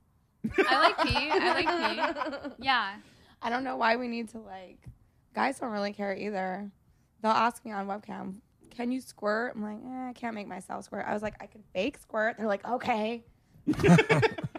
I 0.57 0.79
like 0.79 0.97
pee. 1.07 1.29
I 1.31 1.53
like 1.53 2.25
pee. 2.33 2.49
Yeah. 2.65 2.95
I 3.41 3.49
don't 3.49 3.63
know 3.63 3.75
why 3.77 3.95
we 3.95 4.07
need 4.07 4.29
to 4.29 4.39
like. 4.39 4.79
Guys 5.33 5.59
don't 5.59 5.71
really 5.71 5.93
care 5.93 6.15
either. 6.15 6.69
They'll 7.21 7.31
ask 7.31 7.63
me 7.65 7.71
on 7.71 7.87
webcam, 7.87 8.35
"Can 8.69 8.91
you 8.91 9.01
squirt?" 9.01 9.55
I'm 9.55 9.61
like, 9.63 9.77
eh, 9.77 10.09
I 10.09 10.13
can't 10.13 10.35
make 10.35 10.47
myself 10.47 10.85
squirt. 10.85 11.05
I 11.07 11.13
was 11.13 11.21
like, 11.21 11.35
I 11.41 11.47
can 11.47 11.63
fake 11.73 11.97
squirt. 11.99 12.37
They're 12.37 12.47
like, 12.47 12.67
okay. 12.67 13.23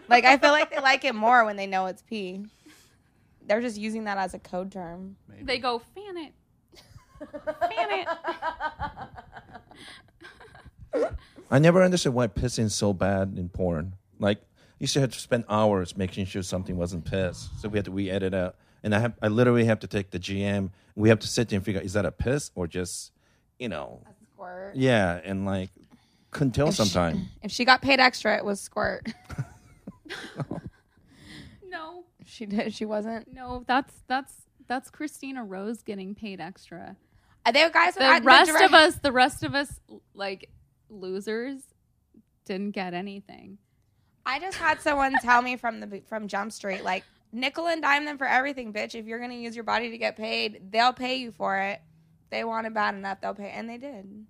like 0.09 0.25
I 0.25 0.37
feel 0.37 0.51
like 0.51 0.69
they 0.71 0.79
like 0.81 1.05
it 1.05 1.15
more 1.15 1.45
when 1.45 1.55
they 1.55 1.67
know 1.67 1.85
it's 1.87 2.01
pee. 2.01 2.45
They're 3.45 3.61
just 3.61 3.77
using 3.77 4.05
that 4.05 4.17
as 4.17 4.33
a 4.33 4.39
code 4.39 4.71
term. 4.71 5.15
Maybe. 5.29 5.43
They 5.43 5.57
go 5.59 5.79
fan 5.79 6.17
it. 6.17 6.33
Fan 7.19 7.91
it. 7.91 8.07
I 11.51 11.59
never 11.59 11.83
understood 11.83 12.13
why 12.13 12.27
pissing 12.27 12.65
is 12.65 12.73
so 12.75 12.93
bad 12.93 13.33
in 13.37 13.49
porn. 13.49 13.95
Like, 14.19 14.39
you 14.79 14.85
used 14.85 14.93
to 14.93 15.01
have 15.01 15.11
to 15.11 15.19
spend 15.19 15.45
hours 15.49 15.95
making 15.97 16.25
sure 16.25 16.41
something 16.41 16.77
wasn't 16.77 17.05
piss, 17.05 17.49
so 17.59 17.69
we 17.69 17.77
had 17.77 17.85
to 17.85 17.91
re-edit 17.91 18.33
out. 18.33 18.55
And 18.83 18.93
I 18.93 18.99
have, 18.99 19.13
I 19.21 19.27
literally 19.27 19.65
have 19.65 19.79
to 19.79 19.87
take 19.87 20.11
the 20.11 20.19
GM. 20.19 20.71
We 20.95 21.09
have 21.09 21.19
to 21.19 21.27
sit 21.27 21.49
there 21.49 21.57
and 21.57 21.65
figure 21.65 21.79
out 21.81 21.85
is 21.85 21.93
that 21.93 22.05
a 22.05 22.11
piss 22.11 22.51
or 22.55 22.67
just, 22.67 23.11
you 23.59 23.69
know, 23.69 24.01
Squirt. 24.33 24.75
yeah, 24.75 25.19
and 25.23 25.45
like 25.45 25.69
couldn't 26.31 26.51
tell 26.53 26.67
If 26.69 26.75
she- 26.75 26.83
sometimes. 26.85 27.27
If 27.43 27.51
she 27.51 27.65
got 27.65 27.81
paid 27.81 27.99
extra, 27.99 28.35
it 28.35 28.43
was 28.45 28.59
squirt. 28.59 29.07
No, 31.69 32.03
she 32.25 32.45
did. 32.45 32.73
She 32.73 32.85
wasn't. 32.85 33.33
no, 33.33 33.63
that's 33.67 33.93
that's 34.07 34.33
that's 34.67 34.91
Kristina 34.91 35.43
Rose 35.47 35.81
getting 35.81 36.13
paid 36.13 36.39
extra. 36.39 36.95
Uh, 37.45 37.51
They 37.51 37.67
guys. 37.71 37.95
The 37.95 38.21
rest 38.23 38.51
direct- 38.51 38.65
of 38.65 38.73
us, 38.73 38.95
the 38.97 39.11
rest 39.11 39.43
of 39.43 39.55
us, 39.55 39.79
like 40.13 40.49
losers, 40.89 41.61
didn't 42.45 42.71
get 42.71 42.93
anything. 42.93 43.57
I 44.25 44.39
just 44.39 44.57
had 44.57 44.79
someone 44.81 45.13
tell 45.21 45.41
me 45.41 45.57
from 45.57 45.79
the 45.79 46.01
from 46.07 46.27
Jump 46.27 46.51
Street, 46.51 46.83
like 46.83 47.03
nickel 47.31 47.67
and 47.67 47.81
dime 47.81 48.05
them 48.05 48.17
for 48.17 48.27
everything, 48.27 48.71
bitch. 48.71 48.93
If 48.93 49.05
you're 49.07 49.19
gonna 49.19 49.33
use 49.33 49.55
your 49.55 49.65
body 49.65 49.89
to 49.91 49.97
get 49.97 50.15
paid, 50.15 50.71
they'll 50.71 50.93
pay 50.93 51.15
you 51.15 51.31
for 51.31 51.57
it. 51.57 51.81
They 52.29 52.43
want 52.43 52.67
it 52.67 52.73
bad 52.73 52.95
enough, 52.95 53.19
they'll 53.19 53.33
pay, 53.33 53.49
and 53.49 53.67
they 53.67 53.77
did. 53.77 54.25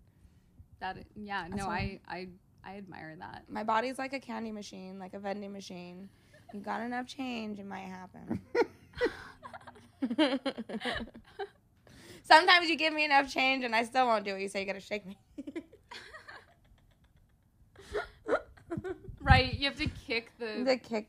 That 0.79 0.97
yeah, 1.15 1.47
no, 1.49 1.67
why- 1.67 1.99
I 2.07 2.15
I 2.15 2.27
I 2.65 2.77
admire 2.77 3.15
that. 3.19 3.43
My 3.49 3.63
body's 3.63 3.97
like 3.97 4.13
a 4.13 4.19
candy 4.19 4.51
machine, 4.51 4.99
like 4.99 5.13
a 5.13 5.19
vending 5.19 5.51
machine. 5.51 6.09
You 6.53 6.59
got 6.59 6.81
enough 6.81 7.07
change, 7.07 7.59
it 7.59 7.65
might 7.65 7.89
happen. 7.89 8.41
Sometimes 12.23 12.69
you 12.69 12.75
give 12.77 12.93
me 12.93 13.05
enough 13.05 13.31
change 13.31 13.63
and 13.63 13.75
I 13.75 13.83
still 13.83 14.05
won't 14.05 14.23
do 14.23 14.35
it. 14.35 14.41
You 14.41 14.47
say 14.47 14.61
you 14.61 14.65
gotta 14.65 14.79
shake 14.79 15.05
me. 15.05 15.17
Right, 19.21 19.53
you 19.53 19.69
have 19.69 19.77
to 19.77 19.87
kick 19.87 20.31
the, 20.37 20.63
the 20.65 20.77
kick, 20.77 21.07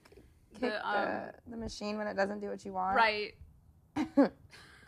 kick 0.53 0.61
The, 0.61 0.69
the, 0.69 0.89
um, 0.89 1.31
the 1.49 1.57
machine 1.57 1.99
when 1.99 2.07
it 2.07 2.15
doesn't 2.15 2.41
do 2.41 2.49
what 2.49 2.65
you 2.65 2.73
want. 2.73 2.97
right. 2.97 3.35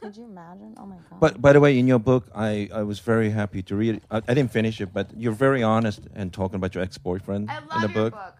Could 0.01 0.17
you 0.17 0.25
imagine? 0.25 0.75
Oh 0.79 0.87
my 0.87 0.97
god. 0.97 1.21
But 1.21 1.41
by 1.41 1.53
the 1.53 1.61
way, 1.61 1.79
in 1.79 1.87
your 1.87 1.99
book, 1.99 2.29
I, 2.35 2.69
I 2.73 2.83
was 2.83 3.01
very 3.01 3.31
happy 3.31 3.63
to 3.63 3.75
read 3.77 3.97
it. 3.97 4.05
I, 4.11 4.19
I 4.19 4.35
didn't 4.35 4.53
finish 4.53 4.81
it, 4.81 4.93
but 4.93 5.11
you're 5.17 5.33
very 5.33 5.63
honest 5.63 6.01
and 6.15 6.33
talking 6.33 6.57
about 6.57 6.75
your 6.75 6.85
ex 6.85 6.99
boyfriend 6.99 7.51
I 7.51 7.59
in 7.59 7.65
love 7.69 7.81
the 7.83 7.89
your 7.89 8.11
book. 8.11 8.13
book. 8.13 8.35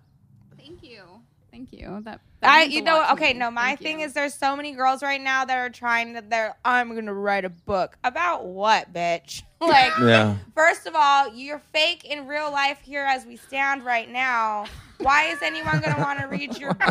Thank 0.57 0.83
you, 0.83 1.03
thank 1.51 1.73
you. 1.73 1.87
That, 1.89 2.03
that 2.05 2.21
I, 2.43 2.65
you 2.65 2.83
know, 2.83 3.05
okay, 3.13 3.33
no, 3.33 3.51
my 3.51 3.69
Thank 3.69 3.81
thing 3.81 4.01
you. 4.01 4.07
is 4.07 4.13
there's 4.13 4.35
so 4.35 4.55
many 4.57 4.73
girls 4.73 5.03
right 5.03 5.21
now 5.21 5.45
that 5.45 5.57
are 5.57 5.71
trying 5.71 6.15
to, 6.15 6.23
they're, 6.23 6.55
I'm 6.65 6.91
going 6.93 7.07
to 7.07 7.15
write 7.15 7.45
a 7.45 7.49
book. 7.49 7.97
About 8.05 8.45
what, 8.47 8.93
bitch? 8.93 9.43
like, 9.61 9.93
Yeah. 10.01 10.37
first 10.55 10.87
of 10.87 10.95
all, 10.95 11.35
you're 11.35 11.61
fake 11.73 12.05
in 12.05 12.27
real 12.27 12.51
life 12.53 12.79
here 12.83 13.05
as 13.05 13.25
we 13.25 13.37
stand 13.37 13.85
right 13.85 14.11
now. 14.11 14.67
Why 14.99 15.25
is 15.25 15.43
anyone 15.43 15.81
going 15.81 15.95
to 15.95 16.01
want 16.01 16.21
to 16.21 16.27
read 16.27 16.57
your 16.59 16.73
book? 16.75 16.91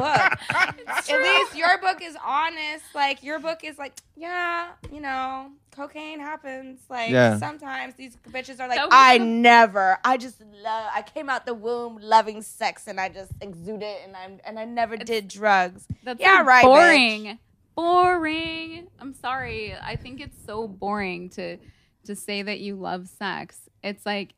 At 0.49 0.75
least 1.09 1.55
your 1.55 1.77
book 1.79 2.01
is 2.01 2.15
honest. 2.23 2.83
Like, 2.93 3.23
your 3.23 3.39
book 3.39 3.63
is 3.63 3.77
like, 3.77 3.93
yeah, 4.15 4.69
you 4.91 5.01
know, 5.01 5.51
cocaine 5.75 6.19
happens. 6.19 6.79
Like, 6.89 7.11
Yeah. 7.11 7.37
sometimes 7.37 7.95
these 7.95 8.15
bitches 8.29 8.59
are 8.59 8.67
like, 8.67 8.77
That 8.77 8.85
was 8.87 8.93
I 8.93 9.17
never, 9.17 9.97
I 10.03 10.17
just 10.17 10.39
love, 10.41 10.91
I 10.93 11.01
came 11.01 11.29
out 11.29 11.45
the 11.45 11.53
womb 11.53 11.97
loving 12.01 12.41
sex 12.41 12.87
and 12.87 12.99
I 12.99 13.09
just 13.09 13.31
exude 13.41 13.83
it 13.83 14.01
and 14.05 14.15
I'm, 14.15 14.39
and 14.45 14.57
I 14.59 14.65
never 14.65 14.97
did 14.97 15.27
drugs. 15.27 15.87
That's 16.03 16.19
Yeah, 16.19 16.39
so 16.39 16.45
right, 16.45 16.63
Boring. 16.63 17.39
Boring. 17.75 18.87
I'm 18.99 19.13
sorry. 19.13 19.75
I 19.75 19.95
think 19.97 20.21
it's 20.21 20.37
so 20.45 20.67
boring 20.67 21.29
to 21.31 21.57
to 22.05 22.15
say 22.15 22.41
that 22.43 22.59
you 22.59 22.75
love 22.75 23.07
sex. 23.09 23.67
It's 23.83 24.05
like 24.05 24.33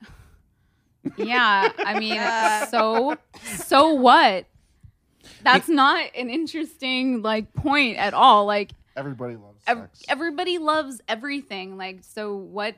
Yeah, 1.16 1.72
I 1.78 1.94
mean, 1.98 2.14
Yeah. 2.14 2.66
so 2.66 3.16
so 3.56 3.92
what? 3.92 4.46
That's 5.42 5.68
not 5.68 6.04
an 6.16 6.30
interesting 6.30 7.22
like 7.22 7.52
point 7.54 7.96
at 7.96 8.14
all. 8.14 8.46
Like 8.46 8.70
Everybody 8.96 9.36
loves 9.36 9.62
ev- 9.66 9.88
everybody 10.08 10.58
loves 10.58 11.00
everything. 11.08 11.76
Like 11.76 12.00
so 12.02 12.36
what 12.36 12.76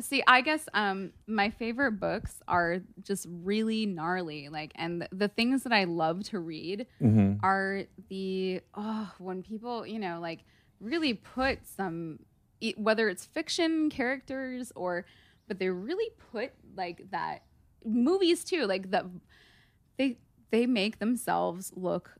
See, 0.00 0.24
I 0.26 0.40
guess 0.40 0.68
um 0.74 1.12
my 1.28 1.50
favorite 1.50 2.00
books 2.00 2.42
are 2.48 2.80
just 3.02 3.26
really 3.30 3.86
gnarly 3.86 4.48
like 4.48 4.72
and 4.74 5.02
the, 5.02 5.08
the 5.12 5.28
things 5.28 5.62
that 5.62 5.72
I 5.72 5.84
love 5.84 6.24
to 6.30 6.38
read 6.40 6.86
hmm 6.98 7.34
are 7.42 7.82
the 8.08 8.60
oh 8.74 9.12
when 9.18 9.42
people 9.42 9.86
you 9.86 9.98
know 9.98 10.18
like 10.20 10.44
really 10.80 11.14
put 11.14 11.66
some 11.66 12.18
e- 12.60 12.74
whether 12.76 13.08
it's 13.08 13.24
fiction 13.24 13.90
characters 13.90 14.72
or 14.74 15.04
but 15.46 15.58
they 15.58 15.68
really 15.68 16.10
put 16.32 16.52
like 16.76 17.10
that 17.10 17.42
movies 17.84 18.44
too 18.44 18.66
like 18.66 18.90
the 18.90 19.08
they 19.98 20.18
they 20.50 20.66
make 20.66 20.98
themselves 20.98 21.72
look 21.76 22.12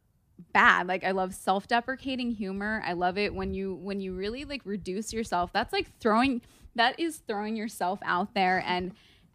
bad. 0.53 0.87
Like 0.87 1.05
i 1.05 1.11
love 1.11 1.35
self-deprecating 1.35 2.33
humor. 2.33 2.83
I 2.85 2.93
love 2.93 3.19
it 3.19 3.35
when 3.35 3.55
you 3.55 3.75
when 3.75 4.01
you 4.01 4.15
really 4.15 4.45
like 4.45 4.63
reduce 4.65 5.13
yourself. 5.13 5.53
That's 5.53 5.73
like 5.73 5.99
throwing 5.99 6.43
that 6.75 6.99
is 6.99 7.19
throwing 7.19 7.57
yourself 7.57 7.99
out 8.05 8.35
there. 8.35 8.63
And 8.67 8.93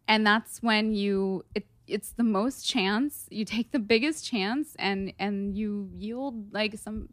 and 0.07 0.25
that's 0.25 0.61
when 0.61 0.93
you 0.93 1.45
it, 1.55 1.65
it's 1.87 2.11
the 2.11 2.23
most 2.23 2.67
chance. 2.67 3.27
You 3.29 3.45
take 3.45 3.71
the 3.71 3.79
biggest 3.79 4.25
chance 4.25 4.75
and 4.77 5.13
and 5.19 5.57
you 5.57 5.89
yield 5.95 6.53
like 6.53 6.77
some 6.77 7.09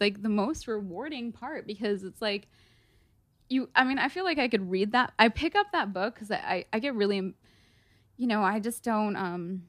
like 0.00 0.22
the 0.22 0.28
most 0.28 0.68
rewarding 0.68 1.32
part 1.32 1.66
because 1.66 2.04
it's 2.04 2.22
like 2.22 2.46
you 3.48 3.68
i 3.74 3.82
mean 3.82 3.98
i 3.98 4.08
feel 4.08 4.24
like 4.24 4.38
i 4.38 4.48
could 4.48 4.70
read 4.70 4.92
that. 4.92 5.12
I 5.18 5.28
pick 5.28 5.56
up 5.56 5.68
that 5.72 5.92
book 5.92 6.14
because 6.14 6.30
I, 6.30 6.66
I 6.72 6.78
get 6.78 6.94
really 6.94 7.34
you 8.16 8.26
know 8.26 8.42
i 8.42 8.60
just 8.60 8.82
don't 8.82 9.16
um 9.16 9.62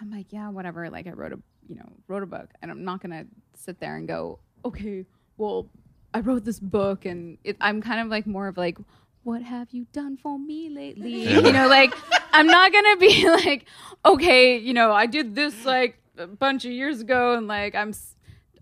i'm 0.00 0.10
like 0.10 0.32
yeah 0.32 0.48
whatever. 0.50 0.90
Like 0.90 1.06
i 1.06 1.10
wrote 1.10 1.32
a 1.32 1.38
you 1.70 1.76
know 1.76 1.88
wrote 2.08 2.22
a 2.22 2.26
book 2.26 2.50
and 2.60 2.70
i'm 2.70 2.84
not 2.84 3.00
gonna 3.00 3.24
sit 3.54 3.78
there 3.78 3.96
and 3.96 4.08
go 4.08 4.38
okay 4.64 5.06
well 5.38 5.68
i 6.12 6.20
wrote 6.20 6.44
this 6.44 6.58
book 6.58 7.06
and 7.06 7.38
it, 7.44 7.56
i'm 7.60 7.80
kind 7.80 8.00
of 8.00 8.08
like 8.08 8.26
more 8.26 8.48
of 8.48 8.56
like 8.56 8.76
what 9.22 9.42
have 9.42 9.68
you 9.70 9.86
done 9.92 10.16
for 10.16 10.38
me 10.38 10.70
lately? 10.70 11.22
You 11.30 11.52
know 11.52 11.68
like 11.68 11.94
i'm 12.32 12.46
not 12.46 12.72
gonna 12.72 12.96
be 12.96 13.28
like 13.44 13.66
okay 14.04 14.58
you 14.58 14.74
know 14.74 14.92
i 14.92 15.06
did 15.06 15.34
this 15.34 15.64
like 15.64 15.98
a 16.18 16.26
bunch 16.26 16.64
of 16.64 16.72
years 16.72 17.00
ago 17.00 17.34
and 17.34 17.46
like 17.46 17.74
i'm 17.74 17.90
s- 17.90 18.16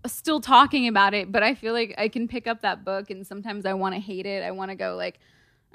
still 0.05 0.39
talking 0.39 0.87
about 0.87 1.13
it 1.13 1.31
but 1.31 1.41
i 1.41 1.55
feel 1.55 1.73
like 1.73 1.95
i 1.97 2.07
can 2.07 2.27
pick 2.27 2.45
up 2.45 2.61
that 2.61 2.85
book 2.85 3.09
and 3.09 3.25
sometimes 3.25 3.65
i 3.65 3.73
want 3.73 3.95
to 3.95 4.01
hate 4.01 4.25
it. 4.25 4.43
I 4.43 4.51
want 4.51 4.69
to 4.69 4.75
go 4.75 4.95
like 4.95 5.19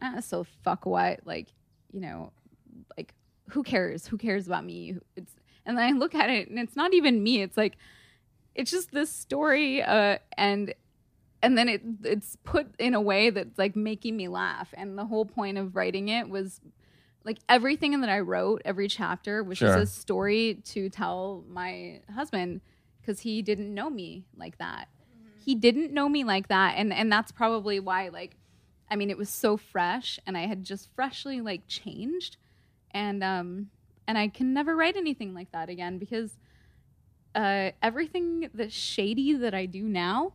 ah, 0.01 0.21
so 0.21 0.45
fuck 0.63 0.87
what? 0.87 1.21
Like 1.25 1.49
you 1.93 2.01
know 2.01 2.33
like 2.97 3.15
who 3.51 3.63
cares? 3.63 4.07
Who 4.07 4.17
cares 4.19 4.47
about 4.47 4.65
me? 4.65 4.97
It's 5.17 5.33
and 5.67 5.77
then 5.79 5.85
i 5.85 5.93
look 5.97 6.15
at 6.15 6.31
it 6.31 6.49
and 6.49 6.59
it's 6.59 6.77
not 6.77 6.93
even 6.95 7.23
me. 7.23 7.43
It's 7.43 7.57
like 7.57 7.77
it's 8.55 8.71
just 8.71 8.93
this 8.93 9.11
story 9.11 9.83
uh 9.83 10.19
and 10.37 10.75
and 11.43 11.59
then 11.59 11.69
it 11.69 11.83
it's 12.05 12.37
put 12.45 12.69
in 12.79 12.95
a 12.95 13.01
way 13.01 13.31
that's 13.31 13.59
like 13.59 13.77
making 13.77 14.17
me 14.17 14.29
laugh. 14.29 14.73
And 14.77 14.97
the 14.99 15.05
whole 15.07 15.25
point 15.27 15.59
of 15.59 15.77
writing 15.77 16.09
it 16.09 16.29
was 16.29 16.61
like 17.25 17.39
everything 17.49 17.99
that 18.03 18.11
i 18.11 18.21
wrote 18.21 18.61
every 18.67 18.87
chapter 18.89 19.43
was 19.43 19.57
Sure. 19.59 19.69
just 19.77 19.97
a 19.97 20.01
story 20.01 20.61
to 20.65 20.91
tell 20.91 21.43
my 21.49 22.01
husband 22.15 22.61
because 23.01 23.21
he 23.21 23.43
didn't 23.43 23.73
know 23.75 23.91
me 23.91 24.25
like 24.37 24.59
that. 24.59 24.89
He 25.45 25.55
didn't 25.55 25.93
know 25.93 26.09
me 26.09 26.25
like 26.25 26.49
that. 26.49 26.75
And 26.79 26.93
and 26.93 27.11
that's 27.13 27.33
probably 27.33 27.81
why 27.81 28.09
like 28.09 28.37
i 28.91 28.97
mean 28.97 29.11
it 29.11 29.19
was 29.19 29.31
so 29.31 29.57
fresh 29.57 30.19
and 30.27 30.37
i 30.37 30.47
had 30.47 30.63
just 30.65 30.89
freshly 30.95 31.41
like 31.41 31.67
changed. 31.67 32.37
And 32.93 33.25
um 33.25 33.71
and 34.07 34.17
i 34.19 34.29
can 34.29 34.53
never 34.55 34.75
write 34.77 34.97
anything 34.97 35.35
like 35.35 35.51
that 35.53 35.69
again 35.69 35.99
because 35.99 36.39
uh 37.35 37.71
everything 37.83 38.49
that's 38.55 38.75
shady 38.75 39.33
that 39.35 39.55
i 39.55 39.67
do 39.67 39.83
now 39.83 40.33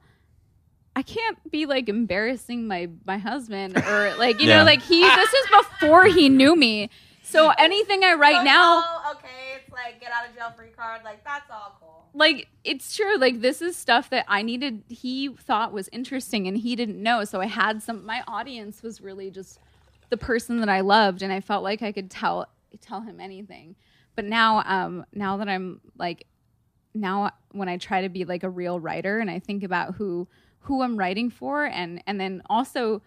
I 0.95 1.01
can't 1.01 1.37
be 1.49 1.65
like 1.65 1.87
embarrassing 1.87 2.67
my 2.67 2.89
my 3.05 3.17
husband 3.19 3.77
or 3.77 4.15
like 4.17 4.41
you 4.41 4.49
Yeah. 4.49 4.57
know 4.59 4.63
like 4.65 4.81
he 4.81 4.99
this 5.01 5.33
is 5.33 5.45
before 5.47 6.05
he 6.07 6.27
knew 6.27 6.57
me. 6.57 6.89
So 7.21 7.51
anything 7.57 8.03
I 8.03 8.15
write 8.15 8.43
now 8.43 8.83
Oh, 8.83 9.13
okay, 9.15 9.55
it's 9.61 9.71
like 9.71 10.01
get 10.01 10.11
out 10.11 10.27
of 10.27 10.35
jail 10.35 10.51
free 10.57 10.71
card. 10.75 11.01
Like 11.05 11.23
that's 11.23 11.49
all 11.49 11.77
cool. 11.79 12.05
like 12.13 12.47
it's 12.65 12.93
true 12.97 13.17
like 13.17 13.39
this 13.39 13.61
is 13.61 13.77
stuff 13.77 14.09
that 14.09 14.25
i 14.27 14.41
needed 14.41 14.83
he 14.89 15.29
thought 15.29 15.71
was 15.71 15.87
interesting 15.93 16.47
and 16.47 16.57
he 16.57 16.75
didn't 16.75 17.01
know 17.01 17.23
so 17.23 17.39
i 17.39 17.45
had 17.45 17.81
some 17.81 18.03
my 18.05 18.21
audience 18.27 18.81
was 18.83 18.99
really 18.99 19.29
just 19.29 19.59
the 20.09 20.17
person 20.17 20.59
that 20.59 20.67
i 20.69 20.81
loved 20.81 21.21
and 21.21 21.31
i 21.31 21.39
felt 21.39 21.63
like 21.63 21.81
i 21.83 21.91
could 21.93 22.09
tell 22.09 22.47
tell 22.81 23.01
him 23.01 23.19
anything 23.19 23.75
but 24.15 24.25
now 24.25 24.63
um 24.65 25.05
now 25.13 25.37
that 25.37 25.49
i'm 25.49 25.81
like 25.97 26.25
now 26.93 27.31
when 27.51 27.67
i 27.69 27.77
try 27.77 28.01
to 28.01 28.09
be 28.09 28.25
like 28.25 28.43
a 28.43 28.49
real 28.49 28.79
writer 28.79 29.19
and 29.19 29.29
i 29.29 29.39
think 29.39 29.63
about 29.63 29.95
who 29.95 30.27
who 30.61 30.81
i'm 30.81 30.97
writing 30.97 31.29
for 31.29 31.65
and 31.65 32.01
and 32.07 32.19
then 32.19 32.41
also 32.49 33.01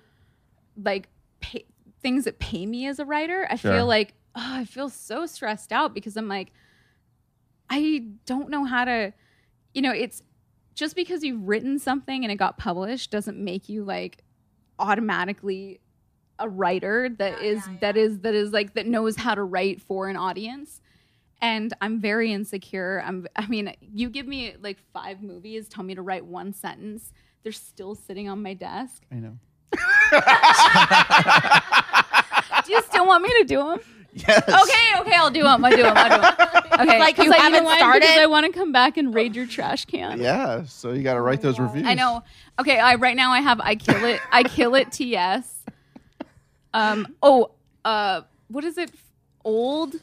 like 0.83 1.09
pay, 1.41 1.65
things 2.01 2.25
that 2.25 2.39
pay 2.39 2.65
me 2.67 2.87
as 2.87 2.99
a 2.99 3.05
writer 3.05 3.47
i 3.51 3.57
Sure. 3.57 3.73
feel 3.73 3.87
like 3.87 4.15
oh, 4.35 4.41
i 4.57 4.65
feel 4.65 4.89
so 4.89 5.27
stressed 5.27 5.73
out 5.73 5.95
because 5.95 6.17
i'm 6.17 6.29
like 6.29 6.53
I 7.71 8.05
don't 8.27 8.51
know 8.51 8.67
how 8.67 8.85
to, 8.85 9.15
you 9.73 9.81
know, 9.81 9.93
it's 9.93 10.23
just 10.75 10.95
because 10.95 11.25
you've 11.25 11.49
written 11.49 11.79
something 11.79 12.23
and 12.23 12.31
it 12.31 12.37
got 12.37 12.59
published 12.59 13.11
doesn't 13.11 13.39
make 13.39 13.71
you 13.71 13.83
like 13.83 14.23
automatically 14.79 15.81
a 16.39 16.49
writer 16.49 17.09
that 17.19 17.41
Yeah, 17.43 17.49
is 17.49 17.67
yeah, 17.67 17.77
that 17.81 17.97
yeah. 17.97 18.03
is 18.03 18.19
that 18.21 18.35
is 18.35 18.53
like 18.53 18.75
that 18.75 18.87
knows 18.87 19.17
how 19.17 19.35
to 19.35 19.43
write 19.43 19.81
for 19.81 20.09
an 20.09 20.17
audience. 20.17 20.81
And 21.41 21.73
I'm 21.81 22.01
very 22.01 22.33
insecure. 22.33 23.03
I'm 23.05 23.27
I 23.37 23.47
mean, 23.47 23.75
you 23.81 24.09
give 24.11 24.27
me 24.27 24.55
like 24.61 24.79
five 24.93 25.23
movies, 25.23 25.69
tell 25.69 25.85
me 25.85 25.95
to 25.95 26.03
write 26.03 26.25
one 26.25 26.53
sentence, 26.53 27.13
they're 27.43 27.53
still 27.53 27.95
sitting 27.95 28.29
on 28.29 28.43
my 28.43 28.55
desk. 28.55 29.03
I 29.11 29.17
know. 29.17 29.39
Do 32.65 32.73
you 32.73 32.83
still 32.83 33.07
want 33.07 33.23
me 33.25 33.31
to 33.41 33.45
do 33.45 33.57
them? 33.59 33.81
Yes. 34.15 34.43
Okay, 34.47 35.01
okay, 35.01 35.15
I'll 35.17 35.31
do 35.31 35.43
them. 35.43 35.65
I'll 35.65 35.71
do 35.75 35.83
them. 35.83 35.95
I'll 35.97 36.11
do 36.17 36.21
them. 36.21 36.59
Okay, 36.83 36.99
Like 36.99 37.17
'cause 37.17 37.27
you 37.27 37.33
I, 37.33 37.37
haven't 37.39 37.65
why? 37.65 37.77
started? 37.79 38.01
Because 38.01 38.19
I 38.19 38.27
want 38.27 38.47
to 38.47 38.53
come 38.53 38.73
back 38.73 38.97
and 38.97 39.15
raid 39.15 39.35
your 39.37 39.47
trash 39.47 39.85
can. 39.85 40.21
Yeah. 40.21 40.65
So 40.65 40.93
you 40.93 41.03
got 41.03 41.15
to 41.15 41.21
write 41.21 41.41
those 41.43 41.59
oh, 41.61 41.65
reviews. 41.65 41.87
I 41.87 41.95
know. 41.95 42.23
Okay, 42.59 42.79
I 42.79 42.95
right 42.97 43.15
now 43.17 43.31
I 43.31 43.41
have 43.41 43.61
I 43.61 43.75
kill 43.75 44.05
it. 44.05 44.21
I 44.33 44.43
kill 44.43 44.75
it. 44.75 44.91
TS. 44.93 45.62
Um. 46.75 47.15
Oh. 47.23 47.53
Uh. 47.85 48.23
What 48.49 48.65
is 48.65 48.79
it? 48.79 48.91
Old. 49.45 49.95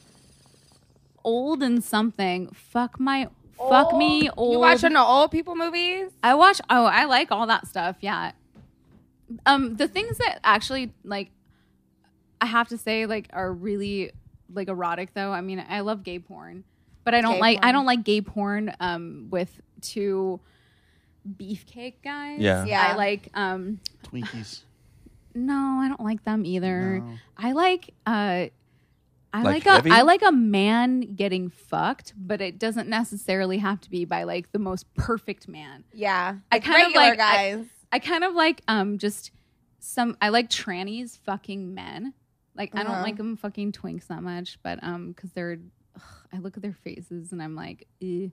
Old 1.24 1.62
and 1.62 1.82
something. 1.84 2.48
Fuck 2.52 2.98
my. 3.00 3.28
Fuck 3.56 3.94
me. 3.96 4.30
Old. 4.30 4.52
You 4.52 4.58
watching 4.58 4.92
the 4.94 5.00
old 5.02 5.30
people 5.30 5.54
movies? 5.54 6.10
I 6.22 6.34
watch. 6.34 6.60
Oh, 6.70 6.84
I 6.84 7.04
like 7.04 7.30
all 7.30 7.46
that 7.48 7.66
stuff. 7.66 7.96
Yeah. 8.00 8.32
Um. 9.46 9.76
The 9.76 9.86
things 9.88 10.18
that 10.18 10.40
actually 10.44 10.92
like, 11.04 11.30
I 12.40 12.46
have 12.46 12.68
to 12.68 12.78
say 12.78 13.06
like 13.06 13.28
are 13.32 13.52
really 13.52 14.12
like 14.52 14.68
erotic 14.68 15.14
though. 15.14 15.32
I 15.32 15.40
mean, 15.40 15.64
I 15.68 15.80
love 15.80 16.02
gay 16.02 16.18
porn, 16.18 16.64
but 17.04 17.14
I 17.14 17.20
don't 17.20 17.34
Gay 17.34 17.40
like. 17.40 17.58
I 17.58 17.60
porn. 17.62 17.74
don't 17.74 17.86
like 17.86 18.04
gay 18.04 18.20
porn. 18.22 18.74
Um. 18.80 19.28
With 19.30 19.60
two 19.82 20.40
beefcake 21.38 21.94
guys. 22.02 22.40
Yeah. 22.40 22.64
Yeah. 22.64 22.88
I 22.92 22.96
like. 22.96 23.28
Um. 23.34 23.80
Twinkies. 24.04 24.62
No, 25.34 25.80
I 25.82 25.88
don't 25.88 26.00
like 26.00 26.24
them 26.24 26.44
either. 26.44 27.00
No. 27.00 27.14
I 27.36 27.52
like 27.52 27.94
uh 28.06 28.46
I 29.32 29.42
Like 29.42 29.64
like, 29.64 29.66
a 29.66 29.72
heavy? 29.74 29.90
I 29.90 30.02
like 30.02 30.22
a 30.22 30.32
man 30.32 31.14
getting 31.14 31.50
fucked, 31.50 32.14
but 32.16 32.40
it 32.40 32.58
doesn't 32.58 32.88
necessarily 32.88 33.58
have 33.58 33.80
to 33.82 33.90
be 33.90 34.04
by 34.04 34.24
like 34.24 34.50
the 34.50 34.58
most 34.58 34.92
perfect 34.94 35.46
man. 35.46 35.84
Yeah, 35.92 36.36
I 36.50 36.56
Like 36.56 36.64
kind 36.64 36.86
of 36.86 36.92
like- 36.94 37.12
I- 37.12 37.16
guys. 37.16 37.66
I 37.92 37.98
kind 38.00 38.24
of 38.24 38.34
like 38.34 38.62
um 38.68 38.98
just 38.98 39.30
some 39.78 40.16
I 40.20 40.28
like 40.30 40.48
trannies 40.50 41.18
fucking 41.20 41.74
men. 41.74 42.12
Like 42.56 42.74
I 42.74 42.82
don't 42.82 42.92
Uh-huh. 42.92 43.02
like 43.02 43.16
them 43.16 43.36
fucking 43.36 43.72
twinks 43.72 44.08
that 44.08 44.22
much, 44.22 44.58
but 44.62 44.82
um 44.82 45.14
cuz 45.14 45.30
they're 45.32 45.58
ugh, 45.96 46.02
I 46.32 46.38
look 46.38 46.56
at 46.56 46.62
their 46.62 46.72
faces 46.74 47.30
and 47.32 47.40
I'm 47.42 47.54
like 47.54 47.86
eh. 48.02 48.28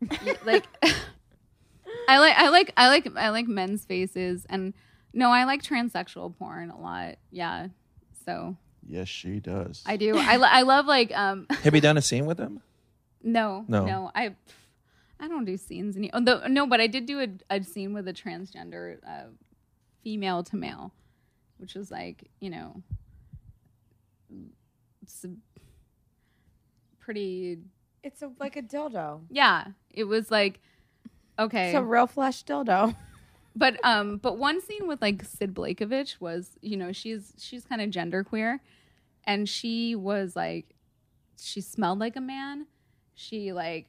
Like 0.46 0.66
I 2.08 2.18
like 2.18 2.36
I 2.36 2.48
like 2.48 2.72
I 2.76 2.88
like 2.88 3.16
I 3.16 3.28
like 3.30 3.48
men's 3.48 3.84
faces 3.84 4.46
and 4.48 4.72
no, 5.12 5.30
I 5.30 5.44
like 5.44 5.62
transsexual 5.62 6.36
porn 6.36 6.70
a 6.70 6.78
lot. 6.80 7.16
Yeah. 7.30 7.68
So 8.24 8.56
Yes, 8.86 9.08
she 9.08 9.40
does. 9.40 9.82
I 9.86 9.96
do. 9.96 10.16
I, 10.16 10.36
lo- 10.36 10.48
I 10.50 10.62
love 10.62 10.86
like 10.86 11.12
um 11.16 11.46
Have 11.62 11.74
you 11.74 11.80
done 11.80 11.96
a 11.98 12.02
scene 12.02 12.26
with 12.26 12.36
them? 12.38 12.60
no 13.22 13.64
No. 13.68 13.84
no 13.84 14.10
I 14.14 14.34
I 15.20 15.26
don't 15.28 15.44
do 15.44 15.56
scenes 15.56 15.96
any 15.96 16.10
oh, 16.12 16.20
the, 16.20 16.46
no 16.48 16.66
but 16.66 16.80
I 16.80 16.86
did 16.86 17.04
do 17.06 17.20
a, 17.20 17.28
a 17.56 17.62
scene 17.64 17.92
with 17.92 18.06
a 18.06 18.12
transgender 18.12 18.98
uh, 19.06 19.24
female 20.04 20.44
to 20.44 20.56
male, 20.56 20.92
which 21.58 21.74
was 21.74 21.90
like 21.90 22.30
you 22.40 22.50
know 22.50 22.82
it's 25.02 25.24
a 25.24 25.30
pretty 27.00 27.58
It's 28.02 28.22
a, 28.22 28.30
like 28.38 28.56
a 28.56 28.62
dildo. 28.62 29.22
yeah 29.30 29.64
it 29.90 30.04
was 30.04 30.30
like 30.30 30.60
okay 31.38 31.70
It's 31.70 31.78
a 31.78 31.82
real 31.82 32.06
flesh 32.06 32.44
dildo. 32.44 32.94
but 33.56 33.76
um 33.84 34.18
but 34.18 34.38
one 34.38 34.60
scene 34.60 34.86
with 34.86 35.00
like 35.02 35.24
Syd 35.24 35.54
Blakovich 35.54 36.20
was 36.20 36.50
you 36.60 36.76
know 36.76 36.92
she's 36.92 37.32
she's 37.38 37.64
kind 37.64 37.80
of 37.80 37.90
genderqueer. 37.90 38.60
And 39.24 39.48
she 39.48 39.94
was 39.94 40.34
like 40.36 40.74
she 41.40 41.60
smelled 41.60 41.98
like 41.98 42.16
a 42.16 42.20
man. 42.20 42.66
She 43.14 43.52
like 43.52 43.88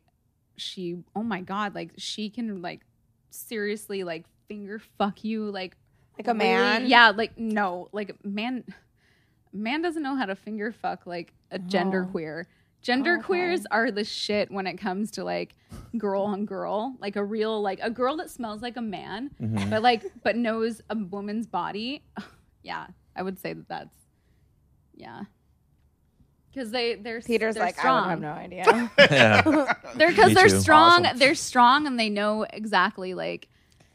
she 0.57 0.97
oh 1.16 1.24
my 1.24 1.39
god 1.41 1.74
like 1.76 1.91
she 1.97 2.30
can 2.30 2.62
like 2.62 2.82
seriously 3.30 4.03
like 4.03 4.26
finger 4.47 4.82
fuck 4.97 5.24
you 5.24 5.49
like 5.49 5.78
Like 6.18 6.28
a 6.28 6.34
really- 6.34 6.38
man? 6.45 6.88
yeah 6.88 7.10
like 7.16 7.38
no 7.38 7.88
like 7.93 8.14
man 8.26 8.66
man 9.53 9.82
doesn't 9.82 10.03
know 10.03 10.16
how 10.18 10.26
to 10.26 10.36
finger 10.36 10.72
fuck 10.74 11.05
like 11.05 11.34
a 11.51 11.60
genderqueer 11.60 12.45
genderqueers 12.84 13.59
Okay. 13.59 13.65
are 13.71 13.91
the 13.91 14.03
shit 14.05 14.49
when 14.51 14.65
it 14.67 14.77
comes 14.77 15.11
to 15.11 15.23
like 15.23 15.55
girl 15.97 16.23
on 16.23 16.45
girl 16.45 16.95
like 16.99 17.15
a 17.15 17.23
real 17.23 17.61
like 17.61 17.80
a 17.82 17.89
girl 17.89 18.15
that 18.17 18.30
smells 18.30 18.61
like 18.61 18.77
a 18.77 18.82
man 18.82 19.30
Mm-hmm. 19.41 19.69
but 19.69 19.82
like 19.84 20.03
but 20.23 20.36
knows 20.36 20.82
a 20.89 20.95
woman's 20.97 21.45
body 21.47 22.03
yeah 22.63 22.88
i 23.15 23.21
would 23.21 23.38
say 23.39 23.53
that 23.53 23.67
that's 23.67 23.95
yeah 24.95 25.23
because 26.51 26.71
they 26.71 26.95
they're 26.95 27.21
Peter's 27.21 27.55
they're 27.55 27.65
like, 27.65 27.77
strong. 27.77 28.03
I 28.05 28.07
would 28.07 28.09
have 28.09 28.21
no 28.21 28.32
idea. 28.32 28.91
They're 29.95 30.09
because 30.09 30.34
they're 30.34 30.47
too. 30.49 30.59
strong 30.59 31.05
Awesome. 31.05 31.19
they're 31.19 31.36
strong 31.36 31.86
and 31.86 31.99
they 31.99 32.09
know 32.09 32.43
exactly 32.51 33.13
like 33.13 33.47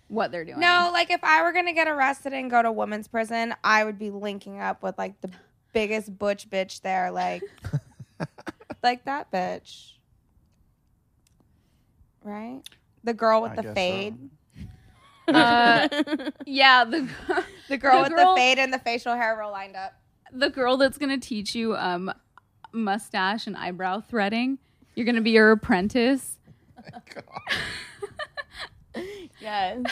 what 0.06 0.30
they're 0.30 0.44
doing 0.44 0.60
no, 0.60 0.90
like 0.92 1.10
if 1.10 1.24
I 1.24 1.42
were 1.42 1.52
gonna 1.52 1.72
get 1.72 1.88
arrested 1.88 2.32
and 2.32 2.48
go 2.50 2.62
to 2.62 2.70
women's 2.70 3.08
prison, 3.08 3.54
I 3.64 3.82
would 3.84 3.98
be 3.98 4.10
linking 4.10 4.60
up 4.60 4.82
with 4.84 4.96
like 4.96 5.20
the 5.20 5.30
biggest 5.72 6.16
butch 6.16 6.48
bitch 6.48 6.80
there, 6.82 7.10
like 7.10 7.42
like 8.84 9.04
that 9.06 9.32
bitch. 9.32 9.94
Right? 12.22 12.60
The 13.02 13.12
girl 13.14 13.42
with 13.42 13.52
I 13.52 13.56
the 13.56 13.62
guess 13.62 13.70
so. 13.70 13.74
fade. 13.74 14.30
uh, 15.28 15.88
yeah 16.46 16.84
the 16.84 17.08
The 17.68 17.78
girl 17.78 17.96
The 17.96 18.02
with 18.02 18.12
girl- 18.14 18.34
the 18.34 18.40
fade 18.40 18.58
and 18.58 18.70
the 18.72 18.78
facial 18.78 19.14
hair 19.14 19.36
real 19.38 19.50
lined 19.50 19.74
up. 19.74 19.94
the 20.30 20.50
girl 20.50 20.76
that's 20.76 20.98
gonna 20.98 21.18
teach 21.18 21.54
you 21.54 21.74
um 21.76 22.12
mustache 22.72 23.46
and 23.46 23.56
eyebrow 23.56 24.00
threading 24.02 24.58
you're 24.94 25.06
gonna 25.06 25.22
be 25.22 25.30
your 25.30 25.50
apprentice 25.52 26.38
Yes. 29.40 29.82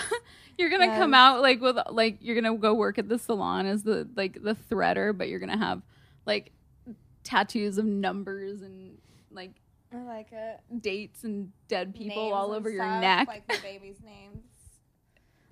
you're 0.59 0.70
gonna 0.70 0.86
Yes. 0.86 0.99
come 0.99 1.14
out 1.14 1.40
like 1.40 1.61
with 1.61 1.76
like 1.90 2.18
you're 2.20 2.40
gonna 2.40 2.57
go 2.57 2.74
work 2.74 2.99
at 2.99 3.09
the 3.09 3.18
salon 3.18 3.66
as 3.66 3.82
the 3.82 4.07
like 4.16 4.34
the 4.43 4.55
threader 4.70 5.16
but 5.16 5.28
you're 5.28 5.40
gonna 5.40 5.57
have 5.59 5.82
like 6.26 6.53
tattoos 7.25 7.79
of 7.79 7.85
numbers 7.85 8.62
and 8.62 8.99
like 9.31 9.53
I 9.95 9.99
like 10.03 10.29
it. 10.33 10.61
dates 10.81 11.23
and 11.25 11.53
dead 11.68 11.95
people 11.95 12.16
Names 12.23 12.33
all 12.35 12.53
and 12.53 12.61
over 12.61 12.70
your 12.70 12.83
stuff, 12.83 13.01
neck 13.01 13.29
Like 13.29 13.47
the 13.47 13.59
baby's 13.62 14.01
names. 14.05 14.39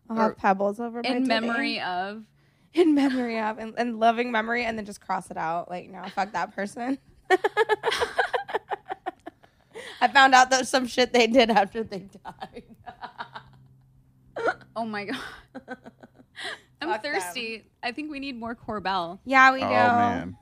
I'll 0.08 0.18
Or- 0.18 0.22
have 0.28 0.36
pebbles 0.38 0.80
over 0.80 1.02
my 1.02 1.08
in 1.08 1.26
titty. 1.26 1.28
memory 1.28 1.80
of 1.80 2.24
in 2.74 2.94
memory 2.94 3.38
of 3.40 3.58
and, 3.58 3.74
and 3.76 3.98
loving 4.00 4.30
memory 4.32 4.64
and 4.64 4.78
then 4.78 4.84
just 4.84 5.00
cross 5.00 5.30
it 5.30 5.36
out 5.36 5.68
like 5.70 5.90
no 5.90 6.02
fuck 6.14 6.32
that 6.32 6.54
person 6.54 6.98
i 10.00 10.08
found 10.08 10.34
out 10.34 10.50
that 10.50 10.66
some 10.66 10.86
shit 10.86 11.12
they 11.12 11.26
did 11.26 11.50
after 11.50 11.82
they 11.82 12.06
died 12.24 12.62
oh 14.76 14.84
my 14.84 15.04
god 15.04 15.18
i'm 16.80 16.88
Fuck 16.88 17.02
them. 17.02 17.12
thirsty 17.14 17.64
i 17.82 17.92
think 17.92 18.10
we 18.10 18.20
need 18.20 18.38
more 18.38 18.54
Korbel 18.54 19.18
yeah 19.24 19.52
we 19.52 19.60
do. 19.60 19.66
oh 19.66 19.68
do 19.68 19.74
man. 19.74 20.36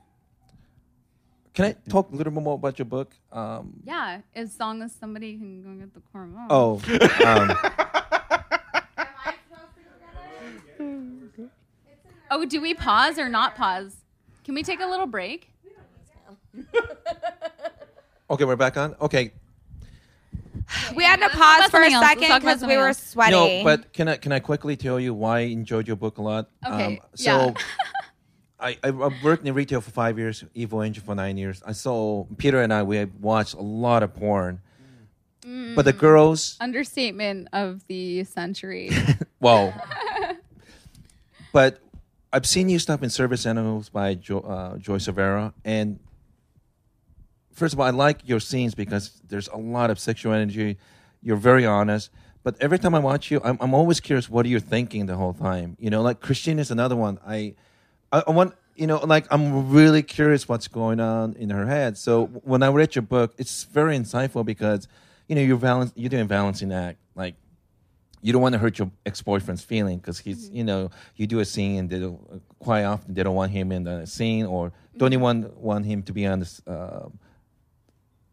Can 1.59 1.65
I 1.65 1.75
talk 1.89 2.09
a 2.09 2.15
little 2.15 2.31
bit 2.31 2.41
more 2.41 2.55
about 2.55 2.79
your 2.79 2.85
book? 2.85 3.13
Um, 3.33 3.81
yeah 3.83 4.21
as 4.33 4.57
long 4.57 4.81
as 4.81 4.93
somebody 4.93 5.37
can 5.37 5.61
go 5.61 5.73
get 5.73 5.93
the 5.93 5.99
Korbel 5.99 6.47
oh, 6.49 6.79
um, 7.27 7.51
Oh, 12.31 12.45
do 12.45 12.61
we 12.61 12.73
pause 12.73 13.19
or 13.19 13.27
not 13.27 13.55
pause? 13.55 13.97
Can 14.45 14.55
we 14.55 14.63
take 14.63 14.79
a 14.79 14.85
little 14.85 15.07
break? 15.07 15.51
okay, 18.29 18.45
we're 18.45 18.55
back 18.55 18.77
on. 18.77 18.95
Okay, 19.01 19.33
We 20.95 21.03
had 21.03 21.19
to 21.19 21.29
pause 21.29 21.69
for 21.69 21.81
a 21.81 21.89
something 21.89 21.93
else. 21.93 22.01
Let's 22.03 22.21
second 22.21 22.27
talk 22.29 22.41
about 22.41 22.41
because 22.41 22.55
we 22.55 22.59
something 22.59 22.77
were 22.77 22.87
else. 22.87 23.03
sweaty. 23.03 23.31
No, 23.31 23.63
but 23.63 23.91
can 23.91 24.07
I 24.07 24.17
can 24.17 24.31
I 24.31 24.39
quickly 24.39 24.77
tell 24.77 24.99
you 24.99 25.13
why 25.13 25.39
I 25.39 25.41
enjoyed 25.41 25.87
your 25.87 25.97
book 25.97 26.19
a 26.19 26.21
lot? 26.21 26.49
Okay, 26.65 27.01
so 27.15 27.23
yeah. 27.47 27.53
I, 28.59 28.77
I 28.83 28.89
I've 28.89 29.23
worked 29.23 29.45
in 29.45 29.53
retail 29.53 29.81
for 29.81 29.91
five 29.91 30.17
years, 30.17 30.43
Evil 30.53 30.83
Angel 30.83 31.03
for 31.03 31.15
nine 31.15 31.37
years. 31.37 31.61
I 31.65 31.71
saw 31.71 32.25
Peter 32.37 32.61
and 32.61 32.73
I 32.73 32.83
we 32.83 33.05
watched 33.05 33.53
a 33.53 33.61
lot 33.61 34.03
of 34.03 34.13
porn, 34.13 34.61
but 35.75 35.85
the 35.85 35.93
girls, 35.93 36.57
Understatement 36.59 37.47
of 37.53 37.85
the 37.87 38.23
century. 38.25 38.91
well, 39.39 39.73
but 41.53 41.79
I've 42.33 42.45
seen 42.45 42.69
you 42.69 42.79
stuff 42.79 43.01
in 43.01 43.09
Service 43.09 43.45
Animals 43.45 43.89
by 43.89 44.15
jo- 44.15 44.41
uh, 44.41 44.77
Joey 44.77 44.99
Silvera, 44.99 45.53
and 45.63 45.99
first 47.53 47.73
of 47.73 47.79
all, 47.79 47.85
I 47.85 47.91
like 47.91 48.27
your 48.27 48.39
scenes 48.39 48.75
because 48.75 49.21
there's 49.27 49.47
a 49.49 49.57
lot 49.57 49.89
of 49.89 49.99
sexual 49.99 50.33
energy. 50.33 50.77
You're 51.21 51.37
very 51.37 51.65
honest. 51.65 52.09
But 52.41 52.55
every 52.61 52.79
time 52.79 52.95
I 52.95 52.99
watch 52.99 53.29
you, 53.31 53.41
I'm, 53.43 53.57
I'm 53.59 53.73
always 53.73 53.99
curious 53.99 54.29
what 54.29 54.45
are 54.45 54.49
you 54.49 54.61
thinking 54.61 55.07
the 55.07 55.17
whole 55.17 55.33
time. 55.33 55.75
You 55.77 55.89
know, 55.89 56.01
like 56.01 56.21
Christine 56.21 56.57
is 56.57 56.71
another 56.71 56.95
one. 56.95 57.19
I, 57.27 57.55
I, 58.11 58.23
I 58.27 58.31
want, 58.31 58.55
you 58.75 58.87
know, 58.87 58.97
like 58.99 59.25
I'm 59.31 59.71
really 59.71 60.03
curious 60.03 60.47
what's 60.47 60.67
going 60.67 60.99
on 60.99 61.33
in 61.33 61.49
her 61.49 61.65
head. 61.65 61.97
So 61.97 62.27
when 62.27 62.63
I 62.63 62.69
read 62.69 62.95
your 62.95 63.03
book, 63.03 63.33
it's 63.37 63.63
very 63.65 63.97
insightful 63.97 64.45
because, 64.45 64.87
you 65.27 65.35
know, 65.35 65.41
you're 65.41 65.57
balance, 65.57 65.91
you're 65.95 66.09
doing 66.09 66.23
a 66.23 66.25
balancing 66.25 66.71
act. 66.71 66.97
Like 67.15 67.35
you 68.21 68.33
don't 68.33 68.41
want 68.41 68.53
to 68.53 68.59
hurt 68.59 68.79
your 68.79 68.91
ex-boyfriend's 69.05 69.63
feeling 69.63 69.97
because 69.97 70.19
he's 70.19 70.49
you 70.49 70.63
know 70.63 70.89
you 71.15 71.25
do 71.25 71.39
a 71.39 71.45
scene 71.45 71.79
and 71.79 71.89
they 71.89 71.99
don't, 71.99 72.41
quite 72.59 72.83
often 72.83 73.13
they 73.13 73.23
don't 73.23 73.35
want 73.35 73.51
him 73.51 73.71
in 73.71 73.83
the 73.83 74.05
scene 74.05 74.45
or 74.45 74.71
don't 74.97 75.13
even 75.13 75.21
want, 75.21 75.57
want 75.57 75.85
him 75.85 76.03
to 76.03 76.11
be 76.11 76.25
on 76.25 76.39
this 76.39 76.61
uh, 76.67 77.07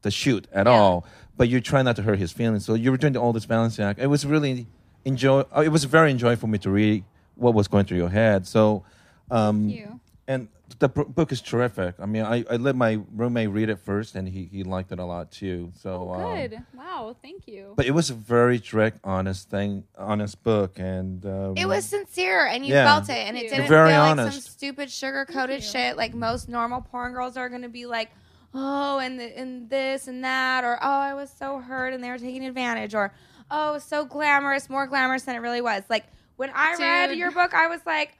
the 0.03 0.11
shoot 0.11 0.47
at 0.53 0.67
Yeah. 0.67 0.73
all 0.73 1.07
but 1.37 1.49
you 1.49 1.61
try 1.61 1.83
not 1.83 1.95
to 1.97 2.03
hurt 2.03 2.19
his 2.19 2.33
feelings 2.33 2.65
so 2.65 2.75
you 2.75 2.91
were 2.91 2.97
doing 2.97 3.17
all 3.17 3.33
this 3.33 3.47
balancing 3.47 3.85
act 3.85 4.01
it 4.01 4.09
was 4.09 4.27
really 4.27 4.67
enjoy 5.05 5.41
uh, 5.57 5.63
it 5.65 5.69
was 5.69 5.85
very 5.85 6.11
enjoyable 6.11 6.41
for 6.41 6.47
me 6.49 6.59
to 6.59 6.71
read 6.71 7.05
what 7.37 7.55
was 7.55 7.69
going 7.69 7.85
through 7.85 7.99
your 7.99 8.09
head 8.11 8.47
so 8.47 8.85
um 9.31 9.69
Thank 9.69 9.79
you. 9.81 10.01
and 10.29 10.49
the 10.79 10.89
b- 10.89 11.05
book 11.09 11.31
is 11.33 11.41
terrific 11.41 11.95
i 12.01 12.07
mean 12.07 12.25
i, 12.25 12.45
I 12.51 12.57
let 12.57 12.75
my 12.77 12.99
roommate 13.15 13.51
read 13.51 13.69
it 13.69 13.79
first 13.79 14.15
and 14.17 14.27
he, 14.29 14.45
he 14.51 14.65
liked 14.65 14.91
it 14.93 14.99
a 14.99 15.05
lot 15.05 15.31
too 15.31 15.73
so 15.81 16.11
um, 16.13 16.37
Good. 16.37 16.59
Wow. 16.77 17.15
Thank 17.23 17.47
you. 17.47 17.73
but 17.77 17.87
it 17.87 17.93
was 17.93 18.11
a 18.11 18.15
very 18.15 18.59
direct, 18.59 18.99
honest 19.05 19.49
thing, 19.51 19.85
honest 19.97 20.43
book, 20.43 20.79
and 20.79 21.25
um, 21.27 21.55
It 21.57 21.67
was 21.69 21.85
sincere, 21.85 22.47
and 22.47 22.65
you 22.67 22.73
Yeah. 22.75 22.85
felt 22.85 23.09
it, 23.09 23.17
and 23.27 23.37
it 23.37 23.43
You're 23.43 23.51
didn't 23.51 23.69
very 23.69 23.93
feel 23.93 24.01
like 24.01 24.33
some 24.33 24.41
stupid 24.41 24.91
sugar 24.91 25.25
coated 25.25 25.63
shit 25.63 25.97
like 25.97 26.15
most 26.15 26.49
normal 26.49 26.81
porn 26.81 27.13
girls 27.13 27.37
are 27.37 27.49
gonna 27.49 27.69
be 27.69 27.87
like, 27.87 28.11
oh, 28.55 28.99
and 28.99 29.21
the, 29.21 29.39
and 29.39 29.69
this 29.71 30.09
and 30.09 30.25
that, 30.25 30.65
or 30.65 30.79
oh, 30.83 31.01
I 31.11 31.15
was 31.15 31.31
so 31.31 31.59
hurt 31.61 31.93
and 31.93 32.03
they 32.03 32.11
were 32.11 32.19
taking 32.19 32.45
advantage, 32.47 32.95
or 32.95 33.13
oh, 33.51 33.79
so 33.79 34.05
glamorous, 34.05 34.69
more 34.71 34.87
glamorous 34.87 35.23
than 35.25 35.37
it 35.37 35.41
really 35.41 35.61
was. 35.61 35.83
Like 35.89 36.07
when 36.37 36.51
I 36.55 36.75
read 36.77 37.17
your 37.17 37.31
book, 37.31 37.55
I 37.55 37.69
was 37.69 37.81
like. 37.87 38.19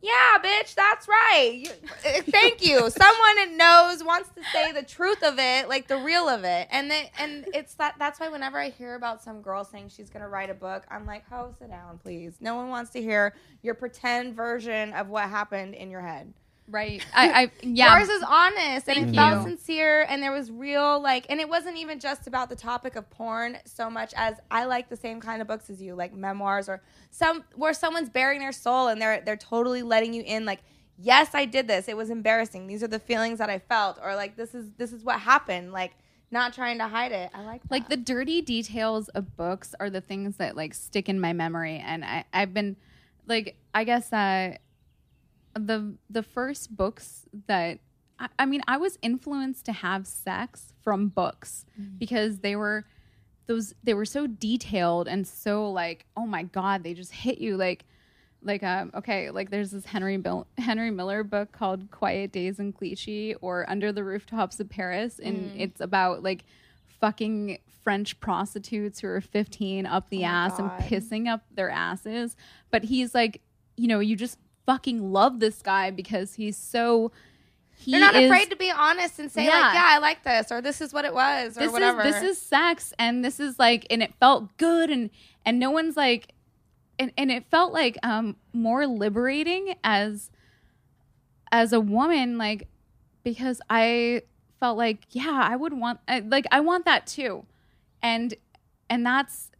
Yeah, 0.00 0.38
bitch, 0.42 0.76
that's 0.76 1.08
right. 1.08 1.54
You, 1.54 1.70
uh, 1.90 2.22
thank 2.30 2.64
you. 2.64 2.78
Someone 2.90 3.36
that 3.36 3.50
knows 3.50 4.04
wants 4.04 4.30
to 4.30 4.42
say 4.52 4.70
the 4.70 4.82
truth 4.84 5.24
of 5.24 5.38
it, 5.38 5.68
like 5.68 5.88
the 5.88 5.96
real 5.98 6.28
of 6.28 6.44
it, 6.44 6.68
and 6.70 6.92
and 7.18 7.46
it's 7.52 7.74
that. 7.74 7.96
That's 7.98 8.20
why 8.20 8.28
whenever 8.28 8.60
I 8.60 8.70
hear 8.70 8.94
about 8.94 9.22
some 9.22 9.42
girl 9.42 9.64
saying 9.64 9.88
she's 9.88 10.08
gonna 10.08 10.28
write 10.28 10.50
a 10.50 10.54
book, 10.54 10.84
I'm 10.88 11.04
like, 11.04 11.24
"Oh, 11.32 11.52
sit 11.58 11.70
down, 11.70 11.98
please." 11.98 12.34
No 12.40 12.54
one 12.54 12.68
wants 12.68 12.92
to 12.92 13.02
hear 13.02 13.34
your 13.62 13.74
pretend 13.74 14.36
version 14.36 14.92
of 14.92 15.08
what 15.08 15.28
happened 15.28 15.74
in 15.74 15.90
your 15.90 16.02
head. 16.02 16.32
Right. 16.70 17.04
I. 17.14 17.42
I 17.42 17.50
yeah. 17.62 17.98
Yours 17.98 18.08
is 18.08 18.22
honest 18.26 18.88
and 18.88 18.96
Thank 18.96 19.08
it 19.08 19.14
felt 19.14 19.44
sincere, 19.44 20.06
and 20.08 20.22
there 20.22 20.32
was 20.32 20.50
real 20.50 21.00
like, 21.00 21.26
and 21.28 21.40
it 21.40 21.48
wasn't 21.48 21.76
even 21.78 21.98
just 22.00 22.26
about 22.26 22.48
the 22.48 22.56
topic 22.56 22.96
of 22.96 23.08
porn 23.10 23.58
so 23.64 23.88
much 23.90 24.12
as 24.16 24.36
I 24.50 24.64
like 24.64 24.88
the 24.88 24.96
same 24.96 25.20
kind 25.20 25.42
of 25.42 25.48
books 25.48 25.70
as 25.70 25.80
you, 25.82 25.94
like 25.94 26.14
memoirs 26.14 26.68
or 26.68 26.82
some 27.10 27.44
where 27.54 27.72
someone's 27.74 28.10
bearing 28.10 28.40
their 28.40 28.52
soul 28.52 28.88
and 28.88 29.00
they're 29.00 29.20
they're 29.20 29.36
totally 29.36 29.82
letting 29.82 30.14
you 30.14 30.22
in, 30.24 30.44
like. 30.44 30.60
Yes, 31.00 31.32
I 31.32 31.44
did 31.44 31.68
this. 31.68 31.86
It 31.86 31.96
was 31.96 32.10
embarrassing. 32.10 32.66
These 32.66 32.82
are 32.82 32.88
the 32.88 32.98
feelings 32.98 33.38
that 33.38 33.48
I 33.48 33.60
felt, 33.60 34.00
or 34.02 34.16
like 34.16 34.34
this 34.36 34.52
is 34.52 34.68
this 34.78 34.92
is 34.92 35.04
what 35.04 35.20
happened. 35.20 35.70
Like 35.70 35.92
not 36.30 36.52
trying 36.52 36.78
to 36.78 36.88
hide 36.88 37.12
it. 37.12 37.30
I 37.32 37.42
like 37.42 37.62
that. 37.62 37.70
like 37.70 37.88
the 37.88 37.96
dirty 37.96 38.42
details 38.42 39.08
of 39.10 39.36
books 39.36 39.74
are 39.80 39.90
the 39.90 40.00
things 40.00 40.36
that 40.36 40.56
like 40.56 40.74
stick 40.74 41.08
in 41.08 41.20
my 41.20 41.32
memory 41.32 41.82
and 41.84 42.04
I, 42.04 42.24
i've 42.32 42.52
been 42.52 42.76
like 43.26 43.56
i 43.74 43.84
guess 43.84 44.12
uh 44.12 44.56
the 45.58 45.94
the 46.08 46.22
first 46.22 46.76
books 46.76 47.26
that 47.46 47.78
I, 48.18 48.28
I 48.38 48.46
mean 48.46 48.62
i 48.68 48.76
was 48.76 48.98
influenced 49.02 49.64
to 49.66 49.72
have 49.72 50.06
sex 50.06 50.72
from 50.82 51.08
books 51.08 51.64
because 51.98 52.38
they 52.38 52.56
were 52.56 52.84
those 53.48 53.74
they 53.82 53.94
were 53.94 54.04
so 54.04 54.26
detailed 54.26 55.08
and 55.08 55.26
so 55.26 55.68
like 55.70 56.04
oh 56.16 56.26
my 56.26 56.44
god 56.44 56.84
they 56.84 56.94
just 56.94 57.12
hit 57.12 57.38
you. 57.38 57.56
Like 57.56 57.84
like 58.40 58.62
um 58.62 58.92
okay 58.94 59.30
like 59.30 59.50
there's 59.50 59.72
this 59.72 59.84
henry 59.84 60.16
Bill, 60.16 60.46
henry 60.58 60.92
miller 60.92 61.24
book 61.24 61.50
called 61.50 61.90
quiet 61.90 62.30
days 62.30 62.60
in 62.60 62.72
clichy 62.72 63.34
or 63.40 63.68
under 63.68 63.90
the 63.90 64.04
rooftops 64.04 64.60
of 64.60 64.70
paris. 64.70 65.18
And 65.18 65.60
it's 65.60 65.80
about 65.80 66.22
like 66.22 66.44
fucking 67.00 67.58
french 67.82 68.20
prostitutes 68.20 69.00
who 69.00 69.08
are 69.08 69.20
15 69.20 69.86
up 69.86 70.08
the 70.10 70.24
Oh 70.24 70.28
ass 70.28 70.58
and 70.58 70.70
pissing 70.70 71.26
up 71.26 71.42
their 71.50 71.70
asses. 71.70 72.36
But 72.70 72.84
he's 72.84 73.12
like 73.14 73.40
you 73.76 73.88
know 73.88 73.98
you 73.98 74.14
just 74.14 74.38
fucking 74.68 75.12
love 75.12 75.40
this 75.40 75.62
guy 75.62 75.90
because 75.90 76.34
he's 76.34 76.56
so 76.56 77.10
he 77.80 77.92
You're 77.92 78.00
not 78.00 78.14
is- 78.16 78.28
afraid 78.30 78.50
to 78.50 78.56
be 78.56 78.70
honest 78.70 79.18
and 79.18 79.30
say 79.32 79.44
Yeah. 79.46 79.52
like, 79.60 79.74
yeah, 79.74 79.84
I 79.86 79.98
like 79.98 80.22
this, 80.24 80.52
or 80.52 80.60
this 80.60 80.80
is 80.80 80.92
what 80.92 81.04
it 81.04 81.14
was, 81.14 81.56
or 81.56 81.60
this 81.60 81.72
whatever. 81.72 82.02
is 82.02 82.14
this 82.14 82.22
is 82.32 82.42
sex 82.42 82.92
and 82.98 83.24
this 83.24 83.40
is 83.40 83.58
like 83.58 83.86
and 83.88 84.02
it 84.02 84.12
felt 84.20 84.56
good 84.58 84.90
and 84.90 85.08
and 85.46 85.58
no 85.58 85.70
one's 85.70 85.96
like 85.96 86.34
and, 86.98 87.12
and 87.16 87.30
it 87.30 87.44
felt 87.50 87.72
like 87.72 87.96
um 88.02 88.36
more 88.52 88.86
liberating 88.86 89.74
as 89.84 90.30
as 91.50 91.72
a 91.72 91.80
woman 91.80 92.36
like 92.36 92.68
because 93.24 93.60
i 93.70 94.20
felt 94.60 94.76
like 94.76 95.04
yeah 95.12 95.40
i 95.50 95.54
would 95.56 95.72
want 95.72 96.00
I- 96.08 96.20
like 96.20 96.46
i 96.52 96.60
want 96.60 96.84
that 96.84 97.06
too 97.06 97.46
and 98.02 98.34
and 98.90 99.06
that's 99.06 99.50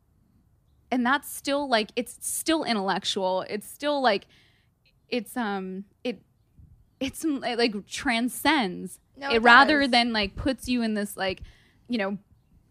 and 0.91 1.07
that's 1.07 1.31
still 1.33 1.69
like 1.69 1.91
it's 1.97 2.19
still 2.21 2.65
intellectual 2.65 3.45
it's 3.49 3.69
still 3.69 4.03
like 4.03 4.27
it's 5.09 5.37
um 5.37 5.85
it 6.05 6.21
it's 7.01 7.25
it 7.25 7.59
like 7.59 7.87
transcends. 7.87 8.99
No, 9.17 9.31
it, 9.31 9.37
it 9.37 9.43
rather 9.43 9.87
than 9.87 10.13
like 10.13 10.37
puts 10.37 10.69
you 10.69 10.83
in 10.83 10.95
this 10.95 11.17
like 11.17 11.43
you 11.89 11.99
know 11.99 12.19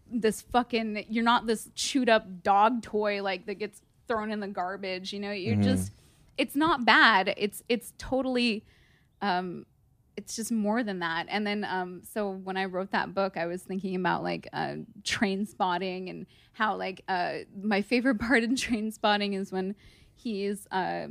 this 0.09 0.41
fucking 0.41 1.05
you're 1.09 1.23
not 1.23 1.47
this 1.47 1.69
chewed 1.75 2.09
up 2.09 2.43
dog 2.43 2.81
toy 2.81 3.21
like 3.21 3.45
that 3.45 3.55
gets 3.55 3.81
thrown 4.07 4.31
in 4.31 4.39
the 4.39 4.47
garbage 4.47 5.11
you 5.11 5.19
know? 5.19 5.31
You're 5.31 5.55
just 5.61 5.91
it's 6.37 6.55
not 6.55 6.85
bad. 6.85 7.33
It's 7.37 7.63
it's 7.67 7.93
totally 7.97 8.63
um 9.21 9.65
it's 10.15 10.35
just 10.35 10.51
more 10.51 10.81
than 10.83 10.99
that. 10.99 11.27
And 11.29 11.45
then 11.45 11.63
um 11.65 12.01
so 12.03 12.29
when 12.29 12.57
i 12.57 12.65
wrote 12.65 12.91
that 12.91 13.13
book 13.13 13.37
i 13.37 13.45
was 13.45 13.61
thinking 13.63 13.95
about 13.95 14.23
like 14.23 14.47
uh 14.53 14.75
train 15.03 15.45
spotting 15.45 16.09
and 16.09 16.25
how 16.53 16.75
like 16.75 17.01
uh 17.07 17.39
my 17.61 17.81
favorite 17.81 18.19
part 18.27 18.43
in 18.43 18.55
train 18.55 18.91
spotting 18.91 19.33
is 19.33 19.51
when 19.51 19.75
he's 20.15 20.67
uh 20.71 21.07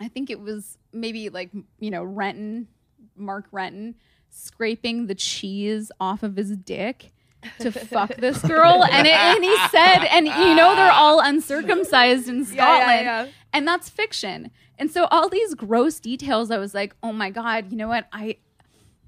i 0.00 0.08
think 0.08 0.30
it 0.30 0.40
was 0.40 0.78
maybe 0.92 1.28
like 1.28 1.50
you 1.78 1.90
know 1.90 2.04
renton 2.04 2.68
mark 3.16 3.46
renton 3.52 3.94
scraping 4.30 5.06
the 5.06 5.14
cheese 5.14 5.90
off 6.00 6.22
of 6.22 6.36
his 6.36 6.56
dick 6.56 7.12
to 7.58 7.70
fuck 7.72 8.16
this 8.16 8.40
girl. 8.42 8.84
And, 8.84 9.06
it, 9.06 9.12
and 9.12 9.44
he 9.44 9.56
said 9.68 10.04
and 10.10 10.26
you 10.26 10.54
know 10.54 10.74
they're 10.74 10.90
all 10.90 11.20
uncircumcised 11.20 12.28
in 12.28 12.44
scotland 12.44 13.04
yeah. 13.04 13.26
and 13.52 13.66
that's 13.66 13.88
fiction. 13.88 14.50
And 14.78 14.90
so 14.90 15.06
all 15.06 15.28
these 15.28 15.54
gross 15.54 16.00
details 16.00 16.50
i 16.50 16.58
was 16.58 16.74
like 16.74 16.94
oh 17.02 17.12
my 17.12 17.30
god 17.30 17.70
you 17.70 17.78
know 17.78 17.88
what? 17.88 18.08
I 18.12 18.38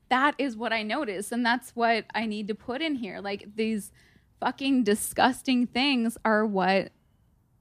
that 0.08 0.34
is 0.38 0.56
what 0.56 0.72
i 0.72 0.82
noticed 0.82 1.32
and 1.32 1.44
that's 1.44 1.70
what 1.76 2.06
i 2.14 2.24
need 2.24 2.48
to 2.48 2.54
put 2.54 2.80
in 2.80 2.94
here. 2.94 3.20
Like 3.20 3.48
these 3.56 3.92
fucking 4.40 4.84
disgusting 4.84 5.66
things 5.66 6.16
are 6.24 6.46
what 6.46 6.92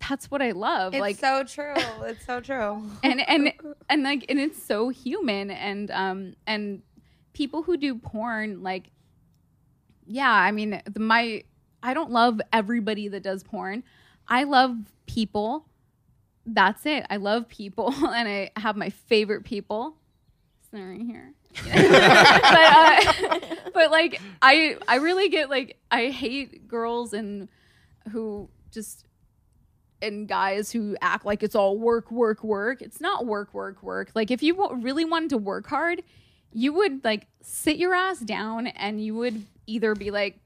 that's 0.07 0.29
what 0.31 0.41
i 0.41 0.51
love 0.51 0.93
It's 0.93 1.01
like 1.01 1.17
so 1.17 1.43
true. 1.43 1.73
It's 2.03 2.25
so 2.25 2.39
true. 2.39 2.83
and 3.03 3.21
and 3.27 3.53
and 3.89 4.03
like 4.03 4.25
and 4.29 4.39
it's 4.39 4.61
so 4.61 4.89
human 4.89 5.49
and 5.51 5.89
um 5.91 6.35
and 6.45 6.81
people 7.33 7.63
who 7.63 7.77
do 7.77 7.95
porn 7.95 8.63
like 8.63 8.91
yeah 10.05 10.31
i 10.31 10.51
mean 10.51 10.81
the, 10.91 10.99
my 10.99 11.43
i 11.83 11.93
don't 11.93 12.11
love 12.11 12.39
everybody 12.53 13.07
that 13.09 13.23
does 13.23 13.43
porn. 13.43 13.83
I 14.29 14.43
love 14.43 14.75
people. 15.05 15.65
That's 16.45 16.85
it. 16.85 17.05
I 17.09 17.15
love 17.15 17.47
people 17.47 17.93
and 18.05 18.27
i 18.27 18.51
have 18.57 18.75
my 18.75 18.89
favorite 18.89 19.43
people. 19.45 19.95
Sitting 20.69 20.89
right 20.89 21.01
here. 21.01 21.33
But 21.73 23.33
uh, 23.33 23.39
but 23.73 23.89
like 23.91 24.21
i 24.41 24.77
i 24.87 24.95
really 24.97 25.29
get 25.29 25.49
like 25.49 25.77
i 25.89 26.07
hate 26.09 26.67
girls 26.67 27.13
and 27.13 27.47
who 28.11 28.47
just 28.71 29.06
and 30.01 30.27
guys 30.27 30.71
who 30.71 30.95
act 31.01 31.25
like 31.25 31.41
it's 31.43 31.55
all 31.55 31.77
work, 31.77 32.11
work, 32.11 32.43
work. 32.43 32.81
It's 32.81 33.01
not 33.01 33.25
work, 33.25 33.53
work, 33.53 33.81
work. 33.83 34.11
Like 34.15 34.29
if 34.31 34.43
you 34.43 34.55
wa- 34.55 34.75
really 34.77 35.05
wanted 35.05 35.29
to 35.31 35.37
work 35.37 35.67
hard, 35.67 36.03
you 36.53 36.73
would 36.73 37.03
like 37.03 37.27
sit 37.41 37.77
your 37.77 37.93
ass 37.93 38.19
down 38.19 38.67
and 38.67 39.03
you 39.03 39.15
would 39.15 39.45
either 39.65 39.95
be 39.95 40.11
like 40.11 40.39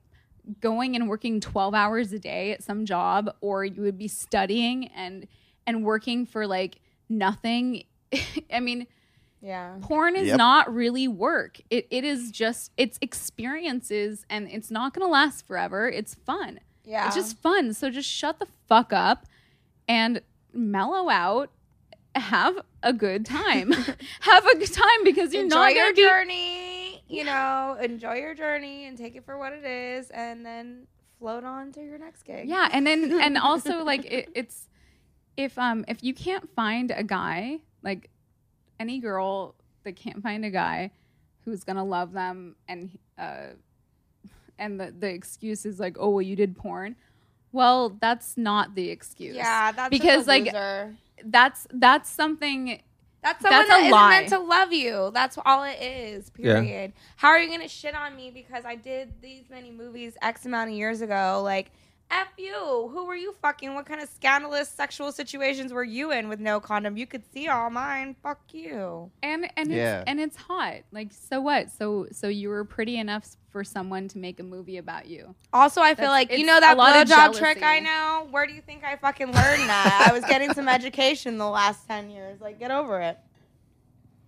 going 0.60 0.96
and 0.96 1.08
working 1.08 1.40
12 1.40 1.74
hours 1.74 2.12
a 2.12 2.20
day 2.20 2.52
at 2.52 2.64
some 2.64 2.86
job 2.86 3.34
or 3.42 3.64
you 3.64 3.82
would 3.84 3.98
be 3.98 4.08
studying 4.08 4.88
and 4.88 5.28
and 5.68 5.84
working 5.86 6.26
for 6.26 6.48
like 6.48 6.80
nothing 7.10 7.84
i 8.52 8.60
mean 8.60 8.88
Yeah. 9.42 9.76
porn 9.82 10.16
is 10.16 10.30
Yep. 10.30 10.38
not 10.38 10.74
really 10.74 11.08
work 11.08 11.60
it, 11.70 11.86
it 11.92 12.04
is 12.04 12.32
just 12.32 12.72
it's 12.76 12.98
experiences 13.02 14.26
and 14.32 14.50
it's 14.50 14.72
not 14.72 14.94
going 14.94 15.06
to 15.08 15.12
last 15.12 15.46
forever 15.46 15.88
it's 15.88 16.16
fun 16.16 16.60
Yeah. 16.86 17.06
it's 17.06 17.16
just 17.16 17.38
fun 17.38 17.74
so 17.74 17.90
just 17.92 18.10
shut 18.10 18.40
the 18.40 18.48
fuck 18.68 18.92
up 18.92 19.28
and 19.92 20.22
mellow 20.54 21.10
out 21.10 21.52
have 22.16 22.58
a 22.82 22.94
good 22.94 23.26
time 23.26 23.72
have 24.22 24.46
a 24.46 24.58
good 24.58 24.72
time 24.72 25.04
because 25.04 25.34
you're 25.34 25.44
enjoy 25.44 25.56
not 25.56 25.76
your 25.76 25.94
be 25.94 26.02
journey. 26.02 27.04
You 27.10 27.26
know, 27.26 27.78
enjoy 27.82 28.16
your 28.16 28.34
journey 28.34 28.86
and 28.86 28.98
take 28.98 29.18
it 29.18 29.26
for 29.26 29.38
what 29.38 29.52
it 29.52 29.66
is, 29.66 30.10
and 30.12 30.46
then 30.46 30.88
float 31.20 31.44
on 31.44 31.74
to 31.74 31.82
your 31.82 31.98
next 31.98 32.24
gig. 32.24 32.48
Yeah, 32.48 32.70
and 32.72 32.88
then 32.88 33.20
and 33.22 33.38
also 33.38 33.84
like 33.84 34.06
it, 34.06 34.30
it's 34.34 34.70
if 35.36 35.58
um 35.58 35.84
if 35.90 36.04
you 36.04 36.14
can't 36.14 36.50
find 36.56 36.92
a 36.92 37.04
guy 37.04 37.60
like 37.84 38.10
any 38.80 39.00
girl 39.00 39.56
that 39.84 39.98
can't 39.98 40.24
find 40.24 40.46
a 40.46 40.50
guy 40.50 40.92
who's 41.44 41.66
gonna 41.66 41.84
love 41.84 42.14
them 42.14 42.56
and 42.68 42.98
uh 43.18 43.48
and 44.58 44.80
the 44.80 44.94
the 44.98 45.10
excuse 45.10 45.66
is 45.66 45.80
like 45.80 45.98
oh 46.00 46.10
well 46.10 46.22
you 46.22 46.36
did 46.36 46.56
porn 46.56 46.96
well 47.52 47.90
that's 48.02 48.38
not 48.38 48.76
the 48.76 48.90
excuse 48.90 49.36
Yeah, 49.36 49.72
that's 49.72 49.90
Because, 49.90 50.28
like, 50.28 50.46
loser. 50.46 50.96
that's 51.26 51.68
that's 51.72 52.10
something 52.10 52.82
That's 53.24 53.42
someone 53.44 53.60
That's 53.60 53.70
that 53.70 53.78
a 53.78 53.82
isn't 53.82 53.92
lie. 53.92 54.10
meant 54.10 54.30
to 54.30 54.40
love 54.40 54.74
you. 54.74 55.12
That's 55.14 55.38
all 55.46 55.64
it 55.64 55.80
is. 55.80 56.32
Yeah. 56.38 56.62
Period. 56.62 56.94
How 57.18 57.28
are 57.30 57.40
you 57.40 57.50
gonna 57.52 57.68
shit 57.68 57.94
on 57.94 58.16
me 58.16 58.32
because 58.32 58.66
I 58.66 58.76
did 58.76 59.14
these 59.22 59.44
many 59.50 59.70
movies 59.72 60.18
X 60.24 60.46
amount 60.48 60.72
of 60.72 60.76
years 60.76 61.02
ago? 61.02 61.42
Like, 61.44 61.72
f 62.12 62.28
you. 62.38 62.54
Who 62.94 63.06
were 63.06 63.16
you 63.16 63.34
fucking? 63.42 63.74
What 63.74 63.86
kind 63.86 64.02
of 64.02 64.10
scandalous 64.10 64.70
sexual 64.70 65.12
situations 65.12 65.72
were 65.74 65.84
you 65.84 66.12
in 66.12 66.28
with 66.30 66.40
no 66.40 66.60
condom? 66.60 66.98
You 66.98 67.08
could 67.08 67.24
see 67.34 67.48
all 67.48 67.70
mine. 67.70 68.16
Fuck 68.22 68.42
you. 68.54 69.10
and 69.24 69.50
and 69.58 69.72
Yeah. 69.72 70.00
it's 70.02 70.04
and 70.10 70.20
it's 70.20 70.36
hot 70.36 70.78
like 70.92 71.12
so 71.12 71.40
what 71.42 71.72
so 71.72 72.08
so 72.12 72.28
you 72.28 72.50
were 72.50 72.66
pretty 72.66 72.98
enough 72.98 73.26
for 73.52 73.64
someone 73.64 74.08
to 74.10 74.18
make 74.18 74.40
a 74.40 74.44
movie 74.44 74.78
about 74.78 75.08
you 75.08 75.36
Also, 75.52 75.82
I 75.82 75.96
feel 75.96 76.08
like 76.10 76.32
you 76.32 76.46
know 76.46 76.60
that 76.60 76.78
lot 76.78 76.96
blowjob 77.08 77.38
trick. 77.38 77.62
I 77.64 77.80
know. 77.80 78.28
Where 78.32 78.46
do 78.48 78.54
you 78.54 78.62
think 78.62 78.84
I 78.84 78.96
fucking 78.96 79.28
learned 79.28 79.70
that? 79.70 80.08
I 80.10 80.14
was 80.14 80.24
getting 80.26 80.54
some 80.54 80.68
education 80.70 81.38
the 81.38 81.50
last 81.50 81.88
ten 81.88 82.10
years. 82.10 82.40
Like, 82.42 82.60
get 82.60 82.72
over 82.72 83.02
it. 83.02 83.18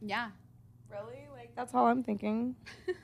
yeah 0.01 0.29
Really? 0.91 1.27
Like 1.33 1.55
that's 1.55 1.73
all 1.73 1.87
I'm 1.87 2.03
thinking. 2.03 2.55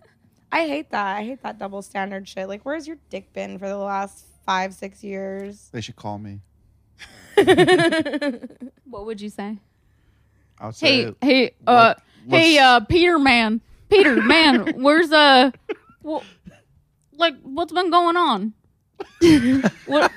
I 0.51 0.65
hate 0.67 0.89
that. 0.91 1.17
I 1.17 1.23
hate 1.23 1.43
that 1.43 1.59
double 1.59 1.81
standard 1.83 2.27
shit. 2.27 2.47
Like, 2.47 2.63
where's 2.63 2.87
your 2.87 2.97
dick 3.11 3.31
been 3.33 3.59
for 3.59 3.67
the 3.67 3.77
last 3.77 4.25
five, 4.49 4.73
six 4.73 5.03
years? 5.03 5.69
They 5.71 5.79
should 5.79 5.95
call 5.95 6.17
me. 6.17 6.39
what 8.89 9.05
would 9.05 9.21
you 9.21 9.29
say 9.29 9.57
I 10.59 10.65
would 10.65 10.75
say, 10.75 11.05
Hey, 11.05 11.13
hey, 11.21 11.51
uh, 11.67 11.93
what- 12.25 12.39
hey, 12.39 12.57
uh, 12.57 12.79
Peter, 12.79 13.19
man, 13.19 13.61
Peter, 13.89 14.15
man, 14.23 14.73
where's 14.81 15.11
uh, 15.11 15.51
wh- 16.03 16.23
like, 17.13 17.35
what's 17.43 17.71
been 17.71 17.91
going 17.91 18.17
on? 18.17 18.53
what? 19.85 20.11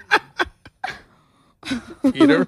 Peter. 2.14 2.46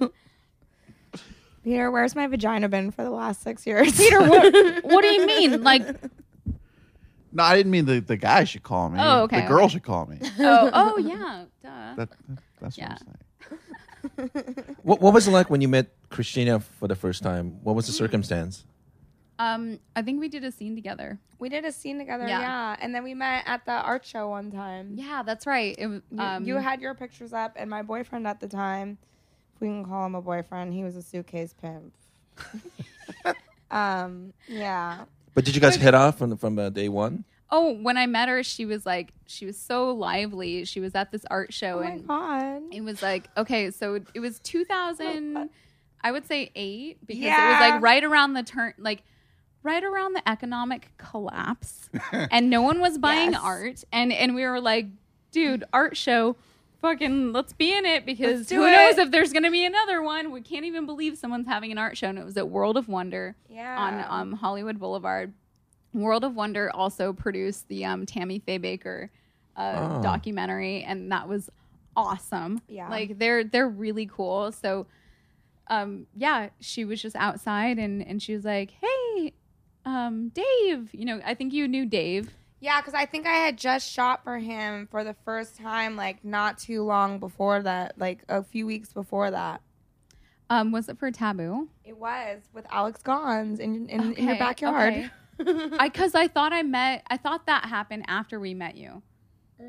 Peter, 1.64 1.90
where's 1.90 2.16
my 2.16 2.26
vagina 2.28 2.70
been 2.70 2.92
for 2.92 3.04
the 3.04 3.10
last 3.10 3.42
six 3.42 3.66
years? 3.66 3.94
Peter, 3.94 4.20
what? 4.20 4.84
What 4.84 5.02
do 5.02 5.08
you 5.08 5.26
mean? 5.26 5.62
Like, 5.62 5.86
no, 7.34 7.42
I 7.42 7.54
didn't 7.56 7.70
mean 7.72 7.84
the, 7.84 8.00
the 8.00 8.16
guy 8.16 8.44
should 8.44 8.62
call 8.62 8.88
me. 8.88 8.98
Oh, 9.00 9.22
okay, 9.24 9.42
The 9.42 9.48
girl 9.48 9.68
should 9.68 9.82
call 9.82 10.06
me. 10.06 10.18
oh, 10.40 10.70
oh, 10.72 10.96
yeah, 11.12 11.44
duh. 11.62 11.94
That, 11.96 12.10
that- 12.10 12.38
that's 12.60 12.78
Yeah. 12.78 12.94
what 12.94 13.02
I'm 14.20 14.30
saying. 14.30 14.76
what, 14.82 15.00
what 15.00 15.12
was 15.12 15.28
it 15.28 15.32
like 15.32 15.50
when 15.50 15.60
you 15.60 15.68
met 15.68 15.88
Kristina 16.10 16.62
for 16.62 16.88
the 16.88 16.94
first 16.94 17.22
time? 17.22 17.58
What 17.62 17.74
was 17.76 17.86
the 17.86 17.92
circumstance? 17.92 18.64
Um, 19.38 19.80
I 19.96 20.02
think 20.02 20.20
we 20.20 20.28
did 20.28 20.44
a 20.44 20.52
scene 20.52 20.74
together. 20.76 21.18
we 21.40 21.48
did 21.48 21.64
a 21.64 21.72
scene 21.72 21.98
together, 21.98 22.26
Yeah. 22.26 22.40
yeah. 22.40 22.76
And 22.80 22.94
then 22.94 23.02
we 23.02 23.12
met 23.14 23.42
at 23.46 23.66
the 23.66 23.72
art 23.72 24.04
show 24.06 24.28
one 24.28 24.50
time. 24.52 24.92
Yeah, 24.94 25.22
that's 25.26 25.46
right. 25.46 25.74
It, 25.76 25.88
was, 25.88 26.00
You, 26.10 26.20
um, 26.20 26.44
you 26.44 26.54
had 26.56 26.80
your 26.80 26.94
pictures 26.94 27.32
up, 27.32 27.52
and 27.56 27.68
my 27.68 27.82
boyfriend 27.82 28.26
at 28.28 28.38
the 28.40 28.46
time, 28.48 28.96
if 29.56 29.60
we 29.60 29.66
can 29.66 29.84
call 29.84 30.06
him 30.06 30.14
a 30.14 30.22
boyfriend, 30.22 30.72
he 30.72 30.84
was 30.84 30.96
a 30.96 31.02
suitcase 31.02 31.52
pimp. 31.60 31.92
um, 33.70 34.32
yeah. 34.46 35.04
But 35.34 35.44
did 35.44 35.54
you 35.54 35.60
guys 35.60 35.76
hit 35.76 35.94
off 35.94 36.18
from 36.18 36.36
from 36.36 36.58
uh, 36.58 36.70
day 36.70 36.88
one? 36.88 37.24
Oh, 37.50 37.72
when 37.74 37.96
I 37.96 38.06
met 38.06 38.28
her, 38.28 38.42
she 38.42 38.64
was 38.66 38.84
like, 38.86 39.12
she 39.26 39.46
was 39.46 39.56
so 39.58 39.92
lively. 39.94 40.64
She 40.64 40.80
was 40.80 40.94
at 40.94 41.12
this 41.12 41.24
art 41.30 41.52
show, 41.52 41.78
Oh 41.78 41.82
my 41.84 41.90
and 41.90 42.06
god. 42.08 42.62
it 42.72 42.80
was 42.82 43.02
like 43.02 43.28
okay 43.36 43.70
so 43.70 44.00
it 44.14 44.20
was 44.20 44.38
2000 44.40 45.50
i 46.02 46.10
would 46.12 46.26
say 46.26 46.50
8 46.54 46.98
because 47.06 47.24
it 47.24 47.28
was 47.28 47.32
Yeah. 47.36 47.58
like 47.60 47.82
right 47.82 48.02
around 48.04 48.34
the 48.34 48.42
turn 48.42 48.74
like 48.78 49.02
right 49.62 49.82
around 49.82 50.12
the 50.14 50.28
economic 50.28 50.88
collapse 50.98 51.88
and 52.12 52.50
no 52.50 52.60
one 52.62 52.80
was 52.80 52.98
buying 52.98 53.32
Yes. 53.32 53.40
art 53.42 53.84
and 53.92 54.12
and 54.12 54.34
we 54.34 54.44
were 54.44 54.60
like 54.60 54.86
dude 55.30 55.64
art 55.72 55.96
show 55.96 56.36
fucking 56.84 57.32
let's 57.32 57.54
be 57.54 57.74
in 57.74 57.86
it 57.86 58.04
because 58.04 58.50
who 58.50 58.66
it. 58.66 58.70
knows 58.70 58.98
if 58.98 59.10
there's 59.10 59.32
gonna 59.32 59.50
be 59.50 59.64
another 59.64 60.02
one 60.02 60.30
we 60.30 60.42
can't 60.42 60.66
even 60.66 60.84
believe 60.84 61.16
someone's 61.16 61.46
having 61.46 61.72
an 61.72 61.78
art 61.78 61.96
show 61.96 62.08
and 62.08 62.18
it 62.18 62.24
was 62.24 62.36
at 62.36 62.48
world 62.50 62.76
of 62.76 62.88
wonder 62.88 63.34
Yeah. 63.48 63.76
on 63.78 64.04
um, 64.20 64.32
hollywood 64.32 64.78
boulevard 64.78 65.32
world 65.94 66.24
of 66.24 66.34
wonder 66.34 66.70
also 66.74 67.12
produced 67.14 67.68
the 67.68 67.86
um, 67.86 68.04
tammy 68.04 68.38
faye 68.38 68.58
bakker 68.58 69.08
uh, 69.56 69.96
Oh. 69.98 70.02
documentary 70.02 70.82
and 70.82 71.10
that 71.10 71.26
was 71.26 71.48
awesome 71.96 72.60
Yeah. 72.68 72.90
like 72.90 73.18
they're 73.18 73.44
they're 73.44 73.68
really 73.68 74.04
cool 74.06 74.52
so 74.52 74.86
um 75.68 76.06
yeah 76.14 76.50
she 76.60 76.84
was 76.84 77.00
just 77.00 77.16
outside 77.16 77.78
and 77.78 78.02
and 78.06 78.22
she 78.22 78.34
was 78.34 78.44
like 78.44 78.72
hey 78.82 79.32
um 79.86 80.28
dave 80.30 80.90
you 80.92 81.06
know 81.06 81.20
i 81.24 81.32
think 81.34 81.52
you 81.54 81.66
knew 81.66 81.86
dave 81.86 82.34
Yeah, 82.64 82.80
because 82.80 82.94
I 82.94 83.04
think 83.04 83.26
I 83.26 83.34
had 83.34 83.58
just 83.58 83.86
shot 83.92 84.24
for 84.24 84.38
him 84.38 84.88
for 84.90 85.04
the 85.04 85.14
first 85.26 85.58
time, 85.58 85.96
like 85.96 86.24
not 86.24 86.56
too 86.56 86.82
long 86.82 87.18
before 87.18 87.60
that, 87.62 87.98
like 87.98 88.24
a 88.30 88.42
few 88.42 88.64
weeks 88.64 88.90
before 88.90 89.30
that. 89.30 89.60
um 90.48 90.72
was 90.72 90.88
it 90.88 90.96
for 90.98 91.10
taboo 91.10 91.68
It 91.84 91.98
was 91.98 92.40
with 92.54 92.64
Alex 92.70 93.02
Gonz 93.02 93.60
in 93.60 93.86
in, 93.90 94.14
in 94.14 94.28
your 94.28 94.38
backyard. 94.38 94.94
okay. 94.94 95.10
i 95.78 95.88
because 95.88 96.14
i 96.14 96.26
thought 96.28 96.52
i 96.54 96.62
met 96.62 97.02
i 97.08 97.16
thought 97.18 97.44
that 97.46 97.64
happened 97.66 98.04
after 98.06 98.38
we 98.38 98.54
met 98.54 98.76
you 98.76 99.02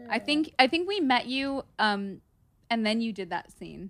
i 0.10 0.20
think 0.20 0.54
i 0.60 0.68
think 0.68 0.88
we 0.88 1.00
met 1.00 1.26
you 1.26 1.64
um 1.80 2.22
and 2.70 2.86
then 2.86 3.02
you 3.02 3.12
did 3.12 3.30
that 3.32 3.52
scene 3.58 3.90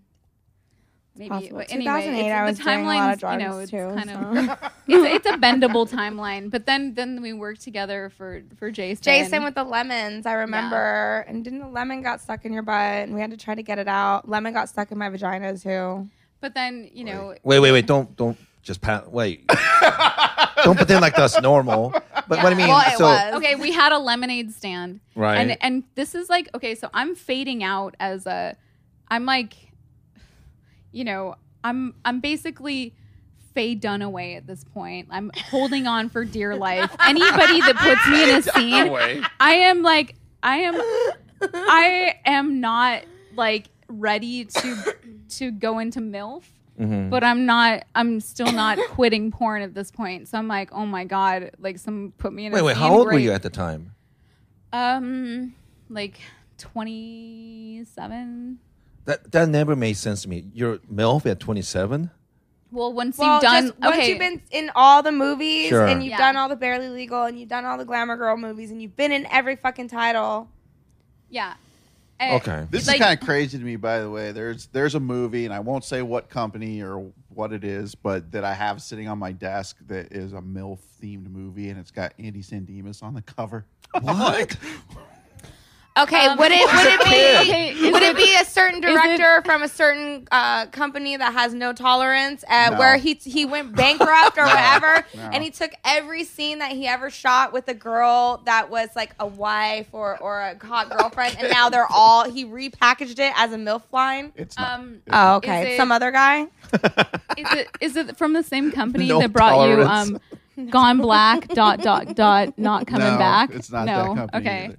maybe 1.18 1.30
Possible. 1.30 1.58
but 1.60 1.72
anyway 1.72 2.02
2008, 2.02 2.20
it's, 2.26 2.34
I 2.34 2.44
was 2.44 2.58
the 2.58 2.64
doing 2.64 2.80
a 2.82 2.88
lot 2.88 3.22
you 3.42 3.48
know 3.48 3.58
it's 3.60 3.72
too, 3.72 3.78
kind 3.78 4.10
so. 4.10 4.54
of 4.54 4.72
it's, 4.88 5.26
it's 5.26 5.26
a 5.28 5.38
bendable 5.38 5.90
timeline 5.90 6.52
but 6.52 6.66
then 6.66 6.94
then 6.94 7.22
we 7.22 7.32
worked 7.34 7.62
together 7.62 8.12
for 8.18 8.42
for 8.58 8.70
jason 8.72 9.02
Jason 9.04 9.44
with 9.44 9.56
the 9.56 9.64
lemons, 9.64 10.26
I 10.26 10.34
remember. 10.34 11.24
And 11.28 11.44
didn't 11.44 11.60
the 11.60 11.68
lemon 11.68 12.02
got 12.02 12.22
stuck 12.22 12.44
in 12.46 12.52
your 12.54 12.64
butt 12.64 13.04
and 13.04 13.14
we 13.14 13.22
had 13.22 13.32
to 13.32 13.38
try 13.38 13.56
to 13.56 13.64
get 13.64 13.80
it 13.80 13.88
out? 13.88 14.28
Lemon 14.28 14.54
got 14.54 14.68
stuck 14.70 14.92
in 14.92 14.98
my 14.98 15.10
vagina 15.10 15.58
too. 15.58 16.10
but 16.42 16.54
then 16.54 16.90
you 16.94 17.04
know 17.04 17.36
Wait, 17.44 17.60
wait, 17.60 17.72
wait! 17.72 17.86
Don't 17.88 18.16
don't 18.18 18.38
just 18.62 18.82
pat. 18.82 19.12
Wait. 19.12 19.48
don't 20.64 20.76
pretend 20.76 21.02
like 21.02 21.16
that's 21.16 21.40
normal. 21.42 21.92
But 22.28 22.42
what 22.44 22.48
I 22.52 22.56
mean, 22.56 22.68
Well, 22.68 22.82
it 22.88 22.98
so 22.98 23.06
was. 23.06 23.34
okay 23.36 23.56
we 23.56 23.72
had 23.72 23.92
a 23.92 24.00
lemonade 24.00 24.52
stand 24.54 25.00
right. 25.16 25.36
and 25.38 25.58
and 25.62 25.84
this 25.96 26.16
is 26.16 26.28
like 26.30 26.50
okay 26.56 26.74
so 26.76 26.90
i'm 26.94 27.14
fading 27.16 27.64
out 27.64 27.96
as 28.00 28.26
a 28.26 28.56
i'm 29.10 29.26
like 29.26 29.65
you 30.96 31.04
know 31.04 31.36
i'm 31.64 31.94
i'm 32.06 32.20
basically 32.22 32.96
Faye 33.54 33.74
Dunaway 33.78 34.36
at 34.36 34.46
this 34.48 34.66
point. 34.66 35.08
I'm 35.10 35.32
holding 35.50 35.88
on 35.88 36.10
for 36.10 36.26
dear 36.26 36.58
life. 36.58 36.94
Anybody 37.08 37.62
that 37.62 37.78
puts 37.78 38.06
me 38.10 38.24
in 38.30 38.36
a 38.38 38.42
scene, 38.42 39.26
I 39.40 39.54
am 39.54 39.82
like, 39.82 40.16
I 40.44 40.58
am, 40.58 40.76
I 41.54 42.16
am 42.26 42.60
not 42.60 43.04
like 43.38 43.68
ready 43.88 44.44
to 44.44 44.96
to 45.38 45.52
go 45.52 45.80
into 45.80 46.02
milf, 46.02 46.44
Mhm. 46.78 47.10
but 47.10 47.24
I'm 47.24 47.46
not. 47.46 47.86
I'm 47.96 48.20
still 48.20 48.52
not 48.52 48.78
quitting 48.90 49.32
porn 49.32 49.62
at 49.62 49.74
this 49.74 49.90
point. 49.90 50.28
So 50.28 50.38
I'm 50.38 50.50
like, 50.50 50.74
oh 50.74 50.86
my 50.86 51.06
god, 51.06 51.52
like 51.58 51.80
some 51.80 52.12
put 52.18 52.34
me 52.34 52.48
in. 52.48 52.52
Wait, 52.52 52.60
a 52.60 52.64
wait. 52.66 52.76
How 52.76 52.94
old 52.94 53.06
were 53.08 53.18
you 53.18 53.32
at 53.32 53.42
the 53.42 53.50
time? 53.50 53.96
Um, 54.74 55.56
like 55.90 56.20
twenty 56.58 57.86
seven. 57.86 58.60
That 59.06 59.32
that 59.32 59.50
never 59.50 59.76
made 59.76 59.98
sense 59.98 60.24
to 60.24 60.30
me. 60.30 60.46
You're 60.54 60.78
MILF 60.92 61.26
at 61.30 61.40
27. 61.40 62.10
Well, 62.72 62.92
once 62.92 63.18
Well, 63.18 63.34
you've 63.36 63.42
done, 63.44 63.64
just 63.68 63.80
once 63.80 63.96
okay, 63.96 64.10
you've 64.10 64.20
been 64.20 64.42
in 64.52 64.72
all 64.76 65.02
the 65.04 65.12
movies 65.12 65.70
Sure. 65.70 65.86
and 65.86 66.04
you've 66.04 66.12
Yeah. 66.12 66.18
done 66.18 66.36
all 66.36 66.50
the 66.50 66.56
barely 66.56 66.90
legal 66.90 67.24
and 67.24 67.40
you've 67.40 67.48
done 67.50 67.64
all 67.64 67.78
the 67.78 67.86
glamour 67.86 68.18
girl 68.18 68.36
movies 68.36 68.72
and 68.72 68.82
you've 68.82 68.96
been 68.98 69.12
in 69.12 69.26
every 69.28 69.56
fucking 69.56 69.88
title. 69.88 70.50
yeah. 71.30 71.54
Eh, 72.20 72.36
Okay. 72.38 72.66
This 72.72 72.88
Like- 72.88 72.96
is 72.96 73.02
kind 73.02 73.20
of 73.20 73.26
crazy 73.26 73.58
to 73.58 73.64
me, 73.64 73.76
by 73.76 74.00
the 74.00 74.10
way. 74.10 74.32
There's 74.32 74.68
there's 74.68 74.96
a 74.96 75.00
movie, 75.02 75.44
and 75.46 75.54
I 75.54 75.60
won't 75.60 75.84
say 75.84 76.02
what 76.02 76.30
company 76.30 76.82
or 76.82 77.12
what 77.34 77.52
it 77.52 77.66
is, 77.66 77.94
but 77.94 78.32
that 78.32 78.46
I 78.46 78.54
have 78.54 78.82
sitting 78.82 79.10
on 79.10 79.20
my 79.20 79.34
desk 79.34 79.76
that 79.88 80.14
is 80.14 80.32
a 80.32 80.40
MILF 80.42 80.80
themed 81.04 81.30
movie, 81.30 81.70
and 81.70 81.78
it's 81.78 81.92
got 81.92 82.14
Andy 82.18 82.42
San 82.42 82.64
Dimas 82.64 83.02
on 83.02 83.14
the 83.16 83.22
cover. 83.22 83.66
What? 84.02 84.56
Okay, 85.98 86.26
Um, 86.28 86.38
would 86.38 86.52
it 86.52 86.66
would 86.66 86.88
it 86.88 87.06
be 87.06 87.86
is 87.88 87.94
would 87.94 88.04
it 88.04 88.10
it- 88.10 88.18
be 88.18 88.36
a 88.36 88.44
certain 88.44 88.84
is 88.84 88.90
it- 88.90 88.94
director 88.94 89.42
from 89.46 89.64
a 89.64 89.68
certain 89.70 90.28
uh, 90.30 90.66
company 90.66 91.16
that 91.16 91.32
has 91.32 91.54
no 91.54 91.72
tolerance 91.72 92.44
uh, 92.50 92.72
No. 92.72 92.80
where 92.80 92.98
he 92.98 93.14
he 93.14 93.46
went 93.46 93.74
bankrupt 93.74 94.38
or 94.38 94.44
whatever, 94.46 95.06
No. 95.16 95.22
and 95.32 95.42
he 95.42 95.52
took 95.52 95.72
every 95.86 96.26
scene 96.26 96.60
that 96.60 96.74
he 96.74 96.86
ever 96.86 97.10
shot 97.10 97.54
with 97.54 97.70
a 97.70 97.74
girl 97.74 98.42
that 98.46 98.70
was 98.70 98.90
like 98.94 99.16
a 99.22 99.26
wife 99.28 99.88
or 99.94 100.18
or 100.18 100.42
a 100.42 100.66
hot 100.66 100.90
girlfriend, 100.90 101.38
and 101.40 101.50
now 101.50 101.70
they're 101.70 101.88
all 101.90 102.30
he 102.30 102.44
repackaged 102.46 103.20
it 103.20 103.32
as 103.38 103.54
a 103.54 103.58
milf 103.58 103.84
line. 103.94 104.34
It's 104.36 104.58
not. 104.58 104.80
Um, 104.80 105.02
Oh, 105.12 105.36
okay, 105.38 105.76
it- 105.76 105.78
some 105.78 105.94
other 105.94 106.12
guy. 106.12 106.42
is 107.38 107.54
it 107.54 107.68
is 107.80 107.96
it 107.96 108.18
from 108.18 108.34
the 108.34 108.44
same 108.44 108.70
company 108.70 109.08
No 109.08 109.20
that 109.22 109.32
brought 109.32 109.52
tolerance. 109.52 110.10
you 110.10 110.20
um, 110.64 110.70
Gone 110.70 110.98
Black 110.98 111.48
dot 111.50 111.80
dot 111.82 112.16
dot 112.16 112.58
not 112.60 112.86
coming 112.94 113.14
No, 113.14 113.18
back? 113.18 113.52
It's 113.52 113.72
not 113.72 113.86
no. 113.86 113.94
that 113.94 114.16
company. 114.16 114.46
okay. 114.50 114.66
either. 114.66 114.78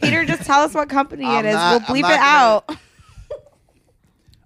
Peter, 0.00 0.24
just 0.24 0.42
tell 0.44 0.60
us 0.60 0.74
what 0.74 0.88
company 0.88 1.24
I'm 1.24 1.44
it 1.44 1.48
is. 1.50 1.54
not- 1.54 1.82
we'll 1.88 1.96
bleep 1.98 2.02
not 2.02 2.12
it 2.12 2.18
out. 2.20 2.76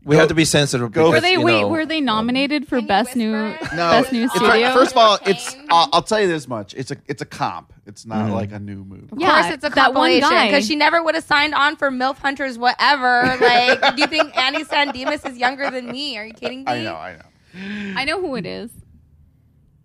We 0.04 0.16
have 0.16 0.26
to 0.28 0.34
be 0.34 0.44
sensitive. 0.44 0.90
Go- 0.90 1.12
because, 1.12 1.12
Were 1.12 1.20
they 1.20 1.32
you 1.34 1.42
wait? 1.42 1.60
know, 1.60 1.68
Were 1.68 1.86
they 1.86 2.00
nominated 2.00 2.64
for 2.66 2.74
Can 2.78 2.82
you 2.82 2.88
best 2.88 3.14
new 3.14 3.32
whisper 3.50 3.66
it? 3.66 3.76
No, 3.76 3.90
best 3.90 4.10
new 4.12 4.24
it's 4.24 4.34
studio? 4.34 4.72
first 4.72 4.90
of 4.90 4.96
all, 4.98 5.16
it's. 5.24 5.50
Cocaine. 5.50 5.66
I'll, 5.70 5.88
I'll 5.92 6.02
tell 6.02 6.20
you 6.20 6.26
this 6.26 6.48
much: 6.48 6.74
it's 6.74 6.90
a 6.90 6.96
it's 7.06 7.22
a 7.22 7.24
comp. 7.24 7.72
It's 7.86 8.04
not 8.04 8.28
Mhm. 8.28 8.32
like 8.34 8.50
a 8.50 8.58
new 8.58 8.82
movie. 8.82 9.06
Of 9.12 9.20
Yeah, 9.20 9.42
course, 9.42 9.54
it's 9.54 9.64
a 9.64 9.68
that 9.70 9.94
one 9.94 10.10
compilation 10.10 10.28
guy. 10.28 10.46
because 10.48 10.66
she 10.66 10.74
never 10.74 11.00
would 11.04 11.14
have 11.14 11.22
signed 11.22 11.54
on 11.54 11.76
for 11.76 11.88
MILF 11.92 12.18
Hunters, 12.18 12.58
whatever. 12.58 13.22
Like, 13.40 13.94
do 13.94 14.02
you 14.02 14.08
think 14.08 14.36
Andy 14.36 14.64
San 14.64 14.90
Dimas 14.92 15.24
is 15.24 15.38
younger 15.38 15.70
than 15.70 15.86
me? 15.92 16.18
Are 16.18 16.24
you 16.26 16.34
kidding 16.34 16.64
me? 16.64 16.72
I 16.72 16.82
know, 16.82 16.96
I 16.96 17.12
know. 17.12 17.94
I 18.00 18.04
know 18.04 18.20
who 18.20 18.34
it 18.34 18.44
is. 18.44 18.72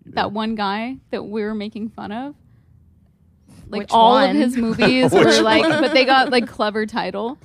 That 0.06 0.32
one 0.32 0.56
guy 0.56 0.96
that 1.12 1.22
we 1.26 1.42
were 1.44 1.54
making 1.54 1.90
fun 1.90 2.10
of. 2.10 2.34
Like 3.70 3.80
Which 3.80 3.90
all 3.90 4.12
one? 4.14 4.30
of 4.30 4.36
his 4.36 4.56
movies 4.64 5.12
were 5.12 5.42
like, 5.42 5.62
but 5.62 5.92
they 5.92 6.04
got 6.04 6.30
like 6.30 6.46
clever 6.48 6.86
title. 6.86 7.38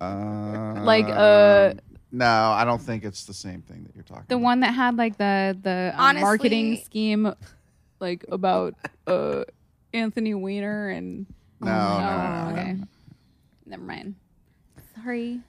Uh, 0.00 0.74
Like, 0.82 1.06
uh, 1.08 1.74
No, 2.12 2.26
I 2.26 2.64
don't 2.64 2.80
think 2.80 3.04
it's 3.04 3.24
the 3.24 3.34
same 3.34 3.62
thing 3.62 3.84
that 3.84 3.94
you're 3.94 4.04
talking. 4.04 4.24
The 4.28 4.34
about. 4.36 4.44
one 4.44 4.60
that 4.60 4.72
had 4.74 4.96
like 4.96 5.16
the 5.18 5.56
the 5.62 5.92
um, 5.94 6.00
Honestly- 6.00 6.22
marketing 6.22 6.76
scheme, 6.84 7.32
like 8.00 8.24
about 8.30 8.74
uh 9.06 9.44
Anthony 9.92 10.34
Weiner 10.34 10.88
and. 10.90 11.26
No, 11.60 11.70
Oh, 11.72 11.98
no, 11.98 12.06
no, 12.06 12.44
no, 12.44 12.52
okay. 12.60 12.72
no. 12.74 12.84
Never 13.66 13.82
mind. 13.82 14.14
Sorry. 14.94 15.40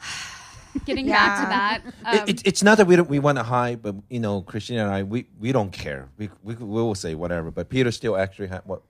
Getting 0.84 1.06
Yeah. 1.06 1.14
back 1.14 1.40
to 1.40 1.48
that. 1.48 2.14
It- 2.14 2.20
Um, 2.22 2.28
it's, 2.28 2.42
it's 2.44 2.62
not 2.62 2.76
that 2.78 2.86
we 2.86 2.96
don't, 2.96 3.08
we 3.08 3.18
want 3.18 3.38
to 3.38 3.44
hide, 3.44 3.80
but 3.80 3.94
you 4.10 4.20
know, 4.20 4.42
Kristina 4.42 4.82
and 4.84 4.90
I, 4.92 5.02
we, 5.04 5.26
we 5.40 5.52
don't 5.52 5.70
care. 5.72 6.08
We, 6.18 6.28
we 6.42 6.54
we 6.56 6.64
will 6.82 6.94
say 6.94 7.14
whatever. 7.14 7.50
But 7.50 7.68
Peter 7.70 7.90
still 7.92 8.16
actually 8.16 8.48
had 8.48 8.60
what? 8.66 8.82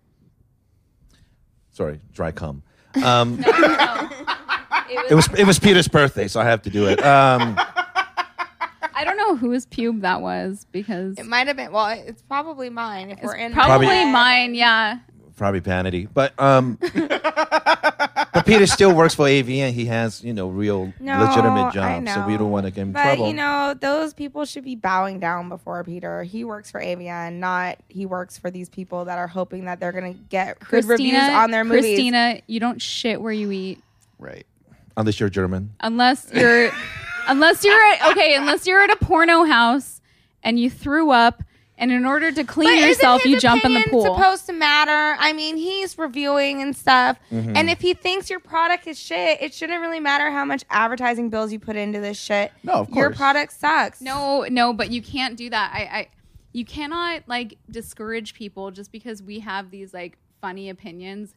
Sorry, 1.74 2.00
dry 2.14 2.30
cum. 2.32 2.62
Um, 3.04 3.42
it 3.44 5.14
was 5.14 5.28
it 5.36 5.44
was 5.44 5.58
Peter's 5.58 5.88
birthday, 5.88 6.28
so 6.28 6.40
I 6.40 6.44
have 6.44 6.62
to 6.62 6.70
do 6.70 6.86
it. 6.86 7.04
Um, 7.04 7.56
I 8.96 9.02
don't 9.04 9.16
know 9.16 9.34
whose 9.34 9.66
pube 9.66 10.02
that 10.02 10.20
was 10.20 10.64
because 10.70 11.18
It 11.18 11.26
might 11.26 11.48
have 11.48 11.56
been. 11.56 11.72
Well, 11.72 11.88
it's 11.88 12.22
probably 12.22 12.70
mine. 12.70 13.10
If 13.10 13.18
it's 13.18 13.26
we're 13.26 13.34
in 13.34 13.52
probably 13.52 13.86
Probably- 13.88 14.12
mine. 14.12 14.54
Yeah. 14.54 14.98
Probably 15.36 15.60
vanity, 15.60 16.06
but 16.12 16.32
um, 16.40 16.78
but 18.32 18.46
Peter 18.46 18.66
still 18.66 18.94
works 18.94 19.14
for 19.14 19.26
AVN. 19.26 19.72
He 19.72 19.86
has 19.86 20.22
you 20.22 20.32
know 20.32 20.48
real 20.48 20.92
No, 21.00 21.18
legitimate 21.24 21.66
I 21.66 21.70
job, 21.70 22.08
so 22.08 22.26
we 22.26 22.36
don't 22.36 22.50
want 22.50 22.66
to 22.66 22.70
get 22.70 22.82
in 22.82 22.92
But 22.92 23.02
trouble. 23.02 23.28
you 23.28 23.34
know, 23.34 23.74
those 23.78 24.14
people 24.14 24.44
should 24.44 24.64
be 24.64 24.76
bowing 24.76 25.18
down 25.20 25.48
before 25.48 25.82
Peter. 25.84 26.22
He 26.22 26.44
works 26.44 26.70
for 26.70 26.80
AVN, 26.80 27.34
not 27.34 27.78
he 27.88 28.06
works 28.06 28.38
for 28.38 28.50
these 28.50 28.68
people 28.68 29.06
that 29.06 29.18
are 29.18 29.26
hoping 29.26 29.64
that 29.64 29.80
they're 29.80 29.92
gonna 29.92 30.12
get 30.14 30.58
good 30.60 30.84
reviews 30.84 31.16
on 31.18 31.50
their 31.50 31.64
movies. 31.64 31.98
Kristina, 31.98 32.40
you 32.46 32.60
don't 32.60 32.80
shit 32.80 33.20
where 33.20 33.32
you 33.32 33.50
eat 33.50 33.82
Right. 34.18 34.46
Unless 34.96 35.18
you're 35.18 35.28
German. 35.28 35.74
unless 35.80 36.30
you're 36.32 36.70
unless 37.26 37.64
you're 37.64 37.82
at 37.92 38.10
okay 38.12 38.36
unless 38.36 38.66
you're 38.66 38.80
at 38.80 38.90
a 38.90 38.96
porno 38.96 39.44
house 39.44 40.00
and 40.44 40.60
you 40.60 40.70
threw 40.70 41.10
up 41.10 41.42
and 41.76 41.90
in 41.90 42.04
order 42.06 42.30
to 42.30 42.44
clean 42.44 42.68
But 42.80 42.86
yourself 42.86 43.24
you 43.24 43.38
jump 43.40 43.64
in 43.64 43.74
the 43.74 43.80
opinion 43.80 44.02
pool. 44.04 44.14
Supposed 44.14 44.46
to 44.46 44.52
matter. 44.52 45.16
I 45.18 45.32
mean, 45.32 45.56
he's 45.56 45.98
reviewing 45.98 46.62
and 46.62 46.76
stuff, 46.76 47.18
Mm-hmm. 47.32 47.56
and 47.56 47.68
if 47.68 47.80
he 47.80 47.94
thinks 47.94 48.30
your 48.30 48.40
product 48.40 48.86
is 48.86 48.98
shit, 48.98 49.42
it 49.42 49.52
shouldn't 49.54 49.80
really 49.80 50.00
matter 50.00 50.30
how 50.30 50.44
much 50.44 50.64
advertising 50.70 51.30
bills 51.30 51.52
you 51.52 51.58
put 51.58 51.76
into 51.76 52.00
this 52.00 52.16
shit. 52.18 52.52
No, 52.62 52.74
of 52.74 52.86
course. 52.88 52.96
Your 52.96 53.10
product 53.12 53.52
sucks. 53.52 54.00
No, 54.00 54.46
no, 54.48 54.72
but 54.72 54.90
you 54.90 55.02
can't 55.02 55.36
do 55.36 55.50
that. 55.50 55.72
I, 55.74 55.80
I 55.98 56.08
you 56.52 56.64
cannot 56.64 57.22
like 57.26 57.58
discourage 57.68 58.34
people 58.34 58.70
just 58.70 58.92
because 58.92 59.20
we 59.22 59.40
have 59.40 59.70
these 59.72 59.92
like 59.92 60.16
funny 60.40 60.68
opinions. 60.68 61.34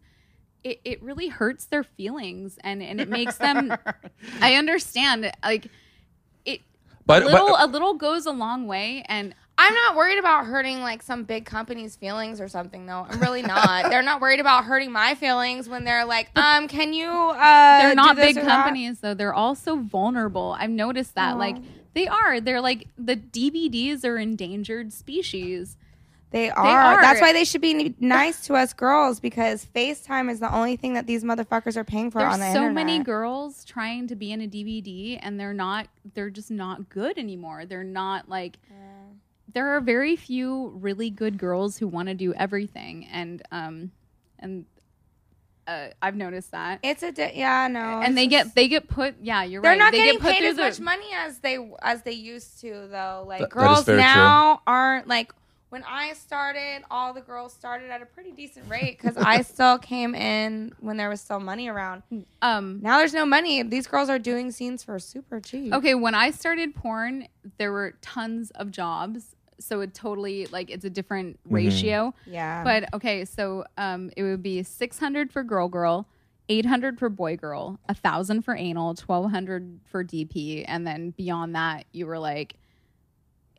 It 0.64 0.80
it 0.86 1.02
really 1.02 1.30
hurts 1.30 1.66
their 1.66 1.84
feelings 1.84 2.60
and 2.64 2.84
and 2.84 3.02
it 3.02 3.10
makes 3.10 3.38
them 3.38 3.74
I 4.42 4.54
understand 4.56 5.32
like 5.44 5.68
it 6.46 6.62
But- 7.08 7.24
a 7.24 7.26
little 7.26 7.48
but- 7.50 7.64
a 7.64 7.72
little 7.72 7.96
goes 7.96 8.26
a 8.28 8.32
long 8.32 8.68
way 8.68 9.04
and 9.08 9.34
I'm 9.60 9.74
not 9.74 9.96
worried 9.96 10.20
about 10.20 10.46
hurting 10.46 10.82
like 10.82 11.02
some 11.02 11.24
big 11.24 11.46
company's 11.46 11.96
feelings 11.96 12.40
or 12.40 12.48
something 12.48 12.86
though. 12.86 13.08
I'm 13.10 13.20
really 13.20 13.42
not. 13.42 13.90
they're 13.90 14.04
not 14.04 14.22
worried 14.22 14.40
about 14.40 14.66
hurting 14.66 14.92
my 14.92 15.16
feelings 15.16 15.68
when 15.68 15.84
they're 15.84 16.06
like, 16.06 16.30
um, 16.38 16.68
can 16.68 16.94
you 16.94 17.10
uh 17.10 17.80
they're 17.80 17.96
not 17.96 18.16
big 18.16 18.38
or 18.38 18.44
that? 18.44 18.64
companies 18.64 19.00
though. 19.00 19.14
They're 19.14 19.34
also 19.34 19.78
vulnerable. 19.78 20.56
I've 20.58 20.70
noticed 20.70 21.16
that. 21.16 21.38
Like 21.38 21.58
they 21.94 22.08
are. 22.08 22.40
They're 22.40 22.62
like 22.62 22.88
the 22.98 23.16
DVDs 23.16 24.06
are 24.06 24.18
endangered 24.18 24.94
species. 24.94 25.78
They 26.30 26.50
are. 26.50 26.68
are. 26.68 27.02
That's 27.02 27.22
why 27.22 27.32
they 27.32 27.46
should 27.46 27.62
be 27.62 27.96
nice 28.00 28.46
to 28.48 28.56
us 28.56 28.74
girls 28.74 29.20
because 29.20 29.66
FaceTime 29.74 30.30
is 30.30 30.42
the 30.42 30.54
only 30.54 30.76
thing 30.76 30.94
that 30.94 31.08
these 31.08 31.24
motherfuckers 31.24 31.78
are 31.78 31.86
paying 31.86 32.12
for 32.12 32.20
There's 32.20 32.34
on 32.34 32.40
the 32.42 32.52
so 32.52 32.64
internet. 32.64 32.82
So 32.82 32.86
many 32.86 33.04
girls 33.04 33.64
trying 33.64 34.08
to 34.08 34.16
be 34.16 34.34
in 34.34 34.42
a 34.42 34.48
DVD 34.48 35.18
and 35.22 35.40
they're 35.40 35.54
not 35.54 35.88
they're 36.14 36.30
just 36.30 36.52
not 36.52 36.90
good 36.90 37.18
anymore. 37.18 37.66
They're 37.66 37.84
not 37.84 38.28
like 38.30 38.60
there 39.54 39.76
are 39.76 39.82
very 39.82 40.16
few 40.16 40.70
really 40.76 41.10
good 41.10 41.38
girls 41.38 41.78
who 41.78 41.88
want 41.88 42.08
to 42.10 42.14
do 42.14 42.34
everything 42.34 43.08
and 43.12 43.42
um 43.52 43.92
and 44.40 44.66
uh, 45.68 45.90
I've 46.02 46.16
noticed 46.16 46.52
that. 46.52 46.80
It's 46.82 47.04
a 47.04 47.12
di- 47.12 47.34
yeah 47.36 47.68
no, 47.68 47.80
and 48.02 48.18
they 48.18 48.24
it's 48.24 48.30
get 48.30 48.56
they 48.56 48.68
get 48.70 48.88
put 48.88 49.16
yeah, 49.22 49.44
you're 49.44 49.62
right. 49.62 49.64
they're 49.64 49.72
right. 49.74 49.78
not 49.78 49.92
they 49.92 49.98
getting 49.98 50.14
get 50.14 50.22
put 50.22 50.32
paid 50.32 50.40
through 50.40 50.48
as 50.50 50.56
the, 50.56 50.62
much 50.62 50.80
money 50.80 51.08
as 51.14 51.40
they 51.40 51.72
as 51.82 52.04
they 52.04 52.14
used 52.14 52.62
to 52.62 52.88
though. 52.90 53.26
Like 53.28 53.40
That- 53.42 53.50
that 53.54 53.62
is 53.62 53.66
girls 53.76 53.86
very 53.86 54.00
now 54.00 54.62
aren't 54.66 55.08
like 55.10 55.34
when 55.70 55.84
I 55.84 56.14
started. 56.14 56.84
All 56.90 57.12
the 57.14 57.20
girls 57.20 57.52
started 57.52 57.90
at 57.90 58.02
a 58.02 58.06
pretty 58.06 58.32
decent 58.32 58.70
rate 58.70 58.98
because 58.98 59.18
I 59.18 59.42
still 59.54 59.78
came 59.78 60.16
in 60.16 60.72
when 60.80 60.96
there 60.96 61.10
was 61.10 61.20
still 61.20 61.42
money 61.42 61.68
around. 61.68 62.04
um 62.42 62.80
Now 62.82 62.98
there's 63.00 63.14
no 63.14 63.26
money. 63.26 63.62
These 63.64 63.88
girls 63.88 64.08
are 64.10 64.20
doing 64.20 64.52
scenes 64.52 64.84
for 64.86 64.98
super 65.00 65.42
cheap. 65.42 65.74
Okay, 65.74 65.96
when 65.96 66.16
I 66.16 66.32
started 66.32 66.76
porn, 66.76 67.28
there 67.58 67.74
were 67.74 67.96
tons 68.02 68.52
of 68.52 68.72
jobs. 68.72 69.36
So 69.60 69.82
it 69.82 69.94
totally 69.94 70.46
like 70.48 70.70
it's 70.70 70.86
a 70.86 70.90
different 70.90 71.40
ratio. 71.46 72.14
Yeah. 72.26 72.64
But 72.64 72.94
okay, 72.94 73.26
so 73.26 73.66
um 73.78 74.12
it 74.16 74.24
would 74.24 74.44
be 74.44 74.64
600 74.64 75.32
for 75.32 75.44
girl 75.44 75.68
girl, 75.68 76.08
800 76.50 77.00
for 77.00 77.10
boy 77.10 77.38
girl, 77.38 77.80
1000 77.86 78.44
for 78.44 78.56
anal, 78.56 78.88
1200 78.96 79.80
for 79.86 80.04
DP, 80.04 80.64
and 80.68 80.86
then 80.86 81.12
beyond 81.12 81.56
that 81.56 81.86
you 81.92 82.06
were 82.06 82.20
like 82.20 82.56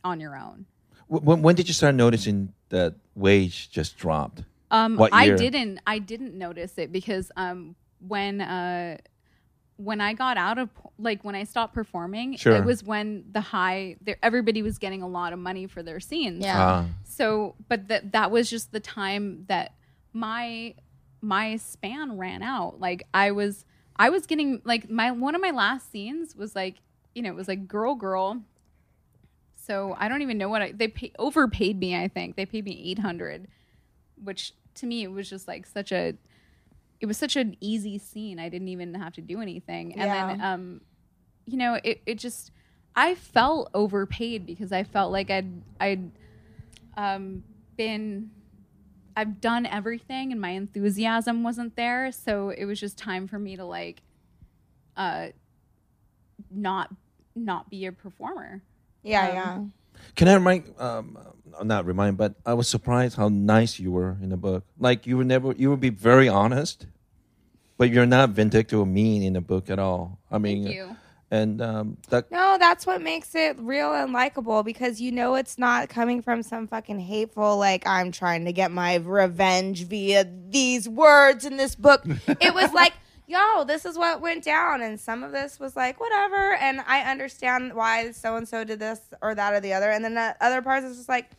on 0.05 0.21
your 0.21 0.37
own. 0.37 0.67
Wh- 1.09 1.23
When, 1.25 1.43
when 1.43 1.55
did 1.55 1.69
you 1.69 1.75
start 1.75 1.95
noticing 1.95 2.53
that 2.69 2.95
wage 3.15 3.71
just 3.71 3.97
dropped? 3.99 4.43
Um, 4.71 4.97
What 4.97 5.13
I 5.13 5.25
year? 5.25 5.37
didn't. 5.37 5.81
I 5.87 5.99
didn't 5.99 6.35
notice 6.35 6.77
it 6.79 6.93
because 6.93 7.33
um, 7.37 7.75
when 8.07 8.41
uh, 8.41 8.99
when 9.79 10.01
I 10.01 10.13
got 10.13 10.37
out 10.37 10.59
of 10.59 10.69
like 10.99 11.25
when 11.25 11.35
I 11.35 11.45
stopped 11.45 11.73
performing, 11.73 12.37
Sure. 12.37 12.55
it 12.57 12.65
was 12.65 12.85
when 12.85 13.25
the 13.33 13.41
high 13.41 13.97
there, 14.03 14.19
everybody 14.23 14.61
was 14.63 14.77
getting 14.79 15.03
a 15.03 15.09
lot 15.09 15.33
of 15.33 15.39
money 15.39 15.67
for 15.67 15.83
their 15.83 16.01
scenes. 16.01 16.45
Yeah. 16.45 16.59
Ah. 16.61 16.87
So, 17.05 17.55
but 17.69 17.89
that 17.89 18.13
that 18.13 18.31
was 18.31 18.51
just 18.51 18.73
the 18.73 18.81
time 18.81 19.45
that 19.49 19.73
my 20.13 20.75
my 21.21 21.57
span 21.57 22.19
ran 22.19 22.43
out. 22.43 22.81
Like 22.81 23.05
I 23.15 23.31
was 23.31 23.65
I 23.97 24.11
was 24.11 24.27
getting 24.27 24.61
like 24.65 24.91
my 24.91 25.11
one 25.13 25.35
of 25.35 25.41
my 25.41 25.51
last 25.53 25.91
scenes 25.91 26.37
was 26.37 26.55
like 26.55 26.77
you 27.15 27.23
know 27.23 27.31
it 27.31 27.37
was 27.37 27.49
like 27.49 27.67
girl 27.69 27.95
girl. 27.95 28.43
So 29.55 29.95
I 29.99 30.09
don't 30.09 30.23
even 30.23 30.39
know 30.39 30.49
what 30.49 30.63
I 30.63 30.73
they 30.73 30.89
pay, 30.89 31.13
overpaid 31.19 31.79
me. 31.79 31.97
I 31.97 32.09
think 32.09 32.37
they 32.37 32.47
paid 32.47 32.65
me 32.65 32.83
eight 32.85 32.99
hundred, 33.01 33.49
which 34.23 34.55
to 34.77 34.87
me 34.87 35.03
it 35.05 35.13
was 35.13 35.29
just 35.29 35.47
like 35.47 35.67
such 35.67 35.93
a 35.93 36.15
it 37.01 37.07
was 37.07 37.17
such 37.17 37.37
an 37.37 37.57
easy 37.61 37.99
scene. 37.99 38.39
I 38.39 38.49
didn't 38.49 38.69
even 38.69 38.95
have 38.95 39.15
to 39.15 39.21
do 39.21 39.41
anything. 39.41 39.93
And 39.99 40.11
then 40.13 40.41
um 40.41 40.81
you 41.47 41.57
know, 41.57 41.79
it 41.83 42.03
it 42.07 42.15
just 42.19 42.51
I 42.97 43.15
felt 43.15 43.71
overpaid 43.75 44.45
because 44.47 44.73
I 44.73 44.83
felt 44.85 45.13
like 45.13 45.31
I'd 45.31 45.63
I'd 45.81 46.11
um 46.97 47.45
been 47.77 48.31
I've 49.17 49.41
done 49.41 49.67
everything 49.67 50.33
and 50.33 50.41
my 50.41 50.51
enthusiasm 50.51 51.43
wasn't 51.43 51.77
there, 51.77 52.13
so 52.13 52.51
it 52.51 52.65
was 52.65 52.79
just 52.79 52.99
time 52.99 53.27
for 53.27 53.39
me 53.39 53.57
to 53.57 53.65
like 53.65 54.03
uh 54.97 55.29
not 56.51 56.95
not 57.35 57.71
be 57.71 57.87
a 57.87 57.93
performer. 57.93 58.63
yeah, 59.03 59.29
um, 59.29 59.35
yeah. 59.35 59.59
Can 60.15 60.29
I 60.29 60.35
remind? 60.35 60.75
Um, 60.79 61.19
uh, 61.59 61.65
not 61.65 61.87
remind, 61.87 62.17
but 62.17 62.35
I 62.47 62.55
was 62.55 62.69
surprised 62.69 63.17
how 63.17 63.29
nice 63.29 63.79
you 63.79 63.91
were 63.91 64.17
in 64.23 64.29
the 64.31 64.37
book. 64.37 64.65
Like 64.79 65.07
you 65.07 65.17
were 65.17 65.25
never, 65.25 65.53
you 65.53 65.71
would 65.71 65.81
be 65.81 65.91
very 65.91 66.29
honest, 66.29 66.87
but 67.77 67.91
you're 67.91 68.07
not 68.07 68.31
vindictive 68.31 68.81
or 68.81 68.87
mean 68.87 69.23
in 69.23 69.33
the 69.33 69.41
book 69.41 69.71
at 69.71 69.79
all. 69.79 70.19
I 70.31 70.39
mean, 70.39 70.97
and 71.31 71.61
um, 71.61 71.99
that 72.09 72.31
No, 72.31 72.57
that's 72.59 72.87
what 72.87 73.03
makes 73.03 73.35
it 73.35 73.59
real 73.59 73.93
and 73.93 74.13
likable 74.13 74.63
because 74.63 75.01
you 75.01 75.13
know 75.13 75.35
it's 75.35 75.59
not 75.59 75.89
coming 75.89 76.23
from 76.23 76.43
some 76.43 76.67
fucking 76.67 77.01
hateful, 77.01 77.59
like, 77.59 77.87
I'm 77.87 78.13
trying 78.13 78.47
to 78.47 78.53
get 78.53 78.71
my 78.71 78.97
revenge 78.97 79.85
via 79.85 80.27
these 80.49 80.89
words 80.89 81.45
in 81.45 81.57
this 81.57 81.75
book. 81.75 82.03
it 82.41 82.55
was 82.55 82.73
like, 82.75 82.95
yo, 83.29 83.63
this 83.65 83.85
is 83.85 83.97
what 83.97 84.21
went 84.21 84.43
down. 84.43 84.83
And 84.83 84.99
some 84.99 85.23
of 85.23 85.31
this 85.31 85.61
was 85.61 85.77
like, 85.77 86.01
whatever. 86.01 86.55
And 86.55 86.81
I 86.87 87.03
understand 87.03 87.75
why 87.75 88.11
so 88.11 88.37
and 88.37 88.49
so 88.49 88.65
did 88.65 88.81
this 88.81 89.01
or 89.23 89.35
that 89.35 89.53
or 89.53 89.61
the 89.61 89.75
other. 89.75 89.91
And 89.91 90.05
then 90.05 90.15
the 90.15 90.35
other 90.41 90.63
parts 90.63 90.85
is 90.85 90.97
just 90.97 91.09
like, 91.09 91.31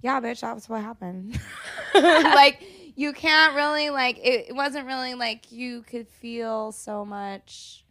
yeah, 0.00 0.20
bitch, 0.20 0.40
that 0.40 0.54
was 0.54 0.68
what 0.68 0.80
happened. 0.80 1.38
like, 1.94 2.62
you 2.94 3.12
can't 3.12 3.54
really, 3.54 3.90
like, 3.90 4.18
it, 4.18 4.46
it 4.48 4.54
wasn't 4.54 4.86
really 4.86 5.14
like 5.14 5.50
you 5.52 5.82
could 5.82 6.08
feel 6.08 6.72
so 6.72 7.04
much. 7.04 7.84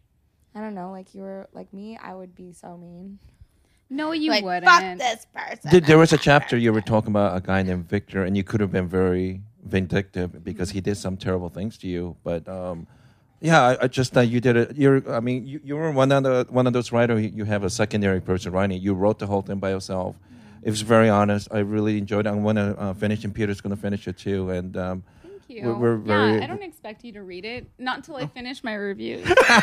I 0.54 0.60
don't 0.60 0.74
know, 0.74 0.90
like 0.90 1.14
you 1.14 1.20
were 1.20 1.48
like 1.52 1.72
me, 1.74 1.98
I 2.02 2.14
would 2.14 2.34
be 2.34 2.52
so 2.52 2.78
mean. 2.78 3.18
No, 3.90 4.12
you 4.12 4.30
like, 4.30 4.42
wouldn't. 4.42 4.64
fuck 4.64 4.98
this 4.98 5.26
person. 5.34 5.70
There, 5.70 5.80
there 5.80 5.98
was 5.98 6.12
a 6.12 6.18
chapter 6.18 6.56
you 6.56 6.72
were 6.72 6.80
talking 6.80 7.10
about 7.10 7.36
a 7.36 7.40
guy 7.40 7.62
named 7.62 7.88
Victor, 7.88 8.24
and 8.24 8.36
you 8.36 8.42
could 8.42 8.60
have 8.60 8.72
been 8.72 8.88
very 8.88 9.42
vindictive 9.66 10.42
because 10.44 10.70
he 10.70 10.80
did 10.80 10.96
some 10.96 11.16
terrible 11.16 11.48
things 11.48 11.76
to 11.78 11.86
you. 11.88 12.16
But 12.24 12.48
um, 12.48 12.86
yeah, 13.40 13.60
I, 13.62 13.84
I 13.84 13.86
just 13.88 14.12
thought 14.12 14.28
you 14.28 14.40
did 14.40 14.56
it. 14.56 14.76
You're, 14.76 15.02
I 15.12 15.20
mean, 15.20 15.46
you, 15.46 15.60
you 15.64 15.76
were 15.76 15.90
one 15.92 16.10
of 16.12 16.22
the 16.22 16.46
one 16.50 16.66
of 16.66 16.72
those 16.72 16.92
writers. 16.92 17.24
You 17.34 17.44
have 17.44 17.64
a 17.64 17.70
secondary 17.70 18.20
person 18.20 18.52
writing. 18.52 18.80
You 18.80 18.94
wrote 18.94 19.18
the 19.18 19.26
whole 19.26 19.42
thing 19.42 19.58
by 19.58 19.70
yourself. 19.70 20.16
It 20.62 20.70
was 20.70 20.80
very 20.82 21.08
honest. 21.08 21.48
I 21.52 21.58
really 21.58 21.98
enjoyed 21.98 22.26
it. 22.26 22.30
I'm 22.30 22.42
going 22.42 22.56
to 22.56 22.76
uh, 22.78 22.94
finish, 22.94 23.22
and 23.24 23.32
Peter's 23.34 23.60
going 23.60 23.74
to 23.76 23.80
finish 23.80 24.08
it 24.08 24.16
too. 24.18 24.50
And 24.50 24.76
um, 24.76 25.04
Thank 25.22 25.42
you. 25.48 25.62
We're- 25.66 25.78
we're 25.78 25.96
very- 25.96 26.38
yeah, 26.38 26.44
I 26.44 26.46
don't 26.48 26.62
expect 26.62 27.04
you 27.04 27.12
to 27.12 27.22
read 27.22 27.44
it. 27.44 27.66
Not 27.78 27.98
until 27.98 28.16
I 28.16 28.26
finish 28.26 28.64
my 28.64 28.74
review. 28.74 29.22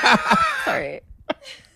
Sorry. 0.65 1.01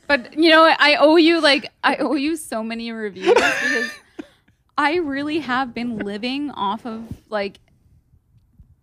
But 0.08 0.38
you 0.38 0.50
know. 0.50 0.64
I 0.80 0.96
owe 0.98 1.18
you 1.18 1.42
like 1.42 1.70
I 1.84 1.98
owe 1.98 2.16
you 2.16 2.38
so 2.38 2.64
many 2.64 2.92
reviews 2.94 3.34
because 3.34 3.90
I 4.78 4.96
really 4.98 5.40
have 5.40 5.74
been 5.74 5.98
living 6.00 6.52
off 6.52 6.86
of 6.86 7.04
like 7.30 7.60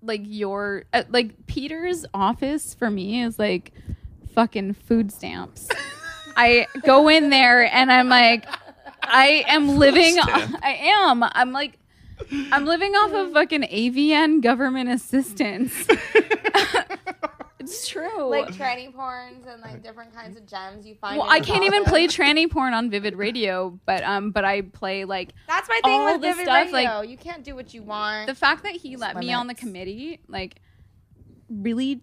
like 0.05 0.23
your 0.25 0.85
uh, 0.93 1.05
like 1.09 1.47
Peter's 1.47 2.07
office 2.15 2.75
for 2.75 2.91
me 2.91 3.23
is 3.23 3.39
like 3.39 3.73
fucking 4.35 4.75
food 4.75 5.13
stamps. 5.13 5.69
I 6.37 6.67
go 6.85 7.09
in 7.09 7.31
there 7.31 7.65
and 7.73 7.93
I'm 7.93 8.09
like 8.09 8.47
I 9.03 9.45
am 9.49 9.77
living 9.77 10.17
I 10.19 10.79
am. 10.83 11.23
I'm 11.23 11.53
like 11.53 11.79
I'm 12.53 12.65
living 12.65 12.93
off 12.95 13.13
of 13.13 13.33
fucking 13.33 13.63
AVN 13.63 14.43
government 14.43 14.89
assistance. 14.89 15.73
it's 17.71 17.89
true. 17.89 18.31
like 18.31 18.49
tranny 18.49 18.93
porns 18.93 19.47
and 19.47 19.61
like 19.63 19.83
different 19.83 20.15
kinds 20.15 20.37
of 20.37 20.47
gems 20.47 20.87
you 20.87 20.95
find. 20.95 21.19
well, 21.19 21.27
in 21.27 21.33
I 21.33 21.41
can't 21.41 21.65
even 21.65 21.85
play 21.85 22.07
tranny 22.07 22.51
porn 22.51 22.75
on 22.75 22.91
Vivid 22.91 23.17
Radio, 23.17 23.79
but 23.87 24.03
um, 24.03 24.31
but 24.31 24.45
I 24.45 24.63
play 24.63 25.05
like 25.05 25.33
That's 25.47 25.69
my 25.69 25.81
thing 25.85 26.05
with 26.05 26.15
the 26.15 26.29
Vivid 26.29 26.45
stuff, 26.45 26.73
Radio. 26.73 26.73
like- 26.73 27.09
you 27.09 27.17
can't 27.17 27.45
do 27.45 27.55
what 27.55 27.75
you 27.75 27.83
want. 27.83 28.27
the 28.27 28.35
fact 28.35 28.63
that 28.63 28.73
he 28.73 28.97
let 28.97 29.17
me 29.17 29.33
on 29.33 29.47
the 29.47 29.55
committee, 29.55 30.21
like, 30.29 30.61
really, 31.49 32.01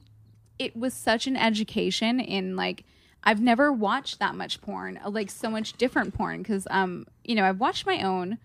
it 0.59 0.76
was 0.76 0.93
such 0.93 1.28
an 1.28 1.38
education 1.38 2.20
in 2.20 2.55
like. 2.55 2.84
I've 3.24 3.39
never 3.39 3.72
watched 3.72 4.18
that 4.18 4.34
much 4.34 4.62
porn, 4.62 4.99
uh, 5.05 5.07
like 5.12 5.30
so 5.30 5.47
much 5.51 5.74
different 5.74 6.16
porn, 6.16 6.41
because 6.41 6.68
um, 6.72 7.05
you 7.24 7.36
know, 7.36 7.45
I've 7.45 7.59
watched 7.59 7.86
my 7.86 8.01
own, 8.01 8.39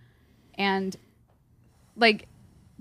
and 0.58 0.94
like, 1.96 2.28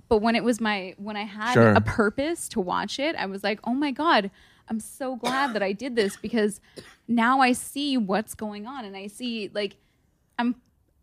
but 0.07 0.17
when 0.19 0.35
it 0.35 0.43
was 0.43 0.59
my 0.61 0.93
when 0.97 1.15
I 1.17 1.23
had 1.23 1.53
Sure. 1.53 1.73
a 1.73 1.81
purpose 1.81 2.47
to 2.49 2.59
watch 2.59 2.99
it, 2.99 3.15
I 3.15 3.25
was 3.25 3.43
like, 3.43 3.59
oh 3.63 3.73
my 3.73 3.91
god, 3.91 4.31
I'm 4.69 4.79
so 4.79 5.15
glad 5.15 5.53
that 5.53 5.63
I 5.63 5.71
did 5.73 5.95
this 5.95 6.15
because 6.17 6.59
now 7.07 7.39
I 7.41 7.51
see 7.53 7.97
what's 7.97 8.33
going 8.35 8.65
on, 8.67 8.85
and 8.85 8.95
I 8.97 9.07
see 9.07 9.49
like, 9.53 9.75
I'm 10.39 10.55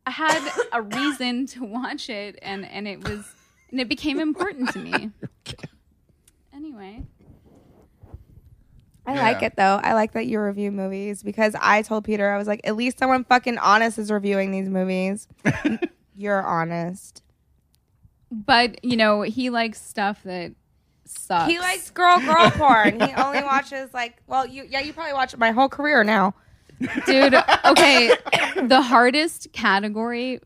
I 0.06 0.10
had 0.10 0.52
a 0.72 0.82
reason 1.00 1.46
to 1.46 1.64
watch 1.64 2.08
it, 2.10 2.38
and 2.42 2.64
and 2.66 2.86
it 2.88 3.06
was 3.08 3.34
and 3.70 3.80
it 3.80 3.88
became 3.88 4.18
important 4.20 4.70
to 4.72 4.78
me. 4.78 5.10
Anyway, 6.54 7.02
I 9.06 9.14
Yeah. 9.14 9.22
like 9.22 9.42
it 9.42 9.56
though. 9.56 9.80
I 9.82 9.94
like 9.94 10.12
that 10.12 10.26
you 10.26 10.40
review 10.40 10.70
movies 10.70 11.22
because 11.22 11.56
I 11.60 11.82
told 11.82 12.04
Peter 12.04 12.30
I 12.30 12.38
was 12.38 12.46
like, 12.46 12.60
at 12.64 12.76
least 12.76 12.98
someone 12.98 13.24
fucking 13.24 13.58
honest 13.58 13.98
is 13.98 14.10
reviewing 14.10 14.50
these 14.50 14.68
movies. 14.68 15.28
You're 16.14 16.42
honest. 16.42 17.22
But 18.32 18.82
you 18.84 18.96
know 18.96 19.22
he 19.22 19.50
likes 19.50 19.80
stuff 19.80 20.22
that 20.24 20.52
sucks. 21.04 21.50
He 21.52 21.58
likes 21.58 21.90
girl 21.90 22.18
girl 22.18 22.50
porn. 22.54 22.98
He 23.00 23.12
only 23.14 23.42
watches 23.42 23.92
like, 23.94 24.16
well, 24.26 24.46
you 24.46 24.64
yeah, 24.68 24.80
you 24.80 24.92
probably 24.92 25.12
watch 25.12 25.36
my 25.36 25.50
whole 25.52 25.68
career 25.68 26.02
now. 26.02 26.34
dude. 27.06 27.34
Okay, 27.64 28.10
the 28.66 28.82
hardest 28.82 29.52
category 29.52 30.40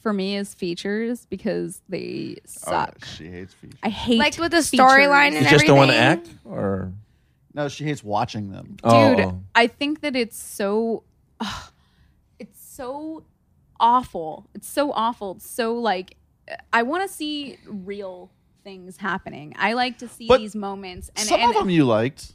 for 0.00 0.12
me 0.12 0.36
is 0.36 0.54
features 0.54 1.26
because 1.28 1.82
they 1.88 2.36
Oh, 2.38 2.70
suck. 2.70 3.04
she 3.04 3.26
hates 3.28 3.54
features. 3.54 3.78
I 3.82 3.88
hate 3.88 4.18
Like 4.18 4.38
with 4.38 4.52
the 4.52 4.58
storyline 4.58 5.32
you 5.32 5.38
and 5.38 5.48
just 5.48 5.66
don't 5.66 5.76
want 5.78 5.90
to 5.90 5.96
act, 5.96 6.28
or 6.44 6.92
No, 7.54 7.68
she 7.68 7.82
hates 7.84 8.04
watching 8.04 8.50
them. 8.52 8.76
dude 8.82 8.84
Oh. 9.20 9.40
i 9.54 9.66
think 9.66 10.00
that 10.02 10.14
it's 10.14 10.36
so 10.36 11.02
ugh, 11.40 11.70
it's 12.38 12.62
so 12.64 13.24
awful 13.80 14.46
it's 14.54 14.68
so 14.68 14.92
awful 14.92 15.32
it's 15.32 15.50
so 15.50 15.74
like 15.74 16.16
i 16.72 16.82
want 16.82 17.08
to 17.08 17.14
see 17.14 17.58
real 17.66 18.30
things 18.62 18.96
happening 18.96 19.54
i 19.58 19.72
like 19.74 19.98
to 19.98 20.08
see 20.08 20.26
But 20.28 20.38
these 20.38 20.54
moments 20.54 21.10
and, 21.16 21.26
Some 21.26 21.40
and 21.40 21.50
of 21.50 21.56
them 21.56 21.70
you 21.70 21.84
liked. 21.84 22.32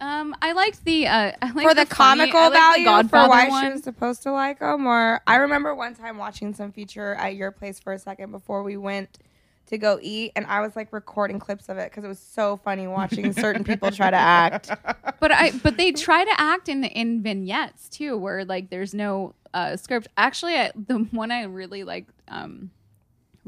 um 0.00 0.34
i 0.42 0.52
liked 0.52 0.84
the 0.84 1.06
uh 1.06 1.32
I 1.40 1.50
liked 1.52 1.68
for 1.68 1.74
the, 1.74 1.86
funny- 1.86 2.30
comical 2.30 2.38
I 2.40 2.42
liked 2.48 2.52
the 2.54 2.58
value 2.58 2.84
for 2.84 2.90
Godfather 3.02 3.28
why 3.28 3.48
one. 3.48 3.64
she 3.66 3.72
was 3.72 3.82
supposed 3.84 4.22
to 4.24 4.32
like 4.32 4.58
them 4.60 4.86
or 4.86 5.20
i 5.26 5.36
remember 5.36 5.74
one 5.74 5.94
time 5.94 6.18
watching 6.18 6.54
some 6.54 6.72
feature 6.72 7.14
at 7.14 7.34
your 7.36 7.50
place 7.52 7.78
for 7.80 7.92
a 7.92 7.98
second 7.98 8.30
before 8.32 8.62
we 8.62 8.76
went 8.76 9.18
to 9.66 9.76
go 9.76 9.98
eat 10.00 10.32
and 10.34 10.46
i 10.46 10.60
was 10.62 10.74
like 10.76 10.92
recording 10.94 11.38
clips 11.38 11.68
of 11.68 11.76
it 11.76 11.90
because 11.90 12.02
it 12.02 12.08
was 12.08 12.18
so 12.18 12.56
funny 12.64 12.86
watching 12.86 13.32
certain 13.34 13.62
people 13.64 13.90
try 13.90 14.10
to 14.10 14.16
act 14.16 14.70
but 15.20 15.30
I 15.30 15.50
but 15.62 15.76
they 15.76 15.92
try 15.92 16.24
to 16.24 16.40
act 16.40 16.68
in 16.68 16.84
in 16.84 17.22
vignettes 17.22 17.88
too, 17.88 18.16
where 18.16 18.44
like 18.44 18.70
there's 18.70 18.94
no 18.94 19.34
uh, 19.52 19.76
script. 19.76 20.06
Actually, 20.16 20.54
I, 20.56 20.70
the 20.74 20.98
one 21.10 21.30
I 21.32 21.42
really 21.44 21.82
liked 21.82 22.10
um, 22.28 22.70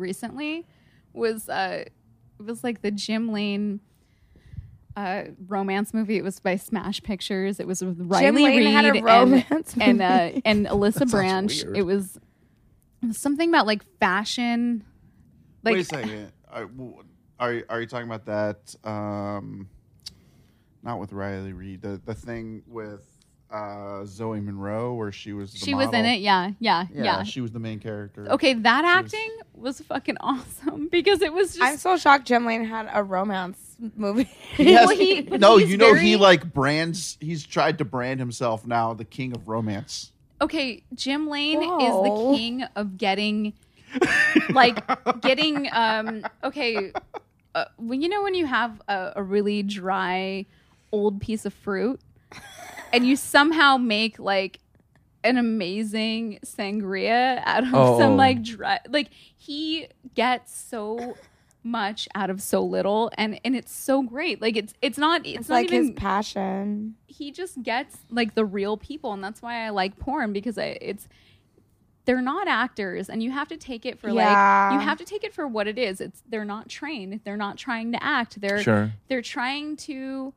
recently 0.01 0.67
was 1.13 1.49
uh, 1.49 1.85
it 1.87 2.43
was 2.43 2.65
like 2.65 2.83
the 2.83 2.91
Jim 2.91 3.31
Lane 3.33 3.81
uh, 4.97 5.25
romance 5.47 5.95
movie. 5.95 6.17
It 6.17 6.25
was 6.25 6.41
by 6.41 6.57
Smash 6.57 7.03
Pictures. 7.03 7.61
It 7.61 7.67
was 7.67 7.83
with 7.85 8.01
Riley 8.01 8.43
Lane 8.43 8.59
Reid 8.59 8.67
had 8.75 8.85
a 8.87 8.91
and 8.91 9.05
romance 9.05 9.75
and 9.81 10.03
uh, 10.03 10.31
and 10.45 10.67
Alyssa 10.69 11.09
Branch. 11.11 11.65
weird. 11.65 11.77
It 11.77 11.83
was, 11.83 12.19
something 13.13 13.49
about 13.49 13.67
like 13.67 13.83
fashion. 13.99 14.85
Like 15.63 15.75
Wait 15.75 15.81
a 15.81 15.85
second. 15.85 16.33
Are, 16.51 16.65
w- 16.65 17.03
are 17.39 17.53
you- 17.53 17.65
are 17.69 17.81
you 17.81 17.87
talking 17.87 18.09
about 18.11 18.27
that? 18.27 18.75
Um, 18.89 19.69
not 20.83 20.99
with 20.99 21.13
Riley 21.13 21.53
Reid. 21.53 21.83
The 21.83 22.01
the 22.05 22.15
thing 22.15 22.63
with 22.67 23.10
uh, 23.51 24.05
Zoey 24.05 24.43
Monroe 24.45 24.95
where 24.95 25.11
she 25.13 25.33
was. 25.33 25.53
The 25.53 25.59
she 25.59 25.75
was 25.75 25.93
in 25.93 26.05
it. 26.05 26.21
Yeah, 26.21 26.53
yeah, 26.61 26.87
Yeah, 26.93 27.03
yeah. 27.05 27.23
she 27.25 27.41
was 27.41 27.51
the 27.53 27.59
main 27.59 27.81
character. 27.81 28.31
Okay, 28.31 28.55
that 28.55 28.83
She 28.85 28.89
acting 28.89 29.31
was 29.55 29.81
fucking 29.81 30.17
awesome 30.21 30.89
because 30.89 31.21
it 31.21 31.33
was 31.35 31.51
just 31.55 31.63
i'm 31.63 31.77
so 31.77 31.95
shocked 31.99 32.27
jim 32.27 32.47
lane 32.47 32.65
had 32.65 32.89
a 32.95 33.03
romance 33.03 33.59
movie 33.95 34.25
He 34.57 34.73
has- 34.73 34.87
Well, 34.89 34.97
he- 34.97 35.21
no, 35.23 35.57
you 35.59 35.77
know 35.77 35.93
he 35.95 36.17
like 36.17 36.53
brands. 36.55 37.19
He's 37.21 37.45
tried 37.45 37.77
to 37.79 37.85
brand 37.85 38.21
himself 38.21 38.67
now 38.67 38.95
the 38.95 39.05
king 39.05 39.35
of 39.35 39.49
romance. 39.49 40.13
okay, 40.41 40.83
Jim 40.95 41.29
Lane 41.29 41.63
is 41.63 41.93
the 41.93 42.35
king 42.35 42.63
of 42.75 42.97
getting 42.97 43.53
like 44.51 45.21
getting 45.21 45.69
um 45.73 46.25
okay, 46.45 46.93
uh, 47.55 47.65
when 47.77 48.01
you 48.01 48.09
know 48.09 48.23
when 48.23 48.35
you 48.35 48.47
have 48.47 48.81
a, 48.89 49.13
a 49.17 49.23
really 49.23 49.63
dry 49.63 50.47
old 50.93 51.21
piece 51.21 51.45
of 51.45 51.53
fruit 51.53 52.01
and 52.93 53.07
you 53.07 53.17
somehow 53.17 53.77
make 53.77 54.19
like 54.19 54.61
an 55.23 55.37
amazing 55.37 56.39
sangria 56.45 57.43
out 57.45 57.65
of 57.65 57.75
Oh. 57.75 57.99
some 57.99 58.13
oh. 58.13 58.17
like 58.17 58.43
dry 58.43 58.81
like 58.89 59.09
he 59.37 59.87
gets 60.15 60.55
so 60.57 61.17
much 61.63 62.09
out 62.15 62.31
of 62.31 62.41
so 62.41 62.65
little 62.65 63.11
and 63.19 63.39
and 63.45 63.55
it's 63.55 63.71
so 63.71 64.03
great 64.03 64.41
like 64.41 64.57
it's 64.57 64.73
it's 64.81 64.97
not 64.97 65.27
it's, 65.27 65.41
it's 65.41 65.49
not 65.51 65.57
like 65.57 65.67
even 65.67 65.89
his 65.89 65.91
passion 65.95 66.95
he 67.07 67.31
just 67.31 67.63
gets 67.63 67.99
like 68.11 68.35
the 68.35 68.47
real 68.47 68.79
people 68.79 69.13
and 69.13 69.23
that's 69.23 69.43
why 69.43 69.67
i 69.67 69.69
like 69.69 69.99
porn 69.99 70.33
because 70.33 70.57
I, 70.57 70.79
it's 70.81 71.07
they're 72.07 72.23
not 72.23 72.49
actors 72.49 73.11
and 73.11 73.23
you 73.23 73.31
have 73.31 73.49
to 73.49 73.59
take 73.59 73.85
it 73.85 73.99
for 74.01 74.09
Yeah. 74.09 74.71
like 74.71 74.73
you 74.73 74.81
have 74.81 74.97
to 74.99 75.05
take 75.05 75.23
it 75.23 75.35
for 75.35 75.47
what 75.47 75.69
it 75.69 75.77
is 75.77 76.01
it's 76.01 76.23
they're 76.31 76.47
not 76.47 76.71
trained 76.71 77.21
they're 77.25 77.37
not 77.37 77.59
trying 77.59 77.93
to 77.93 78.03
act 78.03 78.41
they're 78.41 78.63
Sure. 78.63 78.93
they're 79.09 79.21
trying 79.21 79.77
to 79.77 80.33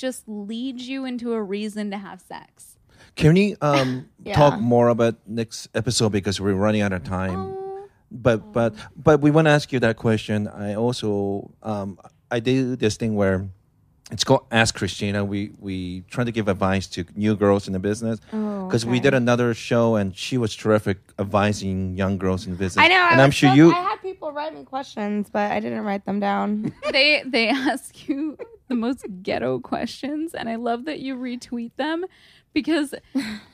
just 0.00 0.26
leads 0.26 0.88
you 0.88 1.04
into 1.04 1.32
a 1.32 1.42
reason 1.42 1.90
to 1.90 1.98
have 1.98 2.20
sex 2.20 2.76
Can 3.16 3.34
we 3.34 3.56
um, 3.60 4.08
Yeah. 4.24 4.34
talk 4.40 4.54
more 4.60 4.88
about 4.88 5.14
next 5.26 5.68
episode 5.74 6.10
because 6.12 6.40
we're 6.40 6.54
running 6.66 6.82
out 6.86 6.92
of 6.92 7.02
time? 7.04 7.38
Oh. 7.38 7.56
But 8.10 8.38
but 8.52 8.74
but 8.96 9.20
we 9.24 9.30
want 9.30 9.46
to 9.46 9.52
ask 9.58 9.72
you 9.72 9.80
that 9.86 9.96
question. 9.96 10.48
I 10.48 10.74
also 10.74 11.50
um, 11.62 11.98
I 12.30 12.40
did 12.40 12.78
this 12.84 12.96
thing 12.96 13.14
where 13.20 13.46
It's 14.10 14.24
called 14.26 14.42
Ask 14.50 14.74
Kristina. 14.78 15.22
We 15.22 15.40
we 15.66 16.02
try 16.10 16.24
to 16.26 16.32
give 16.38 16.46
advice 16.50 16.86
to 16.94 17.04
new 17.14 17.34
girls 17.38 17.66
in 17.68 17.72
the 17.72 17.78
business 17.90 18.18
Oh, 18.34 18.66
because 18.66 18.84
we 18.84 18.98
did 19.06 19.14
another 19.14 19.54
show 19.54 19.94
and 20.00 20.10
she 20.24 20.34
was 20.38 20.50
terrific 20.62 20.98
advising 21.24 21.94
young 22.02 22.18
girls 22.18 22.46
in 22.46 22.56
business. 22.58 22.82
I 22.84 22.88
know. 22.94 23.04
And 23.12 23.20
I'm 23.22 23.30
sure 23.30 23.50
so- 23.50 23.58
you. 23.60 23.66
I 23.70 23.82
had 23.94 24.02
people 24.02 24.32
write 24.34 24.54
me 24.58 24.64
questions, 24.66 25.30
but 25.30 25.46
I 25.56 25.60
didn't 25.64 25.84
write 25.86 26.04
them 26.10 26.18
down. 26.18 26.74
they 26.96 27.22
they 27.34 27.46
ask 27.70 28.08
you 28.08 28.34
the 28.70 28.74
most 28.74 29.04
ghetto 29.22 29.58
questions 29.58 30.32
and 30.34 30.48
i 30.48 30.54
love 30.56 30.86
that 30.86 31.00
you 31.00 31.14
retweet 31.16 31.70
them 31.76 32.04
because 32.54 32.94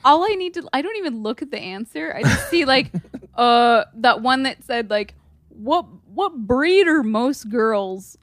all 0.05 0.23
i 0.23 0.33
need 0.35 0.53
to 0.53 0.65
i 0.71 0.81
don't 0.81 0.95
even 0.95 1.21
look 1.21 1.41
at 1.41 1.51
the 1.51 1.59
answer 1.59 2.13
i 2.15 2.21
just 2.23 2.49
see 2.49 2.63
like 2.63 2.91
uh 3.35 3.83
that 3.93 4.21
one 4.21 4.43
that 4.43 4.63
said 4.63 4.89
like 4.89 5.13
what 5.49 5.85
what 6.13 6.33
breed 6.37 6.87
are 6.87 7.03
most 7.03 7.49
girls 7.49 8.17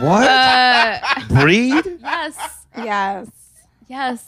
What 0.00 0.28
uh 0.28 0.98
breed? 1.28 1.84
yes 2.00 2.66
yes. 2.76 3.28
yes 3.88 4.26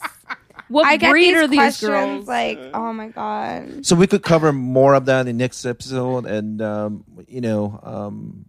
what 0.68 0.86
I 0.86 0.96
get 0.96 1.10
breed 1.10 1.34
these 1.34 1.42
are 1.42 1.46
these 1.48 1.58
questions 1.58 1.90
girls 1.90 2.26
like, 2.26 2.58
oh 2.72 2.92
my 2.92 3.08
god. 3.08 3.84
So 3.84 3.94
we 3.94 4.06
could 4.06 4.22
cover 4.22 4.50
more 4.52 4.94
of 4.94 5.04
that 5.06 5.20
in 5.20 5.26
the 5.26 5.32
next 5.34 5.64
episode, 5.66 6.24
and 6.24 6.62
um, 6.62 7.04
you 7.28 7.42
know, 7.42 7.78
um, 7.82 8.46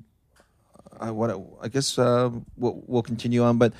I 0.99 1.11
what 1.11 1.35
I 1.61 1.67
guess 1.67 1.97
uh, 1.97 2.29
we'll, 2.57 2.83
we'll 2.85 3.01
continue 3.03 3.43
on. 3.43 3.57
But 3.57 3.73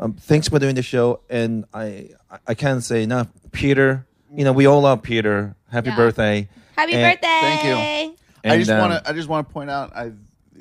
um, 0.00 0.14
thanks 0.14 0.48
for 0.48 0.58
doing 0.58 0.74
the 0.74 0.82
show, 0.82 1.20
and 1.30 1.64
I 1.72 2.10
I 2.46 2.54
can't 2.54 2.82
say 2.82 3.02
enough, 3.02 3.28
Peter. 3.52 4.06
You 4.32 4.44
know, 4.44 4.52
we 4.52 4.66
all 4.66 4.80
love 4.82 5.02
Peter. 5.02 5.54
Happy 5.70 5.90
Yeah. 5.90 5.96
birthday! 5.96 6.48
Happy 6.76 6.92
And- 6.94 7.14
birthday! 7.20 7.40
Thank 7.40 7.64
you. 7.64 8.50
I 8.50 8.58
just 8.58 8.70
um, 8.70 8.78
want 8.90 9.04
to. 9.04 9.10
I 9.10 9.12
just 9.14 9.28
want 9.28 9.48
to 9.48 9.52
point 9.52 9.70
out. 9.70 9.94
I. 9.96 10.12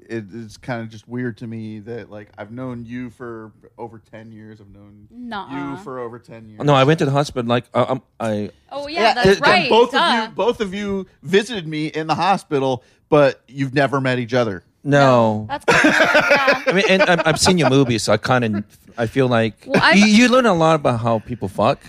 It, 0.09 0.25
it's 0.33 0.57
kind 0.57 0.81
of 0.81 0.89
just 0.89 1.07
weird 1.07 1.37
to 1.37 1.47
me 1.47 1.79
that 1.79 2.09
like 2.11 2.29
I've 2.37 2.51
known 2.51 2.85
you 2.85 3.09
for 3.09 3.51
over 3.77 3.99
ten 3.99 4.31
years. 4.33 4.59
I've 4.59 4.69
known 4.69 5.07
Nuh-uh. 5.09 5.71
you 5.77 5.77
for 5.77 5.99
over 5.99 6.19
ten 6.19 6.49
years. 6.49 6.61
No, 6.61 6.73
I 6.73 6.83
went 6.83 6.99
to 6.99 7.05
the 7.05 7.11
hospital. 7.11 7.47
Like 7.47 7.65
uh, 7.73 7.85
um, 7.87 8.01
I 8.19 8.51
oh 8.69 8.87
yeah, 8.87 9.13
that's 9.13 9.27
and 9.37 9.41
right 9.41 9.69
Both 9.69 9.91
duh. 9.91 9.97
of 10.23 10.29
you, 10.29 10.35
both 10.35 10.59
of 10.59 10.73
you 10.73 11.07
visited 11.23 11.67
me 11.67 11.87
in 11.87 12.07
the 12.07 12.15
hospital, 12.15 12.83
but 13.07 13.41
you've 13.47 13.73
never 13.73 14.01
met 14.01 14.19
each 14.19 14.33
other. 14.33 14.63
No. 14.83 15.45
That's 15.49 15.65
good. 15.65 15.81
yeah. 15.83 16.63
I 16.67 16.71
mean, 16.73 16.85
and 16.89 17.01
I've, 17.03 17.21
I've 17.27 17.39
seen 17.39 17.57
your 17.57 17.69
movies, 17.69 18.03
so 18.03 18.13
I 18.13 18.17
kind 18.17 18.43
of 18.43 18.63
I 18.97 19.07
feel 19.07 19.27
like 19.27 19.55
Well, 19.65 19.95
you, 19.95 20.05
you 20.05 20.27
learn 20.29 20.45
a 20.45 20.53
lot 20.53 20.75
about 20.75 20.99
how 20.99 21.19
people 21.19 21.47
fuck, 21.47 21.79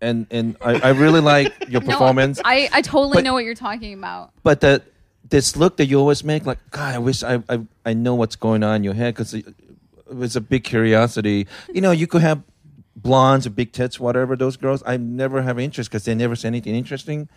and 0.00 0.26
and 0.30 0.56
I, 0.60 0.80
I 0.80 0.90
really 0.90 1.20
like 1.20 1.52
your 1.68 1.80
No, 1.84 1.88
performance. 1.88 2.40
I, 2.44 2.68
I 2.72 2.82
totally 2.82 3.14
But- 3.16 3.24
know 3.24 3.32
what 3.32 3.44
you're 3.44 3.54
talking 3.54 3.94
about. 3.94 4.30
but 4.42 4.60
the 4.60 4.82
this 5.28 5.56
look 5.56 5.78
that 5.78 5.86
you 5.86 5.98
always 5.98 6.22
make, 6.22 6.44
like 6.46 6.58
God, 6.70 6.94
I 6.94 6.98
wish 6.98 7.22
I 7.22 7.42
I, 7.48 7.60
I 7.84 7.92
know 7.94 8.14
what's 8.14 8.36
going 8.36 8.62
on 8.62 8.76
in 8.76 8.84
your 8.84 8.94
head 8.94 9.14
because 9.14 9.34
it, 9.34 9.46
it 10.08 10.14
was 10.14 10.36
a 10.36 10.40
big 10.40 10.64
curiosity. 10.64 11.46
You 11.72 11.80
know, 11.80 11.90
you 11.92 12.06
could 12.06 12.20
have 12.22 12.42
blondes 12.96 13.46
or 13.46 13.50
big 13.50 13.72
tits, 13.72 13.98
whatever. 13.98 14.36
Those 14.36 14.56
girls, 14.56 14.82
I 14.86 14.96
never 14.96 15.42
have 15.42 15.58
interest 15.58 15.90
because 15.90 16.04
they 16.04 16.14
never 16.14 16.36
say 16.36 16.48
anything 16.48 16.74
interesting. 16.74 17.28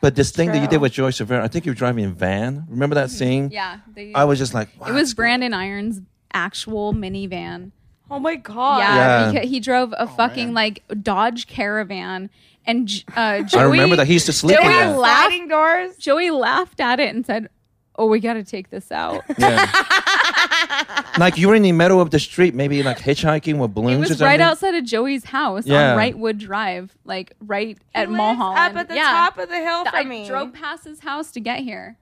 But 0.00 0.14
this 0.14 0.30
thing 0.30 0.52
that 0.52 0.60
you 0.60 0.68
did 0.68 0.80
with 0.80 0.92
Joey 0.92 1.10
Silvera, 1.10 1.40
I 1.40 1.48
think 1.48 1.64
you 1.66 1.70
were 1.72 1.76
driving 1.76 2.04
a 2.04 2.08
van. 2.10 2.66
Remember 2.68 2.94
that 2.96 3.10
scene? 3.10 3.50
Yeah, 3.50 3.78
they, 3.94 4.12
I 4.14 4.24
was 4.24 4.38
just 4.38 4.52
like, 4.54 4.68
wow, 4.78 4.88
It 4.88 4.92
was 4.92 5.00
it's- 5.10 5.14
Brandon 5.14 5.54
Iron's 5.54 6.00
actual 6.32 6.92
minivan. 6.92 7.70
Oh 8.10 8.18
my 8.20 8.36
god. 8.36 8.78
Yeah, 8.80 8.94
Yeah. 8.96 9.32
because 9.32 9.50
he 9.50 9.58
drove 9.58 9.92
a 9.98 10.06
fucking 10.06 10.48
man. 10.48 10.54
like 10.54 10.82
Dodge 11.02 11.46
Caravan, 11.48 12.30
and 12.66 12.88
uh, 13.16 13.42
Joey. 13.42 13.60
I 13.60 13.64
remember 13.64 13.96
that 13.96 14.06
he 14.06 14.12
used 14.12 14.26
to 14.26 14.32
sleep 14.32 14.58
in 14.58 14.62
Joey 14.64 14.72
that. 14.74 14.98
laughed. 14.98 15.28
Sliding 15.30 15.48
doors. 15.48 15.96
Joey 15.96 16.30
laughed 16.30 16.78
at 16.80 17.00
it 17.00 17.12
and 17.14 17.24
said, 17.26 17.48
"Oh, 17.96 18.06
we 18.06 18.20
got 18.20 18.34
to 18.34 18.44
take 18.44 18.70
this 18.70 18.92
out." 18.92 19.22
Yeah. 19.38 19.66
like 21.18 21.36
you 21.38 21.48
were 21.48 21.54
in 21.54 21.62
the 21.62 21.72
middle 21.72 22.00
of 22.00 22.10
the 22.10 22.18
street, 22.18 22.54
maybe 22.54 22.82
like 22.82 22.98
hitchhiking 22.98 23.58
with 23.58 23.70
It 23.70 23.74
balloons 23.74 23.96
or 23.96 23.98
was 24.00 24.08
something. 24.10 24.26
right 24.26 24.40
outside 24.40 24.74
of 24.74 24.84
Joey's 24.84 25.24
house 25.24 25.66
Yeah. 25.66 25.92
on 25.92 25.98
Wrightwood 25.98 26.38
Drive, 26.38 26.96
like 27.04 27.32
right 27.40 27.76
He 27.78 27.84
at 27.94 28.08
lives 28.08 28.16
Mulholland. 28.16 28.58
Up 28.58 28.76
at 28.76 28.88
the 28.88 28.94
yeah. 28.96 29.02
top 29.10 29.38
of 29.38 29.48
the 29.48 29.56
hill 29.56 29.84
I 29.86 30.00
from 30.02 30.08
me. 30.08 30.26
drove 30.26 30.52
past 30.52 30.84
his 30.84 31.00
house 31.00 31.30
to 31.32 31.40
get 31.40 31.60
here. 31.60 31.96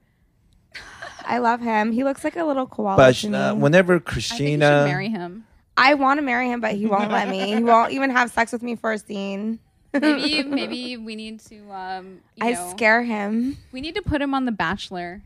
I 1.26 1.38
love 1.38 1.60
him. 1.60 1.92
He 1.92 2.04
looks 2.04 2.24
like 2.24 2.36
a 2.36 2.44
little 2.44 2.66
koala. 2.66 2.96
But 2.96 3.14
to 3.16 3.28
me. 3.28 3.36
uh, 3.38 3.54
whenever 3.54 3.94
I 3.94 3.98
think 3.98 4.16
you 4.16 4.20
Kristina, 4.22 4.60
should 4.82 4.84
marry 4.88 5.08
him. 5.08 5.46
I 5.76 5.94
want 5.94 6.18
to 6.18 6.22
marry 6.22 6.48
him, 6.50 6.60
but 6.60 6.72
he 6.74 6.86
won't 6.86 7.10
let 7.10 7.28
me. 7.28 7.54
He 7.54 7.62
won't 7.62 7.92
even 7.92 8.10
have 8.10 8.30
sex 8.30 8.52
with 8.52 8.62
me 8.62 8.76
for 8.76 8.92
a 8.92 8.98
scene. 8.98 9.58
Maybe 9.94 10.42
maybe 10.42 10.96
we 10.96 11.14
need 11.14 11.38
to. 11.46 11.70
Um, 11.70 12.18
you 12.34 12.44
I 12.48 12.52
know, 12.52 12.70
scare 12.70 13.02
him. 13.04 13.56
We 13.70 13.80
need 13.80 13.94
to 13.94 14.02
put 14.02 14.20
him 14.20 14.34
on 14.34 14.44
The 14.44 14.50
Bachelor. 14.50 15.22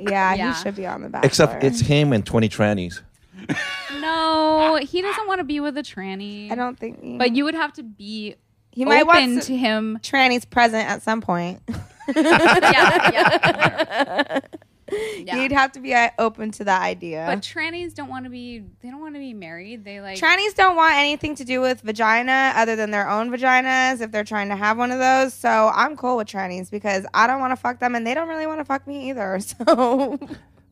Yeah, 0.00 0.34
Yeah. 0.34 0.54
he 0.54 0.62
should 0.62 0.76
be 0.76 0.86
on 0.86 1.02
the 1.02 1.08
Bachelor. 1.08 1.26
except 1.26 1.64
it's 1.64 1.80
him 1.80 2.12
and 2.12 2.24
twenty 2.24 2.48
trannies. 2.48 3.00
No, 4.00 4.78
he 4.80 5.02
doesn't 5.02 5.26
want 5.26 5.38
to 5.40 5.44
be 5.44 5.60
with 5.60 5.76
a 5.76 5.82
tranny. 5.82 6.50
I 6.50 6.54
don't 6.54 6.78
think. 6.78 7.02
He, 7.02 7.18
But 7.18 7.34
you 7.34 7.44
would 7.44 7.54
have 7.54 7.72
to 7.74 7.82
be 7.82 8.36
he 8.70 8.84
might 8.84 9.06
want 9.06 9.18
open 9.18 9.34
to, 9.40 9.46
to 9.46 9.56
him. 9.56 9.98
trannies 10.02 10.48
present 10.48 10.88
at 10.88 11.02
some 11.02 11.20
point. 11.20 11.60
yeah, 12.16 13.10
yeah. 13.12 14.40
Yeah. 15.18 15.42
You'd 15.42 15.52
have 15.52 15.72
to 15.72 15.80
be 15.80 15.94
uh, 15.94 16.10
open 16.18 16.50
to 16.52 16.64
the 16.64 16.72
idea. 16.72 17.24
But 17.28 17.40
trannies 17.40 17.94
don't 17.94 18.08
want 18.08 18.24
to 18.24 18.30
be. 18.30 18.60
They 18.80 18.90
don't 18.90 19.00
want 19.00 19.14
to 19.14 19.18
be 19.18 19.34
married. 19.34 19.84
They 19.84 20.00
like. 20.00 20.18
Trannies 20.18 20.54
don't 20.54 20.76
want 20.76 20.94
anything 20.96 21.34
to 21.36 21.44
do 21.44 21.60
with 21.60 21.80
vagina 21.82 22.52
other 22.56 22.76
than 22.76 22.90
their 22.90 23.08
own 23.08 23.30
vaginas 23.30 24.00
if 24.00 24.10
they're 24.10 24.24
trying 24.24 24.48
to 24.48 24.56
have 24.56 24.78
one 24.78 24.90
of 24.90 24.98
those. 24.98 25.34
So 25.34 25.70
I'm 25.74 25.96
cool 25.96 26.16
with 26.16 26.28
trannies 26.28 26.70
because 26.70 27.04
I 27.12 27.26
don't 27.26 27.40
want 27.40 27.52
to 27.52 27.56
fuck 27.56 27.78
them 27.78 27.94
and 27.94 28.06
they 28.06 28.14
don't 28.14 28.28
really 28.28 28.46
want 28.46 28.60
to 28.60 28.64
fuck 28.64 28.86
me 28.86 29.10
either. 29.10 29.38
So 29.48 30.18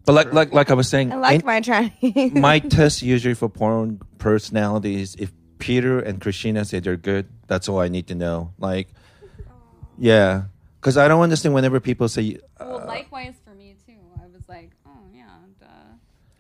But 0.05 0.13
like 0.13 0.33
like 0.33 0.53
like 0.53 0.71
I 0.71 0.75
was 0.75 0.89
saying, 0.89 1.13
I 1.13 1.17
like 1.17 1.45
my 1.45 1.61
trannies. 1.61 2.33
my 2.49 2.61
test 2.61 3.03
usually 3.03 3.35
for 3.35 3.49
porn 3.49 4.01
personalities. 4.19 5.17
If 5.19 5.33
Peter 5.59 5.99
and 5.99 6.21
Kristina 6.21 6.65
say 6.65 6.81
they're 6.81 6.97
good, 6.97 7.29
that's 7.47 7.69
all 7.69 7.81
I 7.81 7.89
need 7.89 8.07
to 8.09 8.15
know. 8.15 8.53
Like, 8.59 8.89
yeah, 9.99 10.45
because 10.81 10.97
I 10.97 11.09
don't 11.09 11.23
understand 11.23 11.55
whenever 11.55 11.81
people 11.81 12.09
say, 12.09 12.39
well, 12.61 12.83
uh, 12.83 12.87
likewise 12.87 13.35
for 13.45 13.55
me 13.55 13.75
too. 13.87 13.95
I 14.23 14.27
was 14.27 14.49
like, 14.49 14.71
oh 14.87 14.91
yeah, 15.13 15.25
duh. 15.59 15.67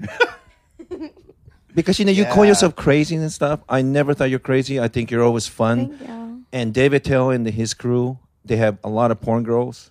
because 1.75 1.99
you 1.99 2.05
know 2.05 2.13
you 2.13 2.25
call 2.27 2.45
Yeah. 2.45 2.51
yourself 2.51 2.77
crazy 2.77 3.17
and 3.17 3.31
stuff. 3.33 3.61
I 3.69 3.83
never 3.83 4.15
thought 4.15 4.31
you're 4.31 4.39
crazy. 4.39 4.81
I 4.81 4.89
think 4.89 5.11
you're 5.11 5.23
always 5.25 5.47
fun. 5.47 5.97
Thank 5.99 6.09
you. 6.09 6.45
And 6.53 6.73
Dave 6.73 6.93
Attell 6.93 7.31
and 7.31 7.47
his 7.47 7.75
crew, 7.75 8.19
they 8.45 8.57
have 8.57 8.79
a 8.85 8.89
lot 8.89 9.11
of 9.11 9.21
porn 9.21 9.43
girls 9.43 9.91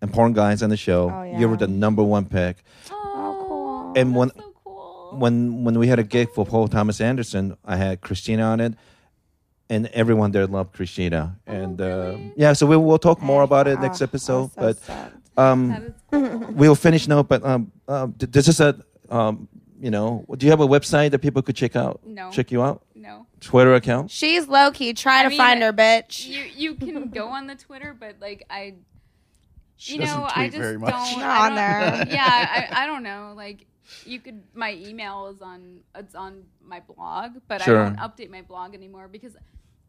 and 0.00 0.12
porn 0.12 0.32
guys 0.32 0.62
on 0.62 0.70
the 0.70 0.76
show. 0.76 1.10
Oh, 1.10 1.22
You 1.38 1.46
were 1.48 1.54
yeah. 1.54 1.58
the 1.66 1.68
number 1.68 2.02
one 2.02 2.24
pick. 2.26 2.56
Oh, 2.90 3.44
cool. 3.48 3.92
And 3.96 4.14
when- 4.16 4.28
that's 4.28 4.38
so 4.40 4.52
cool. 4.64 5.16
when 5.18 5.64
when 5.64 5.78
we 5.78 5.86
had 5.86 5.98
a 5.98 6.02
gig 6.04 6.30
for 6.34 6.44
Paul 6.44 6.68
Thomas 6.68 7.00
Anderson, 7.00 7.56
I 7.64 7.76
had 7.76 8.00
Kristina 8.00 8.46
on 8.46 8.60
it, 8.60 8.74
and 9.70 9.86
everyone 9.92 10.32
there 10.32 10.46
loved 10.46 10.74
Kristina. 10.74 11.36
And 11.46 11.80
uh, 11.80 11.84
Oh, 11.84 12.32
yeah, 12.36 12.52
so 12.54 12.66
we'll 12.66 12.82
we'll 12.82 12.98
talk 12.98 13.20
more 13.22 13.42
about 13.42 13.68
it 13.68 13.78
Oh, 13.78 13.82
next 13.82 14.00
I 14.02 14.04
episode. 14.04 14.42
was 14.42 14.52
so 14.52 14.60
but 14.60 14.76
stoked. 14.82 15.38
um, 15.38 15.70
is 15.72 15.92
cool. 16.10 16.52
we'll 16.52 16.74
finish 16.74 17.06
now. 17.06 17.22
But 17.22 17.44
um, 17.44 17.70
um, 17.88 18.14
th- 18.18 18.32
this 18.32 18.48
is 18.48 18.60
a 18.60 18.74
um, 19.10 19.48
you 19.80 19.90
know, 19.90 20.24
do 20.36 20.46
you 20.46 20.50
have 20.50 20.60
a 20.60 20.66
website 20.66 21.10
that 21.10 21.18
people 21.20 21.42
could 21.42 21.56
check 21.56 21.76
out? 21.76 22.00
No. 22.04 22.30
check 22.30 22.50
you 22.50 22.62
out. 22.62 22.82
no. 22.94 23.26
Twitter 23.40 23.74
account. 23.74 24.10
She's 24.10 24.48
low 24.48 24.70
key. 24.70 24.92
Try 24.94 25.20
I 25.20 25.22
to 25.24 25.28
mean, 25.28 25.38
find 25.38 25.62
her, 25.62 25.72
bitch. 25.72 26.26
You 26.26 26.42
you 26.54 26.74
can 26.74 27.10
go 27.10 27.28
on 27.28 27.46
the 27.46 27.54
Twitter, 27.54 27.94
but 27.98 28.16
like 28.20 28.44
I, 28.50 28.74
She 29.76 29.94
you 29.94 30.00
doesn't 30.00 30.18
know, 30.18 30.26
I 30.28 30.34
tweet 30.48 30.52
just 30.52 30.58
very 30.62 30.78
much. 30.78 30.90
don't. 30.92 31.20
Not 31.20 31.30
I 31.30 31.44
on 31.44 31.48
don't- 31.50 31.56
there. 31.56 32.06
Yeah, 32.16 32.68
I, 32.72 32.84
I 32.84 32.86
don't 32.86 33.02
know. 33.02 33.34
Like 33.36 33.66
you 34.04 34.18
could. 34.20 34.42
My 34.54 34.72
email 34.74 35.28
is 35.28 35.42
on. 35.42 35.80
It's 35.94 36.14
on 36.14 36.44
my 36.64 36.80
blog, 36.80 37.32
but 37.46 37.62
Sure. 37.62 37.78
I 37.80 37.84
don't 37.90 37.98
update 37.98 38.30
my 38.30 38.42
blog 38.42 38.74
anymore 38.74 39.06
because 39.08 39.36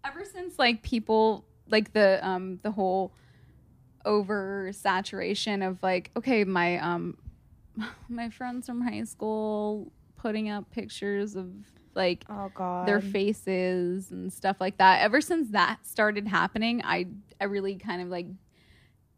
ever 0.05 0.23
since 0.25 0.59
like 0.59 0.83
people 0.83 1.45
like 1.69 1.93
the 1.93 2.19
um 2.27 2.59
the 2.63 2.71
whole 2.71 3.13
oversaturation 4.05 5.67
of 5.67 5.81
like 5.81 6.11
okay 6.15 6.43
my 6.43 6.77
um 6.79 7.17
my 8.09 8.29
friends 8.29 8.65
from 8.65 8.81
high 8.81 9.03
school 9.03 9.91
putting 10.17 10.49
up 10.49 10.69
pictures 10.71 11.35
of 11.35 11.49
like 11.93 12.25
oh 12.29 12.51
god. 12.53 12.87
their 12.87 13.01
faces 13.01 14.11
and 14.11 14.31
stuff 14.31 14.57
like 14.59 14.77
that. 14.77 15.01
Ever 15.01 15.21
since 15.21 15.49
that 15.49 15.85
started 15.85 16.27
happening, 16.27 16.81
I 16.83 17.07
I 17.39 17.45
really 17.45 17.75
kind 17.75 18.01
of 18.01 18.09
like 18.09 18.27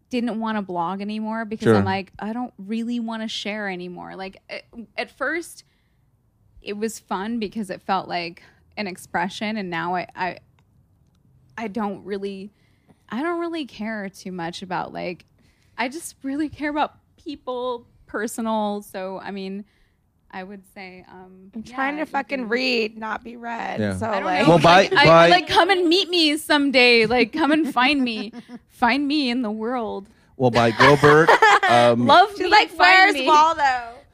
didn't 0.10 0.40
want 0.40 0.58
to 0.58 0.62
blog 0.62 1.02
anymore 1.02 1.46
because 1.46 1.66
Sure. 1.66 1.76
I'm 1.76 1.86
like 1.86 2.12
I 2.20 2.34
don't 2.34 2.54
really 2.58 3.00
want 3.00 3.22
to 3.22 3.28
share 3.28 3.70
anymore. 3.70 4.16
Like 4.16 4.42
at, 4.50 4.64
at 4.98 5.12
first 5.12 5.64
it 6.62 6.74
was 6.74 7.00
fun 7.00 7.40
because 7.40 7.70
it 7.70 7.82
felt 7.82 8.08
like 8.08 8.44
an 8.76 8.88
expression 8.88 9.58
and 9.58 9.70
now 9.70 9.96
I 9.96 10.08
I 10.16 10.38
I 11.58 11.68
don't 11.68 12.04
really 12.06 12.52
I 13.10 13.22
don't 13.22 13.40
really 13.40 13.66
care 13.66 14.10
too 14.10 14.32
much 14.32 14.62
about 14.62 14.94
like 14.94 15.26
I 15.78 15.90
just 15.90 16.16
really 16.24 16.50
care 16.50 16.70
about 16.70 16.96
people 17.18 17.88
personal 18.10 18.82
so 18.82 19.20
I 19.24 19.32
mean 19.32 19.64
I 20.32 20.44
would 20.44 20.62
say 20.76 21.06
um 21.10 21.52
I'm 21.56 21.64
yeah, 21.66 21.76
trying 21.76 21.98
to 21.98 22.06
fucking 22.06 22.40
can- 22.40 22.50
read, 22.50 22.98
not 23.00 23.24
be 23.24 23.36
read. 23.36 23.80
Yeah. 23.80 23.96
So 23.98 24.06
I 24.06 24.22
like, 24.22 24.44
know. 24.44 24.50
Well, 24.50 24.60
by- 24.60 24.82
like, 24.84 24.94
I- 24.94 25.06
by- 25.06 25.30
like 25.30 25.48
come 25.48 25.70
and 25.72 25.88
meet 25.90 26.08
me 26.10 26.38
someday. 26.38 27.06
Like 27.08 27.32
come 27.34 27.52
and 27.52 27.74
find 27.74 28.04
me, 28.04 28.34
find 28.68 29.08
me 29.08 29.30
in 29.32 29.42
the 29.42 29.50
world. 29.50 30.08
Well, 30.38 30.52
by 30.52 30.70
Gilbert. 30.72 31.30
Um, 31.68 32.06
Love 32.16 32.30
she's 32.32 32.42
me, 32.42 32.48
like, 32.48 32.70
find 32.70 32.80
where's 32.80 33.14
me. 33.16 33.26
Waldo? 33.28 33.64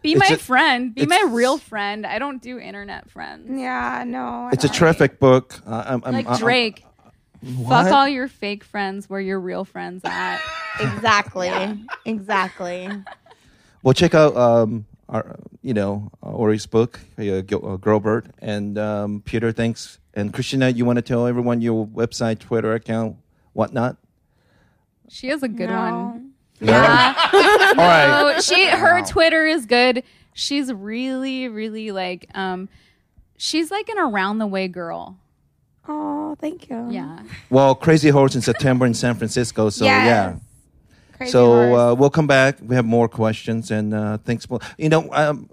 Be 0.01 0.13
It's 0.13 0.19
my 0.29 0.35
a- 0.35 0.37
friend. 0.37 0.95
Be 0.95 1.05
my 1.05 1.25
real 1.29 1.57
friend. 1.57 2.05
I 2.05 2.17
don't 2.17 2.41
do 2.41 2.59
internet 2.59 3.09
friends. 3.11 3.49
Yeah, 3.51 4.03
no. 4.07 4.19
I 4.47 4.51
It's 4.53 4.63
a 4.63 4.67
don't 4.67 4.75
terrific 4.77 5.19
book. 5.19 5.59
Uh, 5.67 5.83
I'm, 5.85 6.03
I'm, 6.05 6.13
Like 6.13 6.27
I'm- 6.29 6.39
Drake. 6.39 6.85
What? 7.57 7.83
Fuck 7.83 7.93
all 7.93 8.07
your 8.07 8.27
fake 8.29 8.63
friends 8.63 9.07
where 9.09 9.19
your 9.19 9.39
real 9.39 9.65
friends 9.65 10.01
at. 10.05 10.39
Exactly. 10.79 11.51
Exactly. 12.05 12.89
Well, 13.85 13.93
check 13.93 14.15
out 14.15 14.35
um, 14.35 14.87
our, 15.07 15.37
you 15.61 15.75
know, 15.75 16.09
uh, 16.23 16.31
Ori's 16.31 16.65
book, 16.65 16.99
uh, 17.19 17.41
Gil- 17.41 17.63
uh, 17.63 17.75
Girl 17.77 17.99
Bird, 17.99 18.33
and 18.39 18.79
um, 18.79 19.21
Peter. 19.23 19.51
Thanks, 19.51 19.99
and 20.15 20.33
Kristina. 20.33 20.75
You 20.75 20.85
want 20.85 20.97
to 20.97 21.03
tell 21.03 21.27
everyone 21.27 21.61
your 21.61 21.85
website, 21.85 22.39
Twitter 22.39 22.73
account, 22.73 23.17
whatnot? 23.53 23.97
She 25.07 25.27
has 25.27 25.43
a 25.43 25.47
good 25.47 25.69
No. 25.69 25.75
one. 25.75 26.31
No? 26.61 26.71
Yeah. 26.71 27.13
All 27.33 27.75
right. 27.75 28.35
Oh, 28.37 28.41
she 28.41 28.65
her 28.69 29.01
Wow. 29.01 29.05
Twitter 29.05 29.45
is 29.45 29.67
good. 29.67 30.01
She's 30.33 30.73
really, 30.73 31.47
really 31.47 31.91
like 31.91 32.25
um 32.33 32.69
she's 33.37 33.69
like 33.69 33.87
an 33.89 33.99
around 33.99 34.39
the 34.39 34.47
way 34.47 34.67
girl. 34.67 35.15
Oh, 35.87 36.35
thank 36.41 36.71
you. 36.71 36.87
Yeah. 36.89 37.19
Well, 37.51 37.75
Crazy 37.75 38.09
Horse 38.09 38.33
in 38.33 38.41
September 38.41 38.87
in 38.87 38.95
San 38.95 39.13
Francisco. 39.13 39.69
So 39.69 39.85
Yes. 39.85 40.05
yeah. 40.07 40.35
Crazy 41.17 41.31
so 41.31 41.75
uh, 41.75 41.93
we'll 41.93 42.09
come 42.09 42.27
back. 42.27 42.57
We 42.61 42.75
have 42.75 42.85
more 42.85 43.07
questions 43.07 43.71
and 43.71 43.93
uh, 43.93 44.17
thanks. 44.17 44.45
For, 44.45 44.59
you 44.77 44.89
know, 44.89 45.09
um, 45.13 45.49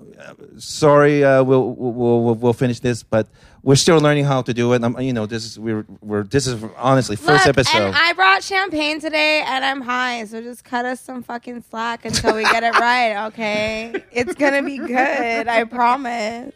sorry, 0.59 1.25
uh, 1.25 1.45
we'll, 1.45 1.73
we'll 1.75 2.23
we'll 2.23 2.35
we'll 2.35 2.53
finish 2.53 2.81
this, 2.81 3.03
but 3.03 3.29
we're 3.63 3.77
still 3.77 3.99
learning 3.99 4.25
how 4.25 4.43
to 4.43 4.53
do 4.53 4.73
it. 4.73 4.83
Um, 4.83 4.99
you 5.01 5.13
know, 5.13 5.27
this 5.27 5.45
is 5.45 5.59
we're 5.59 5.87
we're 6.01 6.25
this 6.25 6.47
is 6.47 6.63
honestly 6.77 7.17
first 7.17 7.47
Look, 7.47 7.59
episode. 7.59 7.79
And 7.79 7.95
I 7.95 8.13
brought 8.13 8.43
champagne 8.43 9.01
today 9.01 9.45
and 9.47 9.65
I'm 9.65 9.81
high, 9.81 10.25
so 10.25 10.41
just 10.41 10.65
cut 10.65 10.85
us 10.85 11.01
some 11.01 11.23
fucking 11.23 11.63
slack 11.71 12.05
until 12.05 12.35
we 12.35 12.43
get 12.43 12.65
it 12.65 12.75
right, 12.79 13.27
okay? 13.29 13.95
It's 14.13 14.35
gonna 14.35 14.63
be 14.63 14.79
good, 14.79 15.49
I 15.49 15.65
promise. 15.65 16.53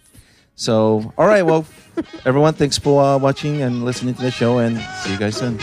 So, 0.57 1.13
all 1.19 1.27
right. 1.27 1.43
Well, 1.43 1.67
everyone, 2.25 2.55
thanks 2.55 2.79
for 2.79 3.03
uh, 3.03 3.19
watching 3.19 3.63
and 3.63 3.85
listening 3.85 4.15
to 4.15 4.23
the 4.23 4.31
show, 4.31 4.59
and 4.59 4.79
see 5.03 5.13
you 5.13 5.19
guys 5.19 5.37
soon. 5.37 5.59